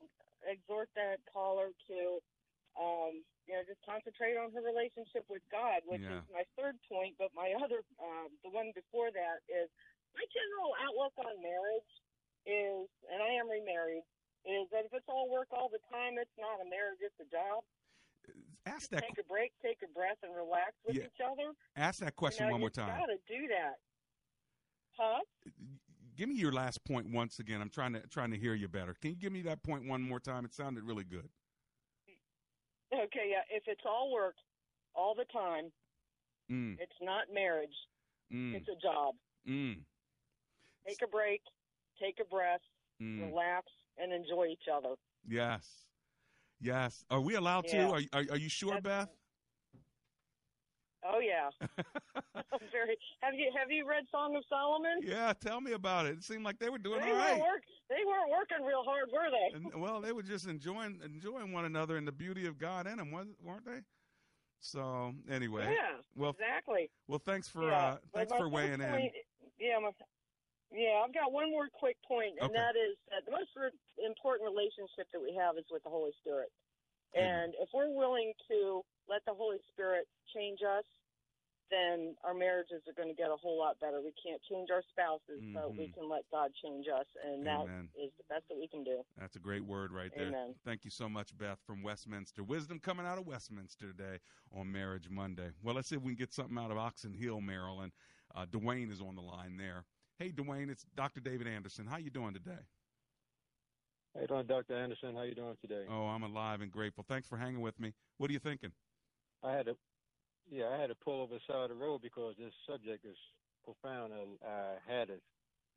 exhort 0.47 0.87
that 0.95 1.19
caller 1.27 1.75
to, 1.91 1.99
um, 2.79 3.19
you 3.43 3.51
know, 3.51 3.63
just 3.67 3.83
concentrate 3.83 4.39
on 4.39 4.51
her 4.55 4.63
relationship 4.63 5.27
with 5.27 5.43
God, 5.51 5.83
which 5.83 5.99
Yeah. 6.01 6.23
is 6.23 6.29
my 6.31 6.45
third 6.55 6.79
point. 6.87 7.17
But 7.19 7.33
my 7.35 7.51
other, 7.59 7.83
um, 7.99 8.31
the 8.43 8.49
one 8.49 8.71
before 8.71 9.11
that 9.11 9.43
is 9.51 9.69
my 10.15 10.23
general 10.31 10.71
outlook 10.79 11.13
on 11.19 11.41
marriage 11.43 11.91
is, 12.47 12.87
and 13.11 13.21
I 13.21 13.35
am 13.35 13.49
remarried, 13.51 14.03
is 14.45 14.69
that 14.71 14.85
if 14.85 14.93
it's 14.93 15.09
all 15.09 15.27
work 15.29 15.51
all 15.51 15.67
the 15.67 15.83
time, 15.91 16.17
it's 16.17 16.37
not 16.37 16.61
a 16.61 16.65
marriage, 16.65 16.99
it's 17.01 17.19
a 17.19 17.25
job. 17.25 17.63
Ask 18.65 18.89
that. 18.91 19.01
Take 19.01 19.19
a 19.19 19.27
break, 19.27 19.51
take 19.63 19.77
a 19.83 19.91
breath, 19.93 20.17
and 20.23 20.35
relax 20.35 20.73
with 20.85 20.95
Yeah. 20.95 21.03
each 21.05 21.21
other. 21.25 21.53
Ask 21.75 21.99
that 22.01 22.15
question 22.15 22.43
you 22.45 22.49
know, 22.49 22.53
one 22.55 22.61
more 22.61 22.69
time. 22.69 22.97
Got 22.99 23.07
to 23.07 23.17
do 23.27 23.47
that, 23.47 23.75
huh? 24.97 25.19
Give 26.15 26.27
me 26.29 26.35
your 26.35 26.51
last 26.51 26.83
point 26.85 27.09
once 27.09 27.39
again. 27.39 27.61
I'm 27.61 27.69
trying 27.69 27.93
to 27.93 28.05
trying 28.07 28.31
to 28.31 28.37
hear 28.37 28.53
you 28.53 28.67
better. 28.67 28.93
Can 28.93 29.11
you 29.11 29.15
give 29.15 29.31
me 29.31 29.41
that 29.43 29.63
point 29.63 29.87
one 29.87 30.01
more 30.01 30.19
time? 30.19 30.43
It 30.45 30.53
sounded 30.53 30.83
really 30.83 31.05
good. 31.05 31.29
Okay, 32.93 33.29
yeah. 33.31 33.41
If 33.49 33.63
it's 33.67 33.81
all 33.85 34.11
work 34.11 34.35
all 34.95 35.15
the 35.15 35.25
time, 35.25 35.71
Mm, 36.49 36.79
it's 36.79 36.99
not 37.01 37.31
marriage. 37.31 37.75
mm, 38.31 38.55
It's 38.55 38.67
a 38.67 38.75
job. 38.75 39.15
mm, 39.47 39.85
Take 40.87 41.01
a 41.03 41.07
break, 41.07 41.43
take 41.99 42.19
a 42.19 42.25
breath, 42.25 42.61
mm. 42.99 43.21
relax, 43.21 43.71
and 43.97 44.11
enjoy 44.11 44.47
each 44.47 44.67
other. 44.67 44.95
Yes. 45.27 45.85
Yes. 46.61 47.03
Are 47.09 47.21
we 47.21 47.35
allowed 47.35 47.65
Yeah. 47.67 47.87
to? 47.87 47.93
Are, 47.93 48.01
are, 48.13 48.25
are 48.31 48.37
you 48.37 48.49
sure, 48.49 48.81
Beth? 48.81 49.09
Oh 51.03 51.19
yeah. 51.19 51.49
Very. 52.71 52.97
Have 53.21 53.33
you 53.33 53.49
have 53.57 53.71
you 53.71 53.87
read 53.87 54.03
Song 54.11 54.35
of 54.35 54.43
Solomon? 54.49 54.99
Yeah, 55.01 55.31
tell 55.39 55.61
me 55.61 55.71
about 55.71 56.05
it. 56.05 56.17
It 56.17 56.23
seemed 56.23 56.43
like 56.43 56.59
they 56.59 56.69
were 56.69 56.77
doing 56.77 56.99
They 56.99 57.11
all 57.11 57.17
right. 57.17 57.39
work. 57.39 57.63
They 57.89 58.03
weren't 58.05 58.29
working 58.29 58.65
real 58.65 58.83
hard, 58.83 59.09
were 59.13 59.29
they? 59.31 59.57
And, 59.57 59.81
well, 59.81 60.01
they 60.01 60.11
were 60.11 60.21
just 60.23 60.47
enjoying 60.47 60.99
enjoying 61.03 61.53
one 61.53 61.63
another 61.65 61.95
and 61.95 62.05
the 62.05 62.11
beauty 62.11 62.45
of 62.47 62.57
God 62.57 62.85
in 62.85 62.97
them, 62.97 63.11
weren't 63.11 63.65
they? 63.65 63.79
So 64.59 65.13
anyway, 65.29 65.73
Yeah. 65.73 66.01
well, 66.17 66.31
exactly. 66.31 66.89
well, 67.07 67.21
thanks 67.25 67.47
for 67.47 67.69
Yeah. 67.69 67.77
uh, 67.93 67.97
thanks 68.13 68.33
for 68.33 68.49
weighing 68.49 68.81
in. 68.81 69.09
Yeah, 69.57 69.79
my, 69.79 69.91
yeah. 70.71 71.01
I've 71.03 71.13
got 71.13 71.31
one 71.31 71.49
more 71.51 71.67
quick 71.69 71.97
point, 72.07 72.37
and 72.39 72.49
Okay. 72.49 72.53
that 72.59 72.75
is 72.75 72.97
that 73.09 73.25
the 73.25 73.31
most 73.31 73.55
re- 73.55 74.05
important 74.05 74.49
relationship 74.49 75.07
that 75.11 75.21
we 75.21 75.33
have 75.35 75.57
is 75.57 75.65
with 75.71 75.83
the 75.83 75.89
Holy 75.89 76.11
Spirit. 76.21 76.51
And 77.13 77.55
if 77.59 77.69
we're 77.73 77.89
willing 77.89 78.33
to 78.49 78.85
let 79.07 79.25
the 79.25 79.33
Holy 79.33 79.57
Spirit 79.73 80.07
change 80.33 80.61
us, 80.61 80.85
then 81.71 82.15
our 82.23 82.33
marriages 82.33 82.81
are 82.87 82.93
going 82.93 83.09
to 83.09 83.13
get 83.15 83.29
a 83.29 83.35
whole 83.35 83.57
lot 83.57 83.79
better. 83.79 84.01
We 84.01 84.13
can't 84.23 84.41
change 84.49 84.69
our 84.71 84.81
spouses, 84.89 85.41
but 85.53 85.75
we 85.75 85.87
Mhm. 85.87 85.93
can 85.93 86.09
let 86.09 86.27
God 86.29 86.53
change 86.55 86.87
us, 86.87 87.05
and 87.23 87.45
that 87.45 87.61
Amen. 87.61 87.89
is 87.95 88.11
the 88.17 88.23
best 88.23 88.47
that 88.49 88.57
we 88.57 88.67
can 88.67 88.83
do. 88.83 89.05
That's 89.17 89.35
a 89.35 89.39
great 89.39 89.63
word 89.63 89.91
right 89.91 90.11
there. 90.15 90.27
Amen. 90.29 90.55
Thank 90.63 90.83
you 90.83 90.89
so 90.89 91.07
much, 91.07 91.37
Beth 91.37 91.59
from 91.61 91.83
Westminster. 91.83 92.43
Wisdom 92.43 92.79
coming 92.79 93.05
out 93.05 93.19
of 93.19 93.27
Westminster 93.27 93.87
today 93.87 94.19
on 94.51 94.71
Marriage 94.71 95.09
Monday. 95.09 95.51
Well, 95.61 95.75
let's 95.75 95.89
see 95.89 95.95
if 95.95 96.01
we 96.01 96.13
can 96.13 96.17
get 96.17 96.33
something 96.33 96.57
out 96.57 96.71
of 96.71 96.77
Oxon 96.77 97.13
Hill, 97.13 97.39
Maryland. 97.39 97.91
Uh, 98.33 98.45
Dwayne 98.47 98.91
is 98.91 99.01
on 99.01 99.15
the 99.15 99.21
line 99.21 99.57
there. 99.57 99.85
Hey, 100.19 100.33
Dwayne, 100.33 100.69
it's 100.69 100.83
Dr. 100.83 101.21
David 101.21 101.47
Anderson. 101.47 101.87
How 101.87 101.95
you 101.95 102.09
doing 102.09 102.33
today? 102.33 102.67
Hey, 104.13 104.27
doing, 104.27 104.47
Dr. 104.47 104.75
Anderson? 104.75 105.15
How 105.15 105.21
you 105.21 105.33
doing 105.33 105.55
today? 105.61 105.85
Oh, 105.89 106.07
I'm 106.07 106.23
alive 106.23 106.59
and 106.59 106.69
grateful. 106.69 107.05
Thanks 107.07 107.25
for 107.25 107.37
hanging 107.37 107.61
with 107.61 107.79
me. 107.79 107.93
What 108.17 108.29
are 108.29 108.33
you 108.33 108.39
thinking? 108.39 108.73
I 109.41 109.53
had 109.53 109.67
to, 109.67 109.77
yeah, 110.45 110.67
I 110.67 110.77
had 110.81 110.87
to 110.87 110.95
pull 110.95 111.21
over 111.21 111.35
the 111.35 111.39
side 111.47 111.55
of 111.63 111.69
the 111.69 111.75
road 111.75 112.01
because 112.01 112.35
this 112.37 112.53
subject 112.67 113.05
is 113.05 113.15
profound. 113.63 114.13
I, 114.13 114.45
I 114.45 114.79
had 114.85 115.07
to 115.07 115.21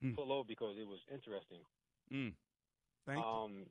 Mm. 0.02 0.16
pull 0.16 0.32
over 0.32 0.44
because 0.48 0.76
it 0.76 0.84
was 0.84 0.98
interesting. 1.08 1.64
Mm. 2.10 2.36
Thank 3.06 3.18
you. 3.18 3.22
um, 3.22 3.66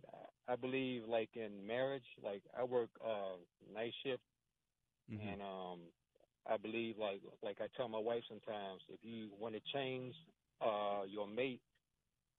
I 0.47 0.55
believe 0.55 1.03
like 1.03 1.35
in 1.35 1.67
marriage, 1.67 2.05
like 2.23 2.43
I 2.53 2.63
work 2.63 2.91
uh 3.03 3.37
night 3.59 3.93
shift, 4.03 4.23
Mhm. 5.09 5.19
and 5.21 5.41
um, 5.41 5.93
I 6.45 6.55
believe 6.57 6.97
like 6.97 7.21
like 7.41 7.59
I 7.59 7.67
tell 7.75 7.89
my 7.89 7.99
wife 7.99 8.23
sometimes, 8.29 8.81
if 8.87 9.03
you 9.03 9.29
want 9.31 9.55
to 9.55 9.61
change 9.73 10.15
uh 10.61 11.03
your 11.07 11.27
mate, 11.27 11.61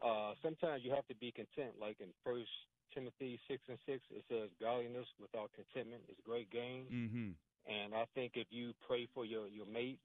uh 0.04 0.34
sometimes 0.42 0.84
you 0.84 0.90
have 0.90 1.06
to 1.08 1.14
be 1.16 1.32
content. 1.32 1.72
Like 1.80 2.00
in 2.00 2.08
First 2.24 2.50
Timothy 2.94 3.38
six 3.48 3.62
and 3.68 3.78
six, 3.86 4.04
it 4.10 4.24
says, 4.28 4.50
"Godliness 4.60 5.06
without 5.20 5.50
contentment 5.52 6.02
is 6.08 6.16
great 6.24 6.50
gain." 6.50 6.86
Mm-hmm. 6.92 7.30
And 7.70 7.94
I 7.94 8.04
think 8.14 8.32
if 8.34 8.46
you 8.50 8.72
pray 8.86 9.06
for 9.14 9.24
your 9.24 9.48
your 9.48 9.66
mate 9.66 10.00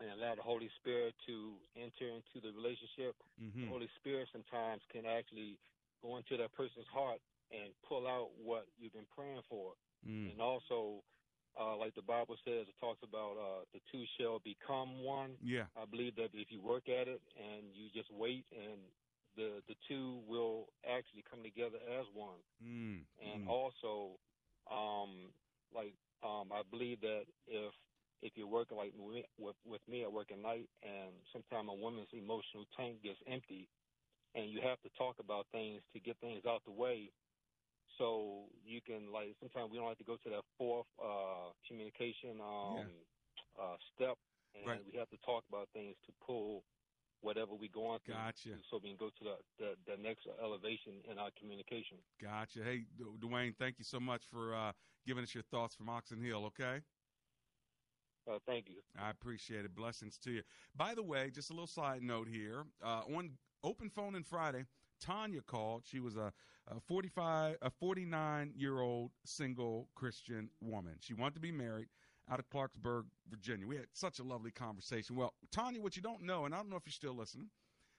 and 0.00 0.10
allow 0.10 0.34
the 0.34 0.42
Holy 0.42 0.70
Spirit 0.80 1.14
to 1.26 1.54
enter 1.74 2.08
into 2.08 2.40
the 2.40 2.52
relationship, 2.54 3.16
Mhm. 3.40 3.62
the 3.62 3.66
Holy 3.66 3.88
Spirit 3.98 4.28
sometimes 4.32 4.82
can 4.90 5.04
actually 5.06 5.58
go 6.02 6.16
into 6.16 6.36
that 6.36 6.52
person's 6.52 6.86
heart 6.86 7.20
and 7.50 7.74
pull 7.82 8.06
out 8.06 8.30
what 8.38 8.66
you've 8.78 8.92
been 8.92 9.06
praying 9.06 9.42
for. 9.48 9.74
Mm. 10.06 10.32
And 10.32 10.40
also, 10.40 11.02
uh, 11.60 11.76
like 11.76 11.94
the 11.94 12.02
Bible 12.02 12.36
says, 12.44 12.66
it 12.68 12.74
talks 12.80 13.00
about 13.02 13.36
uh, 13.38 13.64
the 13.72 13.80
two 13.90 14.04
shall 14.18 14.38
become 14.40 15.02
one. 15.04 15.36
Yeah. 15.42 15.66
I 15.76 15.84
believe 15.84 16.16
that 16.16 16.30
if 16.34 16.50
you 16.50 16.60
work 16.60 16.88
at 16.88 17.08
it 17.08 17.22
and 17.36 17.66
you 17.74 17.88
just 17.94 18.10
wait, 18.12 18.46
and 18.52 18.80
the 19.36 19.62
the 19.68 19.74
two 19.88 20.20
will 20.26 20.68
actually 20.86 21.24
come 21.28 21.42
together 21.42 21.78
as 21.98 22.06
one. 22.14 22.40
Mm. 22.62 23.04
And 23.20 23.42
Mm. 23.42 23.46
also, 23.46 24.18
um, 24.70 25.32
like 25.74 25.94
um, 26.22 26.52
I 26.52 26.62
believe 26.70 27.00
that 27.00 27.24
if 27.46 27.72
if 28.22 28.32
you're 28.36 28.46
working 28.48 28.76
like 28.76 28.94
me, 28.96 29.24
with 29.38 29.56
with 29.64 29.82
me, 29.88 30.04
I 30.04 30.08
work 30.08 30.30
at 30.32 30.38
night, 30.38 30.68
and 30.82 31.12
sometimes 31.32 31.68
a 31.70 31.74
woman's 31.74 32.08
emotional 32.12 32.66
tank 32.76 33.02
gets 33.02 33.18
empty, 33.26 33.68
and 34.34 34.50
you 34.50 34.60
have 34.62 34.80
to 34.82 34.90
talk 34.98 35.16
about 35.20 35.46
things 35.52 35.82
to 35.92 36.00
get 36.00 36.18
things 36.20 36.42
out 36.46 36.62
the 36.64 36.72
way. 36.72 37.10
So 37.98 38.46
you 38.64 38.80
can 38.80 39.12
like 39.12 39.34
sometimes 39.40 39.70
we 39.70 39.78
don't 39.78 39.88
have 39.88 39.98
to 39.98 40.04
go 40.04 40.16
to 40.22 40.30
that 40.30 40.44
fourth 40.56 40.86
uh, 41.02 41.50
communication 41.66 42.40
um, 42.40 42.86
uh, 43.60 43.76
step, 43.94 44.16
and 44.54 44.66
Right. 44.66 44.80
we 44.92 44.98
have 44.98 45.10
to 45.10 45.18
talk 45.26 45.44
about 45.48 45.68
things 45.74 45.96
to 46.06 46.12
pull 46.24 46.62
whatever 47.20 47.52
we 47.58 47.68
go 47.68 47.86
on 47.86 47.98
through, 48.06 48.14
Gotcha. 48.14 48.54
so 48.70 48.78
we 48.82 48.90
can 48.90 48.96
go 48.98 49.10
to 49.10 49.24
the, 49.24 49.36
the 49.58 49.70
the 49.90 49.96
next 50.00 50.26
elevation 50.40 51.02
in 51.10 51.18
our 51.18 51.30
communication. 51.38 51.98
Gotcha. 52.22 52.62
Hey, 52.62 52.86
Dwayne, 53.20 53.56
thank 53.58 53.78
you 53.78 53.84
so 53.84 53.98
much 53.98 54.22
for 54.30 54.54
uh, 54.54 54.72
giving 55.06 55.24
us 55.24 55.34
your 55.34 55.42
thoughts 55.50 55.74
from 55.74 55.88
Oxon 55.88 56.22
Hill, 56.22 56.44
okay? 56.46 56.80
Uh, 58.30 58.38
thank 58.46 58.68
you. 58.68 58.76
I 59.00 59.10
appreciate 59.10 59.64
it. 59.64 59.74
Blessings 59.74 60.18
to 60.18 60.30
you. 60.30 60.42
By 60.76 60.94
the 60.94 61.02
way, 61.02 61.30
just 61.30 61.50
a 61.50 61.54
little 61.54 61.66
side 61.66 62.02
note 62.02 62.28
here. 62.28 62.64
Uh, 62.84 63.02
on 63.16 63.32
open 63.64 63.88
phone 63.90 64.14
in 64.14 64.22
Friday, 64.22 64.64
Tanya 65.00 65.40
called. 65.40 65.84
She 65.86 66.00
was 66.00 66.16
a, 66.16 66.32
a 66.68 66.80
45, 66.86 67.56
a 67.62 67.70
49 67.70 68.52
year 68.56 68.80
old 68.80 69.10
single 69.24 69.88
Christian 69.94 70.50
woman. 70.60 70.94
She 71.00 71.14
wanted 71.14 71.34
to 71.34 71.40
be 71.40 71.52
married 71.52 71.88
out 72.30 72.38
of 72.38 72.48
Clarksburg, 72.50 73.04
Virginia. 73.28 73.66
We 73.66 73.76
had 73.76 73.86
such 73.92 74.18
a 74.18 74.22
lovely 74.22 74.50
conversation. 74.50 75.16
Well, 75.16 75.34
Tanya, 75.50 75.80
what 75.80 75.96
you 75.96 76.02
don't 76.02 76.22
know, 76.22 76.44
and 76.44 76.54
I 76.54 76.58
don't 76.58 76.68
know 76.68 76.76
if 76.76 76.86
you're 76.86 76.92
still 76.92 77.16
listening, 77.16 77.48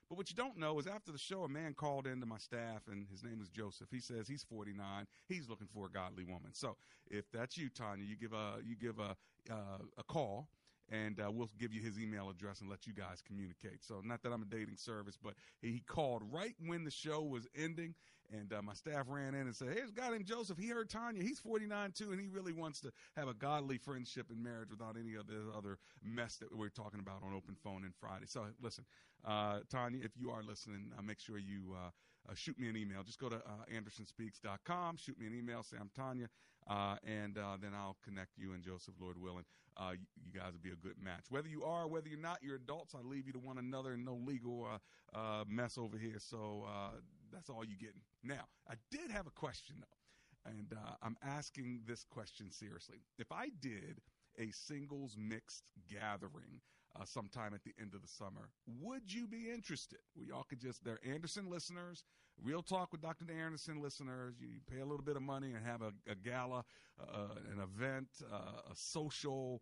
but 0.10 0.18
what 0.18 0.30
you 0.30 0.36
don't 0.36 0.58
know 0.58 0.80
is 0.80 0.88
after 0.88 1.12
the 1.12 1.20
show, 1.20 1.44
a 1.44 1.50
man 1.50 1.76
called 1.76 2.08
into 2.08 2.26
my 2.26 2.38
staff, 2.38 2.82
and 2.88 3.08
his 3.12 3.24
name 3.24 3.40
is 3.42 3.50
Joseph. 3.50 3.90
He 3.92 4.00
says 4.00 4.28
he's 4.28 4.44
49. 4.44 5.06
He's 5.28 5.48
looking 5.48 5.68
for 5.72 5.86
a 5.86 5.90
godly 5.90 6.24
woman. 6.24 6.52
So 6.54 6.78
if 7.10 7.26
that's 7.32 7.58
you, 7.58 7.70
Tanya, 7.70 8.04
you 8.04 8.18
give 8.18 8.34
a 8.34 8.56
you 8.66 8.76
give 8.76 8.98
a 9.00 9.16
uh, 9.52 9.78
a 9.98 10.04
call, 10.04 10.50
and 10.90 11.20
uh, 11.20 11.32
we'll 11.32 11.50
give 11.60 11.74
you 11.74 11.82
his 11.82 12.00
email 12.00 12.30
address 12.30 12.62
and 12.62 12.70
let 12.70 12.88
you 12.88 12.94
guys 12.94 13.22
communicate. 13.26 13.84
So 13.84 14.02
not 14.04 14.24
that 14.24 14.32
I'm 14.32 14.42
a 14.42 14.46
dating 14.46 14.78
service, 14.78 15.18
but 15.22 15.34
he 15.62 15.82
called 15.88 16.24
right 16.32 16.56
when 16.66 16.84
the 16.84 16.92
show 16.92 17.22
was 17.22 17.48
ending, 17.56 17.96
and 18.32 18.54
uh, 18.54 18.62
my 18.62 18.74
staff 18.74 19.06
ran 19.08 19.34
in 19.36 19.42
and 19.42 19.56
said, 19.56 19.70
"Hey, 19.70 19.82
a 19.82 19.92
guy 19.92 20.10
named 20.10 20.26
Joseph. 20.26 20.58
He 20.58 20.68
heard 20.68 20.90
Tanya. 20.90 21.22
He's 21.22 21.40
49 21.40 21.92
too, 21.92 22.12
and 22.12 22.20
he 22.20 22.28
really 22.28 22.54
wants 22.54 22.80
to 22.82 22.92
have 23.16 23.28
a 23.28 23.34
godly 23.34 23.78
friendship 23.78 24.28
and 24.30 24.44
marriage 24.44 24.70
without 24.70 24.96
any 25.00 25.16
of 25.16 25.28
the 25.28 25.52
other 25.56 25.78
mess 26.04 26.38
that 26.38 26.56
we're 26.56 26.70
talking 26.70 27.00
about 27.00 27.24
on 27.24 27.34
open 27.34 27.56
phone 27.64 27.84
and 27.84 27.94
Friday." 28.00 28.26
So 28.28 28.46
listen, 28.62 28.86
uh, 29.26 29.60
Tanya, 29.70 30.00
if 30.04 30.12
you 30.18 30.30
are 30.32 30.44
listening, 30.44 30.92
uh, 30.98 31.02
make 31.02 31.20
sure 31.20 31.38
you 31.38 31.76
uh, 31.76 31.90
uh, 32.30 32.36
shoot 32.36 32.60
me 32.60 32.70
an 32.70 32.78
email. 32.78 33.04
Just 33.04 33.20
go 33.20 33.30
to 33.30 33.38
uh, 33.38 33.66
andersonspeaks.com, 33.74 34.98
shoot 34.98 35.20
me 35.20 35.28
an 35.28 35.36
email, 35.36 35.64
say 35.64 35.78
I'm 35.80 35.90
Tanya, 35.96 36.30
uh, 36.68 36.96
and 37.04 37.38
uh, 37.38 37.58
then 37.62 37.72
I'll 37.76 37.98
connect 38.04 38.38
you 38.38 38.54
and 38.54 38.64
Joseph, 38.64 38.96
Lord 39.00 39.20
willing. 39.20 39.46
Uh, 39.80 39.92
you, 39.94 40.38
guys 40.38 40.52
will 40.52 40.60
be 40.62 40.72
a 40.72 40.76
good 40.76 41.02
match. 41.02 41.24
Whether 41.30 41.48
you 41.48 41.64
are, 41.64 41.88
whether 41.88 42.10
you're 42.10 42.20
not, 42.20 42.40
you're 42.42 42.58
adults. 42.58 42.94
I 42.94 43.02
leave 43.02 43.26
you 43.26 43.34
to 43.34 43.40
one 43.40 43.58
another 43.58 43.94
and 43.94 44.04
no 44.04 44.16
legal 44.16 44.68
uh, 44.68 45.18
uh, 45.18 45.44
mess 45.48 45.78
over 45.78 45.98
here. 45.98 46.18
So 46.20 46.66
uh, 46.68 46.98
that's 47.32 47.50
all 47.50 47.64
you 47.64 47.78
getting. 47.78 48.02
Now, 48.24 48.46
I 48.70 48.74
did 48.92 49.10
have 49.10 49.26
a 49.26 49.32
question 49.32 49.78
though, 49.80 50.52
and 50.52 50.74
uh, 50.74 50.96
I'm 51.02 51.16
asking 51.24 51.82
this 51.88 52.04
question 52.04 52.52
seriously. 52.52 52.98
If 53.18 53.32
I 53.32 53.50
did 53.62 54.02
a 54.38 54.52
singles 54.52 55.16
mixed 55.18 55.64
gathering 55.90 56.62
uh, 57.00 57.06
sometime 57.06 57.54
at 57.54 57.64
the 57.64 57.74
end 57.80 57.94
of 57.94 58.02
the 58.02 58.08
summer, 58.08 58.50
would 58.82 59.14
you 59.14 59.28
be 59.28 59.50
interested? 59.50 60.00
Well, 60.16 60.26
y'all 60.26 60.44
could 60.44 60.60
just, 60.60 60.84
they're 60.84 61.00
Anderson 61.06 61.50
listeners, 61.50 62.04
Real 62.44 62.62
Talk 62.62 62.92
with 62.92 63.02
Dr. 63.02 63.26
Anderson 63.32 63.82
listeners. 63.82 64.36
You 64.40 64.60
pay 64.72 64.80
a 64.80 64.86
little 64.86 65.04
bit 65.04 65.16
of 65.16 65.22
money 65.22 65.54
and 65.54 65.66
have 65.66 65.82
a, 65.82 65.92
a 66.10 66.16
gala, 66.16 66.64
uh, 67.00 67.36
an 67.52 67.60
event, 67.62 68.08
uh, 68.32 68.72
a 68.72 68.76
social 68.76 69.62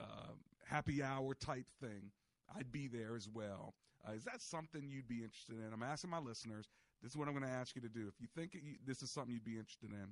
uh, 0.00 0.32
happy 0.66 1.02
hour 1.02 1.34
type 1.34 1.66
thing. 1.80 2.10
I'd 2.56 2.72
be 2.72 2.88
there 2.88 3.16
as 3.16 3.28
well. 3.32 3.74
Uh, 4.06 4.12
is 4.12 4.24
that 4.24 4.40
something 4.40 4.88
you'd 4.88 5.08
be 5.08 5.22
interested 5.22 5.56
in? 5.58 5.72
I'm 5.72 5.82
asking 5.82 6.10
my 6.10 6.18
listeners. 6.18 6.68
This 7.02 7.12
is 7.12 7.16
what 7.16 7.28
I'm 7.28 7.34
going 7.34 7.46
to 7.46 7.56
ask 7.56 7.74
you 7.74 7.82
to 7.82 7.88
do. 7.88 8.06
If 8.08 8.20
you 8.20 8.28
think 8.36 8.54
you, 8.54 8.76
this 8.84 9.02
is 9.02 9.10
something 9.10 9.32
you'd 9.32 9.44
be 9.44 9.58
interested 9.58 9.90
in, 9.90 10.08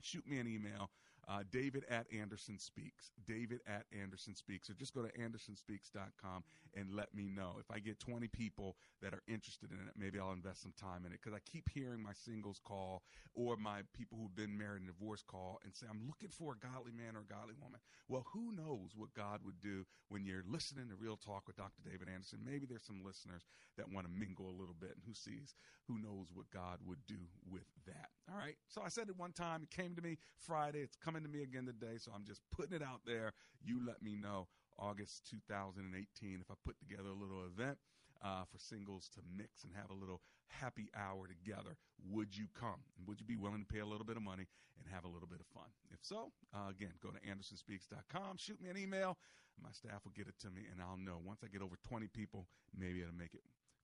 shoot 0.00 0.26
me 0.26 0.38
an 0.38 0.48
email. 0.48 0.90
Uh, 1.28 1.42
David 1.50 1.84
at 1.90 2.06
Anderson 2.16 2.58
Speaks. 2.58 3.10
David 3.26 3.60
at 3.66 3.84
Anderson 3.92 4.34
Speaks. 4.36 4.70
Or 4.70 4.74
just 4.74 4.94
go 4.94 5.02
to 5.02 5.10
AndersonSpeaks.com 5.18 6.44
and 6.74 6.94
let 6.94 7.12
me 7.14 7.28
know. 7.28 7.56
If 7.58 7.70
I 7.70 7.80
get 7.80 7.98
20 7.98 8.28
people 8.28 8.76
that 9.02 9.12
are 9.12 9.22
interested 9.26 9.70
in 9.72 9.78
it, 9.88 9.94
maybe 9.96 10.20
I'll 10.20 10.32
invest 10.32 10.62
some 10.62 10.74
time 10.78 11.04
in 11.04 11.12
it. 11.12 11.18
Because 11.22 11.36
I 11.36 11.40
keep 11.50 11.68
hearing 11.68 12.00
my 12.00 12.12
singles 12.12 12.60
call 12.64 13.02
or 13.34 13.56
my 13.56 13.80
people 13.92 14.18
who've 14.20 14.36
been 14.36 14.56
married 14.56 14.82
and 14.82 14.86
divorced 14.86 15.26
call 15.26 15.60
and 15.64 15.74
say, 15.74 15.86
I'm 15.90 16.06
looking 16.06 16.30
for 16.30 16.52
a 16.54 16.58
godly 16.62 16.92
man 16.92 17.16
or 17.16 17.26
a 17.26 17.32
godly 17.32 17.54
woman. 17.60 17.80
Well, 18.08 18.24
who 18.32 18.52
knows 18.54 18.94
what 18.94 19.12
God 19.14 19.40
would 19.44 19.60
do 19.60 19.84
when 20.08 20.24
you're 20.24 20.44
listening 20.48 20.88
to 20.88 20.94
Real 20.94 21.16
Talk 21.16 21.46
with 21.46 21.56
Dr. 21.56 21.82
David 21.84 22.08
Anderson? 22.08 22.38
Maybe 22.46 22.66
there's 22.66 22.86
some 22.86 23.02
listeners 23.04 23.42
that 23.76 23.90
want 23.92 24.06
to 24.06 24.12
mingle 24.12 24.46
a 24.46 24.54
little 24.54 24.76
bit 24.78 24.94
and 24.94 25.02
who 25.06 25.14
sees, 25.14 25.54
who 25.88 25.98
knows 25.98 26.30
what 26.32 26.50
God 26.54 26.78
would 26.86 27.04
do 27.06 27.18
with 27.50 27.66
that. 27.86 28.15
All 28.30 28.38
right. 28.38 28.56
So 28.68 28.82
I 28.84 28.88
said 28.88 29.08
it 29.08 29.16
one 29.16 29.32
time. 29.32 29.62
It 29.62 29.70
came 29.70 29.94
to 29.94 30.02
me 30.02 30.18
Friday. 30.36 30.80
It's 30.80 30.96
coming 30.96 31.22
to 31.22 31.28
me 31.28 31.42
again 31.42 31.64
today. 31.64 31.98
So 31.98 32.10
I'm 32.14 32.24
just 32.24 32.40
putting 32.50 32.74
it 32.74 32.82
out 32.82 33.02
there. 33.06 33.32
You 33.62 33.80
let 33.86 34.02
me 34.02 34.16
know 34.16 34.48
August 34.78 35.30
2018 35.30 36.40
if 36.40 36.50
I 36.50 36.54
put 36.64 36.78
together 36.78 37.10
a 37.10 37.14
little 37.14 37.44
event 37.46 37.78
uh, 38.24 38.44
for 38.50 38.58
singles 38.58 39.08
to 39.14 39.20
mix 39.36 39.64
and 39.64 39.72
have 39.74 39.90
a 39.90 39.94
little 39.94 40.20
happy 40.48 40.88
hour 40.96 41.26
together. 41.26 41.76
Would 42.10 42.36
you 42.36 42.46
come? 42.58 42.82
Would 43.06 43.20
you 43.20 43.26
be 43.26 43.36
willing 43.36 43.60
to 43.60 43.72
pay 43.72 43.80
a 43.80 43.86
little 43.86 44.06
bit 44.06 44.16
of 44.16 44.22
money 44.22 44.46
and 44.78 44.92
have 44.92 45.04
a 45.04 45.08
little 45.08 45.28
bit 45.28 45.40
of 45.40 45.46
fun? 45.46 45.70
If 45.92 46.00
so, 46.02 46.32
uh, 46.54 46.70
again, 46.70 46.92
go 47.02 47.10
to 47.10 47.20
andersonspeaks.com, 47.22 48.36
shoot 48.38 48.60
me 48.60 48.70
an 48.70 48.76
email. 48.76 49.18
My 49.62 49.70
staff 49.72 50.04
will 50.04 50.12
get 50.12 50.28
it 50.28 50.38
to 50.40 50.50
me, 50.50 50.62
and 50.70 50.82
I'll 50.82 50.98
know. 50.98 51.18
Once 51.24 51.40
I 51.42 51.48
get 51.48 51.62
over 51.62 51.76
20 51.88 52.08
people, 52.08 52.46
maybe 52.76 53.00
it'll 53.00 53.14
make 53.16 53.32
it 53.32 53.40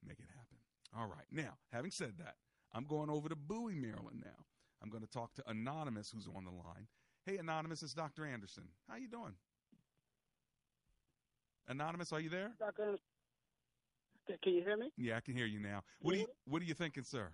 make 0.06 0.18
it 0.18 0.28
happen. 0.28 0.58
All 0.96 1.06
right. 1.06 1.24
Now, 1.30 1.56
having 1.72 1.90
said 1.90 2.14
that, 2.18 2.36
I'm 2.74 2.84
going 2.84 3.10
over 3.10 3.28
to 3.28 3.36
Bowie, 3.36 3.74
Maryland 3.74 4.22
now. 4.24 4.44
I'm 4.82 4.88
going 4.88 5.02
to 5.02 5.10
talk 5.10 5.34
to 5.34 5.42
Anonymous, 5.46 6.10
who's 6.10 6.26
on 6.26 6.44
the 6.44 6.50
line. 6.50 6.88
Hey, 7.26 7.36
Anonymous, 7.36 7.82
it's 7.82 7.94
Dr. 7.94 8.26
Anderson. 8.26 8.64
How 8.88 8.96
you 8.96 9.08
doing? 9.08 9.34
Anonymous, 11.68 12.12
are 12.12 12.20
you 12.20 12.28
there? 12.28 12.50
Dr. 12.58 12.96
Can 14.42 14.54
you 14.54 14.62
hear 14.62 14.76
me? 14.76 14.90
Yeah, 14.96 15.16
I 15.16 15.20
can 15.20 15.36
hear 15.36 15.46
you 15.46 15.60
now. 15.60 15.82
What 16.00 16.14
are 16.14 16.18
you 16.18 16.26
What 16.46 16.62
are 16.62 16.64
you 16.64 16.74
thinking, 16.74 17.04
sir? 17.04 17.28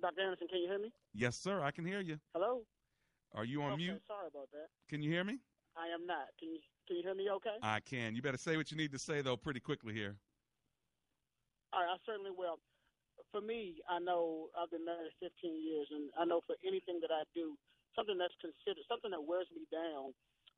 Dr. 0.00 0.20
Anderson, 0.20 0.48
can 0.48 0.60
you 0.60 0.68
hear 0.68 0.78
me? 0.78 0.92
Yes, 1.14 1.36
sir. 1.36 1.62
I 1.62 1.70
can 1.70 1.84
hear 1.84 2.00
you. 2.00 2.18
Hello? 2.34 2.62
Are 3.34 3.44
you 3.44 3.62
on 3.62 3.72
okay, 3.72 3.82
mute? 3.82 4.02
Sorry 4.06 4.28
about 4.28 4.48
that. 4.52 4.68
Can 4.88 5.02
you 5.02 5.10
hear 5.10 5.24
me? 5.24 5.38
I 5.76 5.88
am 5.94 6.06
not. 6.06 6.28
Can 6.38 6.50
you 6.50 6.60
can 6.86 6.96
you 6.96 7.02
hear 7.02 7.14
me 7.14 7.28
okay? 7.36 7.56
I 7.62 7.80
can. 7.80 8.14
You 8.14 8.22
better 8.22 8.38
say 8.38 8.56
what 8.56 8.70
you 8.70 8.76
need 8.76 8.92
to 8.92 8.98
say 8.98 9.22
though, 9.22 9.36
pretty 9.36 9.60
quickly 9.60 9.92
here. 9.92 10.16
All 11.72 11.80
right, 11.80 11.90
I 11.90 11.96
certainly 12.06 12.30
will. 12.30 12.58
For 13.32 13.40
me, 13.42 13.80
I 13.88 13.98
know 14.00 14.50
I've 14.56 14.70
been 14.70 14.84
married 14.86 15.12
15 15.20 15.30
years, 15.56 15.88
and 15.92 16.10
I 16.18 16.24
know 16.24 16.40
for 16.46 16.56
anything 16.66 17.00
that 17.02 17.12
I 17.12 17.24
do, 17.34 17.58
something 17.96 18.18
that's 18.18 18.36
considered 18.40 18.84
something 18.88 19.12
that 19.12 19.22
wears 19.22 19.48
me 19.54 19.66
down, 19.72 20.14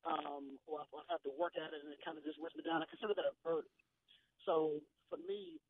um, 0.06 0.58
or 0.66 0.82
if 0.82 0.90
I 0.94 1.02
have 1.12 1.22
to 1.24 1.32
work 1.38 1.54
at 1.58 1.74
it 1.74 1.80
and 1.84 1.92
it 1.92 2.00
kind 2.04 2.18
of 2.18 2.24
just 2.24 2.38
wears 2.40 2.54
me 2.56 2.62
down, 2.64 2.82
I 2.82 2.86
consider 2.90 3.14
that 3.16 3.26
a 3.30 3.36
burden. 3.44 3.70
So 4.46 4.80
for 5.10 5.18
me, 5.18 5.60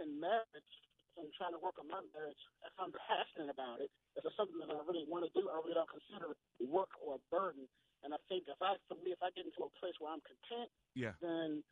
in 0.00 0.20
marriage 0.20 0.74
and 1.18 1.28
trying 1.38 1.54
to 1.54 1.60
work 1.62 1.78
on 1.80 1.88
my 1.88 2.02
marriage, 2.14 2.40
if 2.66 2.74
I'm 2.78 2.92
passionate 3.08 3.50
about 3.52 3.80
it, 3.80 3.90
if 4.16 4.24
it's 4.26 4.36
something 4.36 4.58
that 4.60 4.70
I 4.70 4.80
really 4.86 5.06
want 5.08 5.26
to 5.26 5.32
do, 5.36 5.48
I 5.50 5.58
really 5.62 5.76
don't 5.76 5.90
consider 5.90 6.34
work 6.62 6.90
or 7.02 7.16
a 7.18 7.22
burden. 7.30 7.68
And 8.04 8.14
I 8.14 8.20
think 8.28 8.46
if 8.48 8.60
I, 8.60 8.76
for 8.88 8.96
me, 9.00 9.12
if 9.14 9.22
I 9.22 9.30
get 9.34 9.46
into 9.48 9.64
a 9.66 9.72
place 9.80 9.94
where 10.00 10.12
I'm 10.12 10.22
content, 10.24 10.70
Yeah. 10.94 11.14
then 11.22 11.64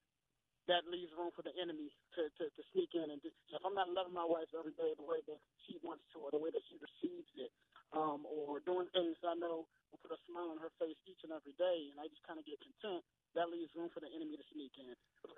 that 0.68 0.84
leaves 0.88 1.10
room 1.16 1.32
for 1.32 1.40
the 1.40 1.54
enemy 1.56 1.88
to, 2.16 2.28
to, 2.36 2.44
to 2.52 2.62
sneak 2.74 2.92
in 2.92 3.08
and 3.08 3.20
do. 3.24 3.32
So 3.48 3.56
if 3.56 3.64
I'm 3.64 3.76
not 3.76 3.88
loving 3.88 4.12
my 4.12 4.26
wife 4.26 4.50
every 4.52 4.76
day 4.76 4.92
the 4.98 5.06
way 5.06 5.24
that 5.24 5.40
she 5.64 5.80
wants 5.80 6.04
to, 6.12 6.20
or 6.20 6.30
the 6.30 6.42
way 6.42 6.52
that 6.52 6.64
she 6.68 6.76
receives 6.76 7.30
it, 7.40 7.50
um, 7.90 8.22
or 8.28 8.62
doing 8.62 8.86
things 8.94 9.18
I 9.24 9.34
know 9.34 9.66
will 9.90 10.00
put 10.04 10.14
a 10.14 10.20
smile 10.28 10.52
on 10.54 10.62
her 10.62 10.70
face 10.78 10.98
each 11.08 11.24
and 11.26 11.34
every 11.34 11.56
day, 11.58 11.90
and 11.90 11.98
I 11.98 12.06
just 12.06 12.22
kind 12.22 12.38
of 12.38 12.46
get 12.46 12.60
content, 12.62 13.02
that 13.34 13.50
leaves 13.50 13.70
room 13.74 13.90
for 13.90 14.02
the 14.02 14.10
enemy 14.10 14.38
to 14.38 14.46
sneak 14.54 14.74
in, 14.78 14.90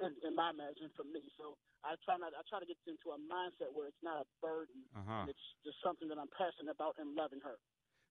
in, 0.05 0.13
in 0.25 0.33
my 0.37 0.53
and 0.53 0.93
for 0.97 1.05
me. 1.05 1.25
So 1.41 1.57
I 1.85 1.97
try 2.05 2.17
not, 2.21 2.37
I 2.37 2.45
try 2.49 2.61
to 2.61 2.69
get 2.69 2.77
into 2.85 3.13
a 3.13 3.21
mindset 3.21 3.73
where 3.73 3.89
it's 3.89 4.05
not 4.05 4.25
a 4.25 4.27
burden. 4.41 4.85
Uh-huh. 4.97 5.29
It's 5.29 5.47
just 5.65 5.81
something 5.85 6.09
that 6.09 6.17
I'm 6.21 6.33
passionate 6.37 6.73
about 6.73 6.97
and 7.01 7.17
loving 7.17 7.41
her. 7.45 7.57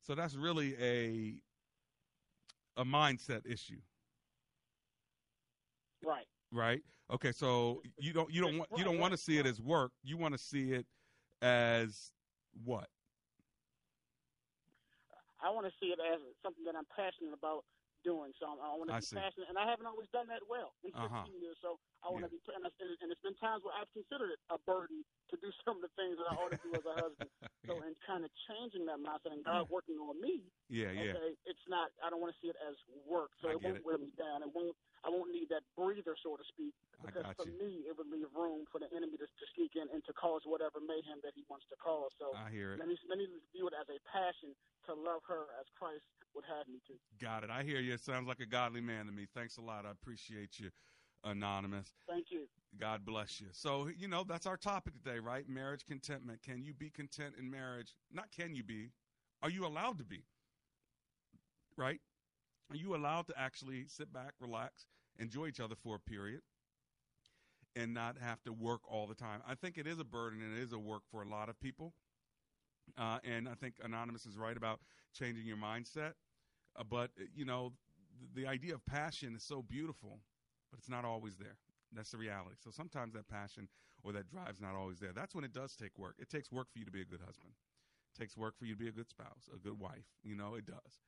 So 0.02 0.18
that's 0.18 0.34
really 0.34 0.74
a 0.82 1.38
a 2.78 2.86
mindset 2.86 3.46
issue, 3.46 3.82
Right. 6.04 6.26
Right? 6.52 6.82
Okay, 7.12 7.32
so 7.32 7.82
you 7.98 8.14
don't 8.14 8.32
you 8.32 8.42
don't 8.42 8.58
want 8.58 8.70
you 8.78 8.84
don't 8.84 9.00
want 9.00 9.12
to 9.12 9.18
see 9.18 9.38
it 9.38 9.46
as 9.46 9.60
work. 9.60 9.92
You 10.04 10.18
want 10.18 10.34
to 10.34 10.38
see 10.38 10.72
it 10.72 10.86
as 11.42 12.12
what? 12.64 12.88
I 15.44 15.50
want 15.50 15.66
to 15.66 15.74
see 15.80 15.88
it 15.88 16.00
as 16.00 16.20
something 16.44 16.64
that 16.66 16.76
I'm 16.76 16.86
passionate 16.96 17.34
about 17.34 17.66
doing. 18.04 18.34
So 18.40 18.48
I 18.50 18.74
want 18.76 18.90
to 18.90 18.98
be 19.00 19.06
see. 19.06 19.18
passionate, 19.18 19.50
and 19.50 19.58
I 19.58 19.66
haven't 19.70 19.86
always 19.88 20.10
done 20.14 20.28
that 20.30 20.42
well 20.50 20.74
in 20.84 20.92
15 20.92 21.06
Uh-huh. 21.06 21.26
years. 21.40 21.58
So 21.62 21.78
I 22.04 22.10
want 22.10 22.26
to 22.26 22.32
be, 22.32 22.40
and, 22.54 22.66
it's- 22.66 22.98
and 23.02 23.10
it's 23.12 23.22
been 23.22 23.36
times 23.38 23.64
where 23.66 23.74
I've 23.76 23.92
considered 23.94 24.32
it 24.32 24.40
a 24.50 24.58
burden 24.64 25.04
to 25.32 25.36
do 25.38 25.50
some 25.66 25.78
of 25.78 25.84
the 25.86 25.94
things 25.98 26.18
that 26.18 26.28
I 26.30 26.34
ought 26.38 26.54
to 26.54 26.62
do 26.64 26.74
as 26.78 26.86
a 26.86 26.96
husband. 26.96 27.30
So 27.70 27.78
in 27.86 27.94
kind 28.10 28.26
of 28.26 28.32
changing 28.50 28.90
that 28.90 28.98
mindset 28.98 29.38
and 29.38 29.46
God 29.46 29.70
working 29.70 29.94
on 30.02 30.18
me, 30.18 30.50
Yeah, 30.66 30.90
yeah. 30.98 31.14
okay, 31.14 31.38
it's 31.46 31.62
not. 31.70 31.94
I 32.02 32.10
don't 32.10 32.18
want 32.18 32.34
to 32.34 32.40
see 32.42 32.50
it 32.50 32.58
as 32.58 32.74
work. 33.06 33.30
So 33.38 33.50
I 33.50 33.54
it 33.54 33.62
won't 33.62 33.78
it. 33.78 33.86
wear 33.86 34.00
me 34.02 34.10
down. 34.18 34.42
It 34.42 34.50
won't. 34.50 34.74
I 35.06 35.10
won't 35.10 35.30
need 35.34 35.50
that 35.54 35.62
breather, 35.78 36.16
so 36.26 36.38
to 36.38 36.46
speak. 36.50 36.74
I 37.02 37.10
Because 37.10 37.26
for 37.38 37.46
you. 37.46 37.58
me, 37.58 37.72
it 37.90 37.94
would 37.98 38.08
leave 38.10 38.30
room 38.34 38.66
for 38.72 38.80
the 38.80 38.90
enemy 38.94 39.18
to, 39.18 39.26
to 39.26 39.46
sneak 39.54 39.74
in 39.76 39.86
and 39.90 39.91
cause 40.32 40.42
whatever 40.48 40.80
mayhem 40.80 41.20
that 41.24 41.36
he 41.36 41.44
wants 41.50 41.66
to 41.68 41.76
cause. 41.76 42.12
So 42.16 42.32
I 42.32 42.48
hear 42.50 42.74
it. 42.74 42.80
let 42.80 42.88
me 42.88 42.96
let 43.10 43.18
me 43.20 43.28
view 43.52 43.68
it 43.68 43.76
as 43.76 43.88
a 43.92 44.00
passion 44.08 44.56
to 44.88 44.96
love 44.96 45.20
her 45.28 45.52
as 45.60 45.68
Christ 45.76 46.08
would 46.34 46.46
have 46.48 46.68
me 46.72 46.80
to. 46.88 46.96
Got 47.20 47.44
it. 47.44 47.50
I 47.50 47.64
hear 47.64 47.80
you. 47.80 47.94
It 47.94 48.00
sounds 48.00 48.28
like 48.28 48.40
a 48.40 48.46
godly 48.46 48.80
man 48.80 49.06
to 49.08 49.12
me. 49.12 49.28
Thanks 49.36 49.58
a 49.58 49.62
lot. 49.62 49.86
I 49.86 49.92
appreciate 49.92 50.60
you, 50.60 50.72
Anonymous. 51.24 51.92
Thank 52.08 52.28
you. 52.32 52.48
God 52.80 53.06
bless 53.06 53.42
you. 53.42 53.48
So, 53.52 53.90
you 53.98 54.08
know, 54.08 54.24
that's 54.24 54.48
our 54.48 54.56
topic 54.56 54.94
today, 54.94 55.20
right? 55.20 55.48
Marriage 55.50 55.86
contentment. 55.86 56.42
Can 56.42 56.64
you 56.64 56.74
be 56.74 56.90
content 56.90 57.36
in 57.38 57.52
marriage? 57.52 57.96
Not 58.14 58.32
can 58.32 58.56
you 58.56 58.64
be. 58.64 58.92
Are 59.44 59.50
you 59.50 59.66
allowed 59.66 59.98
to 59.98 60.06
be? 60.06 60.24
Right? 61.76 62.00
Are 62.70 62.78
you 62.78 62.96
allowed 62.96 63.28
to 63.28 63.34
actually 63.38 63.86
sit 63.88 64.14
back, 64.14 64.32
relax, 64.40 64.86
enjoy 65.20 65.48
each 65.48 65.60
other 65.60 65.76
for 65.76 65.96
a 65.96 66.00
period, 66.00 66.42
and 67.76 67.94
not 67.94 68.18
have 68.20 68.42
to 68.44 68.54
work 68.54 68.82
all 68.90 69.08
the 69.08 69.16
time? 69.16 69.42
I 69.48 69.56
think 69.56 69.78
it 69.78 69.88
is 69.88 70.00
a 70.00 70.04
burden 70.04 70.42
and 70.42 70.58
it 70.58 70.62
is 70.62 70.74
a 70.74 70.80
work 70.80 71.04
for 71.12 71.22
a 71.22 71.28
lot 71.28 71.50
of 71.50 71.60
people. 71.60 71.94
Uh, 72.98 73.20
and 73.24 73.48
I 73.48 73.54
think 73.54 73.76
Anonymous 73.84 74.26
is 74.26 74.38
right 74.38 74.58
about 74.58 74.80
changing 75.14 75.46
your 75.46 75.58
mindset. 75.58 76.14
Uh, 76.76 76.84
but, 76.90 77.12
uh, 77.20 77.26
you 77.36 77.46
know, 77.46 77.74
the, 78.20 78.42
the 78.42 78.48
idea 78.48 78.74
of 78.74 78.86
passion 78.86 79.36
is 79.36 79.44
so 79.44 79.62
beautiful, 79.62 80.20
but 80.72 80.80
it's 80.80 80.90
not 80.90 81.06
always 81.06 81.38
there. 81.38 81.58
That's 81.94 82.12
the 82.12 82.18
reality. 82.18 82.56
So 82.64 82.72
sometimes 82.72 83.14
that 83.14 83.28
passion 83.28 83.68
or 84.04 84.12
that 84.14 84.30
drive's 84.30 84.62
not 84.62 84.76
always 84.76 85.00
there. 85.00 85.12
That's 85.14 85.36
when 85.36 85.44
it 85.44 85.54
does 85.54 85.76
take 85.76 85.98
work. 85.98 86.16
It 86.20 86.30
takes 86.30 86.52
work 86.52 86.68
for 86.72 86.80
you 86.80 86.86
to 86.86 86.92
be 86.92 87.02
a 87.02 87.06
good 87.06 87.20
husband. 87.26 87.54
It 88.16 88.20
takes 88.20 88.38
work 88.38 88.58
for 88.58 88.66
you 88.66 88.74
to 88.74 88.80
be 88.80 88.88
a 88.88 88.92
good 88.92 89.10
spouse, 89.10 89.50
a 89.54 89.58
good 89.58 89.80
wife. 89.80 90.06
You 90.24 90.36
know, 90.36 90.56
it 90.56 90.66
does. 90.66 91.00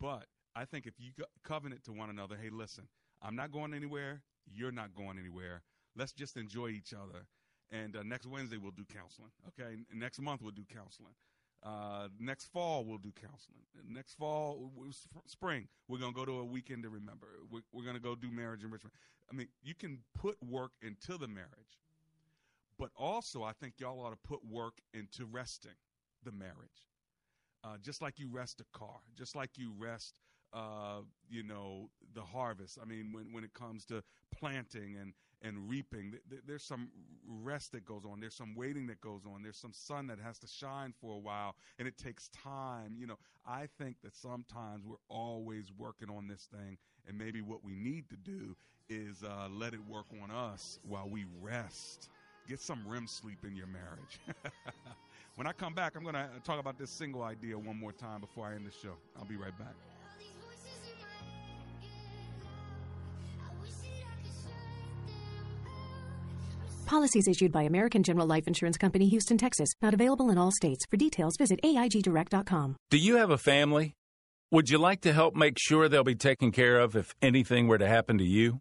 But 0.00 0.26
I 0.54 0.64
think 0.64 0.86
if 0.86 0.94
you 0.98 1.12
co- 1.18 1.26
covenant 1.44 1.84
to 1.84 1.92
one 1.92 2.10
another, 2.10 2.36
hey, 2.40 2.50
listen, 2.50 2.88
I'm 3.22 3.36
not 3.36 3.52
going 3.52 3.74
anywhere. 3.74 4.22
You're 4.52 4.72
not 4.72 4.94
going 4.94 5.18
anywhere. 5.18 5.62
Let's 5.96 6.12
just 6.12 6.36
enjoy 6.36 6.68
each 6.68 6.92
other. 6.92 7.26
And 7.70 7.96
uh, 7.96 8.02
next 8.04 8.26
Wednesday 8.26 8.58
we'll 8.58 8.72
do 8.72 8.84
counseling. 8.92 9.30
Okay, 9.48 9.76
next 9.92 10.20
month 10.20 10.42
we'll 10.42 10.52
do 10.52 10.64
counseling. 10.72 11.14
Uh, 11.62 12.08
next 12.20 12.46
fall 12.52 12.84
we'll 12.84 12.98
do 12.98 13.12
counseling. 13.20 13.58
Next 13.88 14.14
fall, 14.14 14.70
spring, 15.26 15.66
we're 15.88 15.98
gonna 15.98 16.12
go 16.12 16.24
to 16.24 16.38
a 16.38 16.44
weekend 16.44 16.84
to 16.84 16.90
remember. 16.90 17.26
We're, 17.50 17.62
we're 17.72 17.84
gonna 17.84 17.98
go 17.98 18.14
do 18.14 18.30
marriage 18.30 18.62
enrichment. 18.62 18.94
I 19.30 19.34
mean, 19.34 19.48
you 19.62 19.74
can 19.74 19.98
put 20.14 20.36
work 20.42 20.72
into 20.82 21.18
the 21.18 21.26
marriage, 21.26 21.80
but 22.78 22.90
also 22.96 23.42
I 23.42 23.52
think 23.52 23.74
y'all 23.78 24.00
ought 24.00 24.10
to 24.10 24.28
put 24.28 24.44
work 24.44 24.74
into 24.94 25.24
resting 25.24 25.72
the 26.24 26.30
marriage. 26.30 26.86
Uh, 27.64 27.78
just 27.82 28.00
like 28.00 28.20
you 28.20 28.28
rest 28.30 28.60
a 28.60 28.78
car, 28.78 29.00
just 29.16 29.34
like 29.34 29.50
you 29.56 29.72
rest, 29.76 30.20
uh, 30.52 31.00
you 31.28 31.42
know, 31.42 31.90
the 32.14 32.20
harvest. 32.22 32.78
I 32.80 32.84
mean, 32.84 33.10
when, 33.12 33.32
when 33.32 33.42
it 33.42 33.54
comes 33.54 33.84
to 33.86 34.04
planting 34.38 34.96
and, 35.00 35.14
and 35.42 35.68
reaping, 35.68 36.10
th- 36.10 36.22
th- 36.30 36.42
there's 36.46 36.62
some 36.62 36.88
rest 37.26 37.72
that 37.72 37.84
goes 37.84 38.02
on. 38.10 38.20
There's 38.20 38.34
some 38.34 38.54
waiting 38.54 38.86
that 38.88 39.00
goes 39.00 39.22
on. 39.26 39.42
There's 39.42 39.56
some 39.56 39.72
sun 39.72 40.06
that 40.08 40.18
has 40.18 40.38
to 40.40 40.46
shine 40.46 40.94
for 41.00 41.14
a 41.14 41.18
while, 41.18 41.54
and 41.78 41.86
it 41.86 41.96
takes 41.96 42.28
time. 42.28 42.96
You 42.98 43.06
know, 43.06 43.18
I 43.46 43.68
think 43.78 43.96
that 44.02 44.14
sometimes 44.14 44.84
we're 44.84 44.96
always 45.08 45.70
working 45.76 46.08
on 46.10 46.26
this 46.28 46.48
thing, 46.50 46.78
and 47.08 47.18
maybe 47.18 47.40
what 47.40 47.64
we 47.64 47.74
need 47.74 48.08
to 48.10 48.16
do 48.16 48.56
is 48.88 49.22
uh, 49.22 49.48
let 49.50 49.74
it 49.74 49.80
work 49.88 50.06
on 50.22 50.30
us 50.30 50.78
while 50.86 51.08
we 51.08 51.24
rest. 51.40 52.08
Get 52.48 52.60
some 52.60 52.82
REM 52.86 53.06
sleep 53.08 53.38
in 53.44 53.56
your 53.56 53.66
marriage. 53.66 54.20
when 55.34 55.46
I 55.46 55.52
come 55.52 55.74
back, 55.74 55.96
I'm 55.96 56.02
going 56.02 56.14
to 56.14 56.28
talk 56.44 56.60
about 56.60 56.78
this 56.78 56.90
single 56.90 57.24
idea 57.24 57.58
one 57.58 57.78
more 57.78 57.92
time 57.92 58.20
before 58.20 58.46
I 58.46 58.54
end 58.54 58.66
the 58.66 58.70
show. 58.70 58.94
I'll 59.18 59.24
be 59.24 59.36
right 59.36 59.56
back. 59.58 59.74
Policies 66.86 67.28
issued 67.28 67.52
by 67.52 67.62
American 67.62 68.02
General 68.02 68.26
Life 68.26 68.46
Insurance 68.46 68.78
Company, 68.78 69.08
Houston, 69.08 69.36
Texas. 69.36 69.68
Not 69.82 69.92
available 69.92 70.30
in 70.30 70.38
all 70.38 70.52
states. 70.52 70.84
For 70.88 70.96
details, 70.96 71.34
visit 71.36 71.60
AIGDirect.com. 71.62 72.76
Do 72.90 72.98
you 72.98 73.16
have 73.16 73.30
a 73.30 73.38
family? 73.38 73.94
Would 74.52 74.70
you 74.70 74.78
like 74.78 75.00
to 75.00 75.12
help 75.12 75.34
make 75.34 75.58
sure 75.58 75.88
they'll 75.88 76.04
be 76.04 76.14
taken 76.14 76.52
care 76.52 76.78
of 76.78 76.94
if 76.94 77.12
anything 77.20 77.66
were 77.66 77.78
to 77.78 77.88
happen 77.88 78.18
to 78.18 78.24
you? 78.24 78.60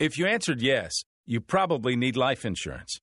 If 0.00 0.18
you 0.18 0.26
answered 0.26 0.60
yes, 0.60 0.92
you 1.26 1.40
probably 1.40 1.94
need 1.94 2.16
life 2.16 2.44
insurance. 2.44 2.98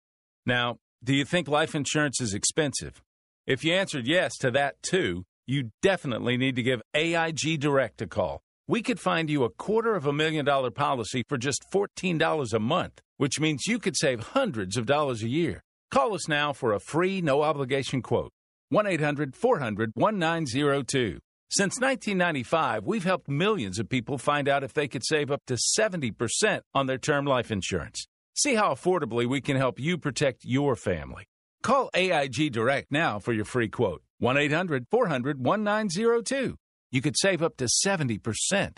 Now, 0.45 0.77
do 1.01 1.15
you 1.15 1.23
think 1.23 1.47
life 1.47 1.75
insurance 1.75 2.19
is 2.19 2.33
expensive? 2.33 3.01
If 3.47 3.63
you 3.63 3.73
answered 3.73 4.05
yes 4.05 4.37
to 4.39 4.51
that 4.51 4.75
too, 4.83 5.23
you 5.47 5.71
definitely 5.81 6.35
need 6.37 6.57
to 6.57 6.63
give 6.63 6.81
AIG 6.93 7.59
Direct 7.61 8.01
a 8.01 8.07
call. 8.07 8.41
We 8.67 8.81
could 8.81 8.99
find 8.99 9.29
you 9.29 9.45
a 9.45 9.49
quarter 9.49 9.95
of 9.95 10.05
a 10.05 10.13
million 10.13 10.45
dollar 10.45 10.69
policy 10.69 11.23
for 11.27 11.37
just 11.37 11.65
$14 11.73 12.53
a 12.53 12.59
month, 12.59 13.01
which 13.19 13.37
means 13.37 13.67
you 13.67 13.79
could 13.79 13.97
save 13.97 14.21
hundreds 14.21 14.77
of 14.77 14.85
dollars 14.85 15.23
a 15.23 15.27
year. 15.27 15.61
Call 15.91 16.13
us 16.13 16.29
now 16.29 16.53
for 16.53 16.71
a 16.71 16.79
free, 16.79 17.21
no 17.21 17.41
obligation 17.41 18.01
quote. 18.01 18.31
1 18.69 18.87
800 18.87 19.35
400 19.35 19.91
1902. 19.93 21.19
Since 21.51 21.81
1995, 21.81 22.85
we've 22.85 23.03
helped 23.03 23.27
millions 23.27 23.77
of 23.77 23.89
people 23.89 24.17
find 24.17 24.47
out 24.47 24.63
if 24.63 24.73
they 24.73 24.87
could 24.87 25.03
save 25.03 25.31
up 25.31 25.41
to 25.47 25.55
70% 25.55 26.61
on 26.73 26.85
their 26.85 26.97
term 26.97 27.25
life 27.25 27.51
insurance. 27.51 28.07
See 28.35 28.55
how 28.55 28.73
affordably 28.73 29.27
we 29.27 29.41
can 29.41 29.57
help 29.57 29.81
you 29.81 29.97
protect 29.97 30.45
your 30.45 30.77
family. 30.77 31.25
Call 31.61 31.89
AIG 31.93 32.53
Direct 32.53 32.89
now 32.89 33.19
for 33.19 33.33
your 33.33 33.43
free 33.43 33.67
quote. 33.67 34.01
1 34.19 34.37
800 34.37 34.85
400 34.89 35.43
1902. 35.43 36.55
You 36.89 37.01
could 37.01 37.17
save 37.17 37.43
up 37.43 37.57
to 37.57 37.65
70%. 37.65 38.77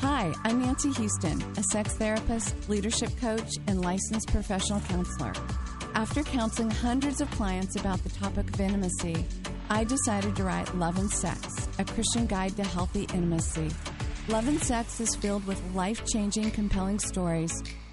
Hi, 0.00 0.32
I'm 0.44 0.62
Nancy 0.62 0.92
Houston, 0.92 1.42
a 1.56 1.62
sex 1.72 1.94
therapist, 1.96 2.68
leadership 2.68 3.10
coach, 3.20 3.50
and 3.66 3.80
licensed 3.80 4.28
professional 4.28 4.80
counselor. 4.82 5.32
After 5.96 6.22
counseling 6.22 6.70
hundreds 6.70 7.20
of 7.20 7.28
clients 7.32 7.74
about 7.74 8.04
the 8.04 8.10
topic 8.10 8.48
of 8.54 8.60
intimacy, 8.60 9.26
I 9.68 9.82
decided 9.82 10.36
to 10.36 10.44
write 10.44 10.72
Love 10.76 10.98
and 10.98 11.10
Sex, 11.10 11.68
a 11.80 11.84
Christian 11.84 12.26
guide 12.26 12.54
to 12.58 12.62
healthy 12.62 13.08
intimacy. 13.12 13.70
Love 14.28 14.46
and 14.46 14.62
Sex 14.62 15.00
is 15.00 15.16
filled 15.16 15.44
with 15.48 15.60
life 15.74 16.06
changing, 16.06 16.52
compelling 16.52 17.00
stories 17.00 17.52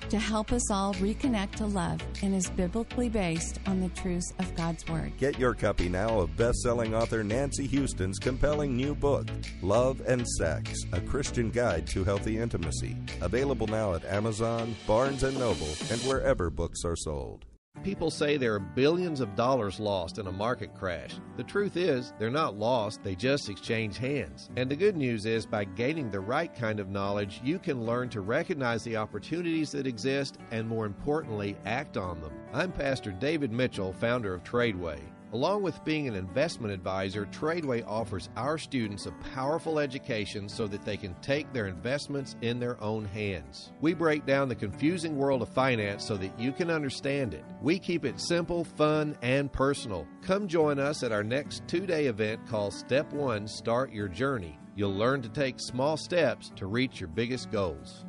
to 0.10 0.20
help 0.20 0.52
us 0.52 0.72
all 0.72 0.94
reconnect 0.96 1.56
to 1.56 1.66
love 1.66 2.02
and 2.22 2.34
is 2.34 2.50
biblically 2.50 3.10
based 3.10 3.60
on 3.66 3.80
the 3.80 3.90
truths 3.90 4.34
of 4.40 4.56
God's 4.56 4.88
Word. 4.88 5.12
Get 5.18 5.40
your 5.40 5.54
copy 5.54 5.90
now 5.90 6.20
of 6.20 6.36
best-selling 6.38 6.94
author 6.94 7.24
Nancy 7.24 7.68
Houston's 7.68 8.20
compelling 8.20 8.76
new 8.76 8.96
book, 8.96 9.28
Love 9.62 10.02
and 10.08 10.28
Sex: 10.28 10.84
A 10.92 11.02
Christian 11.02 11.50
Guide 11.50 11.88
to 11.88 12.04
Healthy 12.04 12.38
Intimacy. 12.38 12.96
Available 13.22 13.68
now 13.68 13.94
at 13.94 14.06
Amazon, 14.06 14.76
Barnes 14.88 15.24
and 15.24 15.38
Noble, 15.38 15.74
and 15.90 16.02
wherever 16.02 16.50
books 16.50 16.84
are 16.86 16.96
sold. 16.96 17.46
People 17.86 18.10
say 18.10 18.36
there 18.36 18.56
are 18.56 18.60
billions 18.60 19.20
of 19.20 19.36
dollars 19.36 19.80
lost 19.80 20.18
in 20.18 20.26
a 20.26 20.32
market 20.32 20.74
crash. 20.74 21.20
The 21.38 21.44
truth 21.44 21.78
is, 21.78 22.14
they're 22.18 22.32
not 22.32 22.58
lost, 22.58 23.04
they 23.04 23.14
just 23.14 23.48
exchange 23.48 24.00
hands. 24.00 24.50
And 24.56 24.72
the 24.72 24.76
good 24.76 24.98
news 24.98 25.28
is, 25.28 25.46
by 25.46 25.66
gaining 25.66 26.10
the 26.10 26.20
right 26.20 26.52
kind 26.56 26.80
of 26.80 26.90
knowledge, 26.90 27.42
you 27.44 27.60
can 27.60 27.86
learn 27.86 28.10
to 28.10 28.22
recognize 28.22 28.84
the 28.84 28.98
opportunities 28.98 29.72
that 29.74 29.86
exist 29.86 30.40
and, 30.50 30.68
more 30.68 30.88
importantly, 30.88 31.58
act 31.68 31.96
on 31.96 32.22
them. 32.22 32.34
I'm 32.54 32.72
Pastor 32.72 33.12
David 33.12 33.52
Mitchell, 33.52 33.94
founder 33.94 34.34
of 34.34 34.44
Tradeway. 34.44 35.00
Along 35.36 35.64
with 35.64 35.84
being 35.84 36.08
an 36.08 36.16
investment 36.16 36.74
advisor, 36.74 37.26
Tradeway 37.26 37.86
offers 37.86 38.30
our 38.38 38.58
students 38.58 39.06
a 39.06 39.12
powerful 39.34 39.80
education 39.80 40.48
so 40.48 40.66
that 40.68 40.86
they 40.86 40.96
can 40.96 41.14
take 41.16 41.52
their 41.52 41.68
investments 41.68 42.38
in 42.42 42.58
their 42.58 42.82
own 42.82 43.04
hands. 43.04 43.74
We 43.82 43.94
break 43.94 44.26
down 44.26 44.48
the 44.48 44.56
confusing 44.56 45.18
world 45.18 45.42
of 45.42 45.50
finance 45.50 46.06
so 46.06 46.16
that 46.16 46.40
you 46.40 46.54
can 46.54 46.72
understand 46.72 47.34
it. 47.34 47.44
We 47.62 47.80
keep 47.80 48.06
it 48.06 48.22
simple, 48.22 48.64
fun, 48.64 49.18
and 49.22 49.52
personal. 49.52 50.08
Come 50.22 50.48
join 50.48 50.80
us 50.80 51.04
at 51.04 51.12
our 51.12 51.22
next 51.22 51.68
two 51.68 51.86
day 51.86 52.06
event 52.06 52.48
called 52.48 52.74
Step 52.74 53.12
1 53.12 53.46
Start 53.50 53.92
Your 53.92 54.08
Journey. 54.08 54.58
You'll 54.74 54.96
learn 54.96 55.22
to 55.22 55.30
take 55.30 55.60
small 55.60 55.98
steps 55.98 56.50
to 56.56 56.68
reach 56.68 57.02
your 57.02 57.10
biggest 57.10 57.52
goals. 57.52 58.05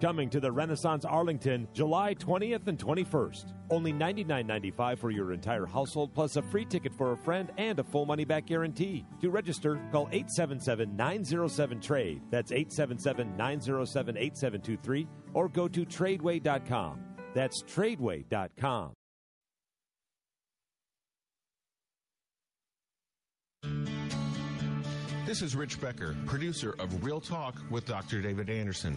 Coming 0.00 0.30
to 0.30 0.40
the 0.40 0.50
Renaissance 0.50 1.04
Arlington 1.04 1.68
July 1.74 2.14
20th 2.14 2.66
and 2.68 2.78
21st. 2.78 3.52
Only 3.70 3.92
$99.95 3.92 4.98
for 4.98 5.10
your 5.10 5.32
entire 5.32 5.66
household, 5.66 6.14
plus 6.14 6.36
a 6.36 6.42
free 6.42 6.64
ticket 6.64 6.94
for 6.94 7.12
a 7.12 7.16
friend 7.18 7.52
and 7.58 7.78
a 7.78 7.84
full 7.84 8.06
money 8.06 8.24
back 8.24 8.46
guarantee. 8.46 9.04
To 9.20 9.28
register, 9.28 9.78
call 9.92 10.08
877 10.10 10.96
907 10.96 11.80
TRADE. 11.80 12.22
That's 12.30 12.50
877 12.50 13.36
907 13.36 14.16
8723 14.16 15.06
or 15.34 15.48
go 15.50 15.68
to 15.68 15.84
tradeway.com. 15.84 17.00
That's 17.34 17.62
tradeway.com. 17.62 18.92
This 25.26 25.42
is 25.42 25.54
Rich 25.54 25.80
Becker, 25.80 26.16
producer 26.26 26.74
of 26.80 27.04
Real 27.04 27.20
Talk 27.20 27.54
with 27.70 27.86
Dr. 27.86 28.20
David 28.20 28.50
Anderson. 28.50 28.96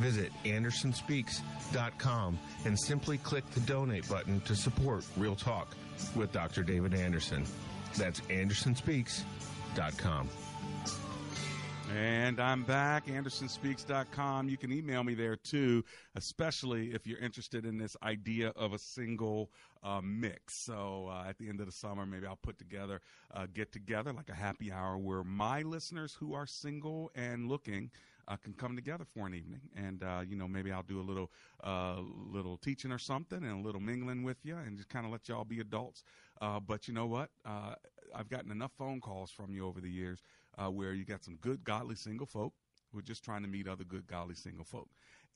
Visit 0.00 0.32
AndersonSpeaks.com 0.44 2.38
and 2.64 2.78
simply 2.78 3.18
click 3.18 3.44
the 3.50 3.60
donate 3.60 4.08
button 4.08 4.40
to 4.42 4.54
support 4.54 5.04
Real 5.16 5.36
Talk 5.36 5.74
with 6.14 6.32
Dr. 6.32 6.62
David 6.62 6.94
Anderson. 6.94 7.44
That's 7.96 8.20
AndersonSpeaks.com. 8.20 10.28
And 11.94 12.40
I'm 12.40 12.62
back, 12.62 13.06
AndersonSpeaks.com. 13.06 14.48
You 14.48 14.56
can 14.56 14.72
email 14.72 15.04
me 15.04 15.14
there 15.14 15.36
too, 15.36 15.84
especially 16.14 16.94
if 16.94 17.06
you're 17.06 17.18
interested 17.18 17.66
in 17.66 17.76
this 17.76 17.98
idea 18.02 18.48
of 18.56 18.72
a 18.72 18.78
single 18.78 19.50
uh, 19.82 20.00
mix. 20.02 20.64
So 20.64 21.10
uh, 21.12 21.28
at 21.28 21.36
the 21.36 21.50
end 21.50 21.60
of 21.60 21.66
the 21.66 21.72
summer, 21.72 22.06
maybe 22.06 22.26
I'll 22.26 22.36
put 22.36 22.56
together 22.56 23.02
a 23.32 23.46
get 23.46 23.72
together, 23.72 24.14
like 24.14 24.30
a 24.30 24.34
happy 24.34 24.72
hour, 24.72 24.96
where 24.96 25.22
my 25.22 25.62
listeners 25.62 26.14
who 26.14 26.32
are 26.32 26.46
single 26.46 27.10
and 27.14 27.46
looking 27.46 27.90
uh, 28.32 28.36
can 28.36 28.54
come 28.54 28.74
together 28.76 29.04
for 29.04 29.26
an 29.26 29.34
evening, 29.34 29.60
and 29.76 30.02
uh, 30.02 30.22
you 30.26 30.36
know 30.36 30.48
maybe 30.48 30.72
I'll 30.72 30.82
do 30.82 31.00
a 31.00 31.02
little 31.02 31.30
uh, 31.62 32.00
little 32.00 32.56
teaching 32.56 32.90
or 32.90 32.98
something, 32.98 33.42
and 33.44 33.60
a 33.60 33.66
little 33.66 33.80
mingling 33.80 34.22
with 34.22 34.38
you, 34.42 34.56
and 34.56 34.76
just 34.76 34.88
kind 34.88 35.04
of 35.04 35.12
let 35.12 35.28
y'all 35.28 35.44
be 35.44 35.60
adults. 35.60 36.02
Uh, 36.40 36.60
but 36.60 36.88
you 36.88 36.94
know 36.94 37.06
what? 37.06 37.30
Uh, 37.44 37.74
I've 38.14 38.28
gotten 38.28 38.50
enough 38.50 38.72
phone 38.78 39.00
calls 39.00 39.30
from 39.30 39.54
you 39.54 39.66
over 39.66 39.80
the 39.80 39.90
years 39.90 40.22
uh, 40.56 40.70
where 40.70 40.92
you 40.94 41.04
got 41.04 41.24
some 41.24 41.36
good 41.36 41.64
godly 41.64 41.94
single 41.96 42.26
folk 42.26 42.54
who 42.90 42.98
are 42.98 43.02
just 43.02 43.24
trying 43.24 43.42
to 43.42 43.48
meet 43.48 43.68
other 43.68 43.84
good 43.84 44.06
godly 44.06 44.34
single 44.34 44.64
folk. 44.64 44.88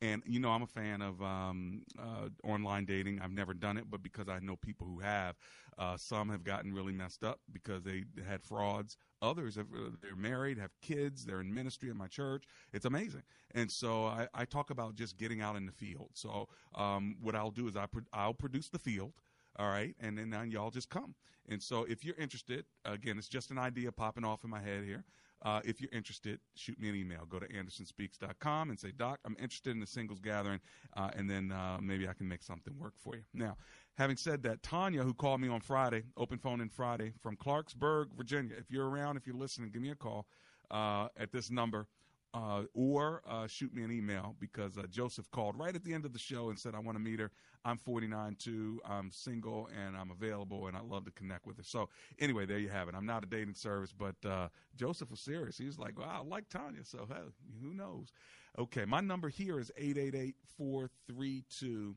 And 0.02 0.22
you 0.26 0.40
know, 0.40 0.50
I'm 0.50 0.62
a 0.62 0.66
fan 0.66 1.00
of 1.00 1.22
um, 1.22 1.82
uh, 1.98 2.28
online 2.44 2.84
dating. 2.84 3.20
I've 3.22 3.32
never 3.32 3.54
done 3.54 3.78
it, 3.78 3.90
but 3.90 4.02
because 4.02 4.28
I 4.28 4.38
know 4.40 4.56
people 4.56 4.86
who 4.86 5.00
have, 5.00 5.36
uh, 5.78 5.96
some 5.96 6.28
have 6.28 6.44
gotten 6.44 6.74
really 6.74 6.92
messed 6.92 7.24
up 7.24 7.40
because 7.50 7.82
they 7.82 8.04
had 8.28 8.42
frauds. 8.42 8.98
Others 9.22 9.56
have, 9.56 9.66
uh, 9.74 9.90
they're 10.02 10.14
married, 10.14 10.58
have 10.58 10.72
kids, 10.82 11.24
they're 11.24 11.40
in 11.40 11.52
ministry 11.52 11.88
at 11.88 11.96
my 11.96 12.08
church. 12.08 12.44
It's 12.74 12.84
amazing. 12.84 13.22
And 13.54 13.70
so 13.70 14.04
I, 14.04 14.28
I 14.34 14.44
talk 14.44 14.70
about 14.70 14.96
just 14.96 15.16
getting 15.16 15.40
out 15.40 15.56
in 15.56 15.64
the 15.64 15.72
field. 15.72 16.10
So 16.12 16.48
um, 16.74 17.16
what 17.22 17.34
I'll 17.34 17.50
do 17.50 17.66
is 17.66 17.76
I 17.76 17.86
pro- 17.86 18.02
I'll 18.12 18.34
produce 18.34 18.68
the 18.68 18.78
field. 18.78 19.14
All 19.58 19.70
right, 19.70 19.94
and 20.00 20.18
then, 20.18 20.50
y'all 20.50 20.70
just 20.70 20.90
come. 20.90 21.14
And 21.48 21.62
so, 21.62 21.84
if 21.84 22.04
you're 22.04 22.16
interested, 22.16 22.66
again, 22.84 23.16
it's 23.16 23.28
just 23.28 23.50
an 23.50 23.56
idea 23.56 23.90
popping 23.90 24.24
off 24.24 24.44
in 24.44 24.50
my 24.50 24.60
head 24.60 24.84
here. 24.84 25.04
Uh, 25.46 25.60
if 25.64 25.80
you're 25.80 25.90
interested, 25.92 26.40
shoot 26.56 26.76
me 26.80 26.88
an 26.88 26.96
email. 26.96 27.24
Go 27.24 27.38
to 27.38 27.46
AndersonSpeaks.com 27.46 28.68
and 28.68 28.78
say, 28.78 28.90
Doc, 28.90 29.20
I'm 29.24 29.36
interested 29.38 29.70
in 29.70 29.78
the 29.78 29.86
singles 29.86 30.18
gathering, 30.18 30.58
uh, 30.96 31.10
and 31.14 31.30
then 31.30 31.52
uh, 31.52 31.78
maybe 31.80 32.08
I 32.08 32.14
can 32.14 32.26
make 32.26 32.42
something 32.42 32.76
work 32.76 32.94
for 32.96 33.14
you. 33.14 33.22
Now, 33.32 33.56
having 33.96 34.16
said 34.16 34.42
that, 34.42 34.64
Tanya, 34.64 35.04
who 35.04 35.14
called 35.14 35.40
me 35.40 35.46
on 35.46 35.60
Friday, 35.60 36.02
open 36.16 36.38
phone 36.38 36.60
in 36.60 36.68
Friday 36.68 37.12
from 37.22 37.36
Clarksburg, 37.36 38.06
Virginia. 38.16 38.56
If 38.58 38.72
you're 38.72 38.90
around, 38.90 39.18
if 39.18 39.24
you're 39.24 39.36
listening, 39.36 39.70
give 39.70 39.82
me 39.82 39.90
a 39.90 39.94
call 39.94 40.26
uh, 40.72 41.06
at 41.16 41.30
this 41.30 41.48
number. 41.48 41.86
Uh, 42.34 42.64
or 42.74 43.22
uh, 43.26 43.46
shoot 43.46 43.72
me 43.74 43.82
an 43.82 43.90
email 43.90 44.36
because 44.38 44.76
uh, 44.76 44.82
Joseph 44.90 45.30
called 45.30 45.58
right 45.58 45.74
at 45.74 45.84
the 45.84 45.94
end 45.94 46.04
of 46.04 46.12
the 46.12 46.18
show 46.18 46.50
and 46.50 46.58
said, 46.58 46.74
I 46.74 46.80
want 46.80 46.96
to 46.96 47.02
meet 47.02 47.18
her. 47.18 47.30
I'm 47.64 47.78
49 47.78 48.36
too. 48.38 48.80
I'm 48.88 49.10
single 49.10 49.68
and 49.76 49.96
I'm 49.96 50.10
available 50.10 50.68
and 50.68 50.76
I 50.76 50.80
love 50.80 51.04
to 51.06 51.10
connect 51.10 51.46
with 51.46 51.56
her. 51.56 51.64
So, 51.64 51.88
anyway, 52.20 52.46
there 52.46 52.58
you 52.58 52.68
have 52.68 52.88
it. 52.88 52.94
I'm 52.94 53.06
not 53.06 53.24
a 53.24 53.26
dating 53.26 53.54
service, 53.54 53.92
but 53.92 54.14
uh, 54.24 54.48
Joseph 54.76 55.10
was 55.10 55.20
serious. 55.20 55.58
He 55.58 55.66
was 55.66 55.78
like, 55.78 55.98
wow, 55.98 56.22
I 56.22 56.28
like 56.28 56.48
Tanya. 56.48 56.84
So, 56.84 57.06
hey, 57.08 57.16
who 57.62 57.74
knows? 57.74 58.12
Okay, 58.58 58.84
my 58.84 59.00
number 59.00 59.28
here 59.28 59.58
is 59.58 59.72
888 59.76 60.36
432 60.56 61.96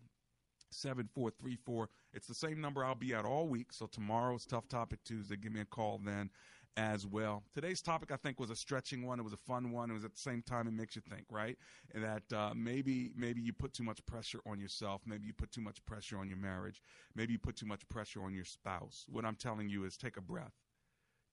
7434. 0.72 1.90
It's 2.14 2.28
the 2.28 2.34
same 2.34 2.62
number 2.62 2.84
I'll 2.84 2.96
be 2.96 3.14
at 3.14 3.26
all 3.26 3.48
week. 3.48 3.72
So, 3.72 3.86
tomorrow's 3.86 4.46
Tough 4.46 4.68
Topic 4.68 5.00
Tuesday. 5.04 5.36
Give 5.36 5.52
me 5.52 5.62
a 5.62 5.66
call 5.66 6.00
then 6.04 6.32
as 6.78 7.06
well. 7.06 7.44
Today's 7.54 7.82
topic, 7.82 8.12
I 8.12 8.16
think, 8.16 8.40
was 8.40 8.50
a 8.50 8.56
stretching 8.56 9.06
one. 9.06 9.20
It 9.20 9.24
was 9.24 9.34
a 9.34 9.38
fun 9.38 9.72
one. 9.72 9.90
It 9.90 9.94
was 9.94 10.06
at 10.06 10.14
the 10.14 10.20
same 10.20 10.42
time 10.42 10.68
it 10.68 10.74
makes 10.74 10.96
you 10.96 11.02
think, 11.10 11.26
right? 11.30 11.58
That 11.94 12.24
uh, 12.34 12.54
maybe 12.56 13.12
maybe 13.16 13.42
you 13.42 13.54
put 13.54 13.74
too 13.74 13.84
much 13.84 14.06
pressure 14.06 14.40
on 14.46 14.60
yourself. 14.60 15.02
Maybe 15.06 15.28
you 15.28 15.34
put 15.34 15.52
too 15.52 15.62
much 15.62 15.84
pressure 15.86 16.18
on 16.18 16.28
your 16.30 16.38
marriage. 16.38 16.82
Maybe 17.16 17.34
you 17.34 17.40
put 17.40 17.56
too 17.56 17.66
much 17.66 17.88
pressure 17.90 18.24
on 18.24 18.34
your 18.34 18.46
spouse. 18.46 19.06
What 19.10 19.26
I'm 19.26 19.36
telling 19.36 19.70
you 19.70 19.84
is 19.84 19.98
take 19.98 20.18
a 20.18 20.22
breath, 20.22 20.54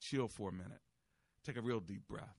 chill 0.01 0.29
for 0.29 0.49
a 0.49 0.53
minute, 0.53 0.81
take 1.45 1.57
a 1.57 1.63
real 1.63 1.81
deep 1.81 2.07
breath. 2.09 2.37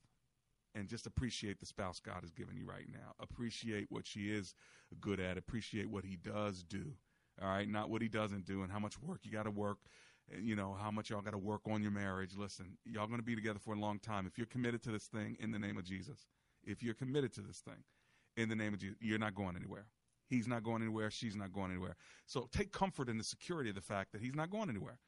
And 0.74 0.86
just 0.86 1.06
appreciate 1.06 1.58
the 1.58 1.66
spouse 1.66 1.98
God 1.98 2.18
has 2.20 2.30
given 2.30 2.56
you 2.56 2.64
right 2.64 2.86
now. 2.92 3.14
Appreciate 3.18 3.86
what 3.88 4.06
she 4.06 4.30
is 4.30 4.54
good 5.00 5.18
at. 5.18 5.38
Appreciate 5.38 5.88
what 5.88 6.04
he 6.04 6.16
does 6.16 6.62
do. 6.62 6.92
All 7.40 7.48
right, 7.48 7.68
not 7.68 7.88
what 7.88 8.02
he 8.02 8.08
doesn't 8.08 8.44
do, 8.46 8.62
and 8.62 8.72
how 8.72 8.78
much 8.78 9.00
work 9.00 9.20
you 9.22 9.30
got 9.30 9.44
to 9.44 9.50
work 9.50 9.78
you 10.40 10.56
know 10.56 10.76
how 10.80 10.90
much 10.90 11.10
y'all 11.10 11.22
got 11.22 11.32
to 11.32 11.38
work 11.38 11.62
on 11.66 11.82
your 11.82 11.90
marriage. 11.90 12.36
Listen, 12.36 12.76
y'all 12.84 13.06
going 13.06 13.20
to 13.20 13.24
be 13.24 13.34
together 13.34 13.58
for 13.58 13.74
a 13.74 13.78
long 13.78 13.98
time. 13.98 14.26
If 14.26 14.36
you're 14.36 14.46
committed 14.46 14.82
to 14.84 14.90
this 14.90 15.06
thing 15.06 15.36
in 15.40 15.50
the 15.50 15.58
name 15.58 15.76
of 15.76 15.84
Jesus, 15.84 16.26
if 16.64 16.82
you're 16.82 16.94
committed 16.94 17.32
to 17.34 17.40
this 17.40 17.58
thing 17.60 17.82
in 18.36 18.48
the 18.48 18.56
name 18.56 18.74
of 18.74 18.80
Jesus, 18.80 18.96
you're 19.00 19.18
not 19.18 19.34
going 19.34 19.56
anywhere. 19.56 19.86
He's 20.28 20.46
not 20.46 20.62
going 20.62 20.82
anywhere. 20.82 21.10
She's 21.10 21.36
not 21.36 21.52
going 21.52 21.70
anywhere. 21.70 21.96
So 22.26 22.48
take 22.52 22.72
comfort 22.72 23.08
in 23.08 23.16
the 23.16 23.24
security 23.24 23.70
of 23.70 23.76
the 23.76 23.82
fact 23.82 24.12
that 24.12 24.20
he's 24.20 24.34
not 24.34 24.50
going 24.50 24.68
anywhere, 24.68 24.98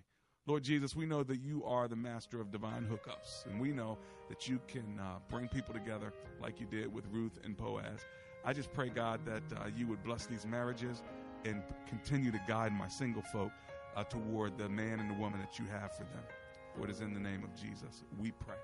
Lord 0.47 0.63
Jesus, 0.63 0.95
we 0.95 1.05
know 1.05 1.22
that 1.24 1.41
you 1.41 1.63
are 1.65 1.88
the 1.88 1.95
master 1.95 2.41
of 2.41 2.51
divine 2.51 2.88
hookups, 2.89 3.45
and 3.45 3.61
we 3.61 3.72
know 3.72 3.99
that 4.28 4.47
you 4.47 4.59
can 4.67 4.99
uh, 4.99 5.19
bring 5.30 5.47
people 5.47 5.72
together 5.74 6.13
like 6.41 6.59
you 6.59 6.65
did 6.65 6.91
with 6.91 7.05
Ruth 7.11 7.38
and 7.43 7.55
Boaz. 7.55 7.99
I 8.43 8.53
just 8.53 8.73
pray, 8.73 8.89
God, 8.89 9.21
that 9.25 9.43
uh, 9.55 9.67
you 9.75 9.87
would 9.87 10.03
bless 10.03 10.25
these 10.25 10.45
marriages 10.45 11.03
and 11.45 11.61
continue 11.87 12.31
to 12.31 12.39
guide 12.47 12.73
my 12.73 12.87
single 12.87 13.21
folk 13.21 13.51
uh, 13.95 14.03
toward 14.03 14.57
the 14.57 14.69
man 14.69 14.99
and 14.99 15.09
the 15.09 15.15
woman 15.15 15.39
that 15.39 15.59
you 15.59 15.65
have 15.65 15.95
for 15.95 16.03
them. 16.03 16.23
It 16.81 16.89
is 16.89 17.01
in 17.01 17.13
the 17.13 17.19
name 17.19 17.43
of 17.43 17.53
Jesus 17.53 18.03
we 18.19 18.31
pray. 18.31 18.55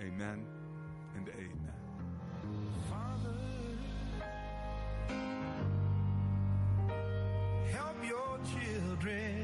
Amen 0.00 0.44
and 1.16 1.28
amen. 1.28 1.72
Help 7.72 7.96
your 8.06 8.38
children. 8.52 9.43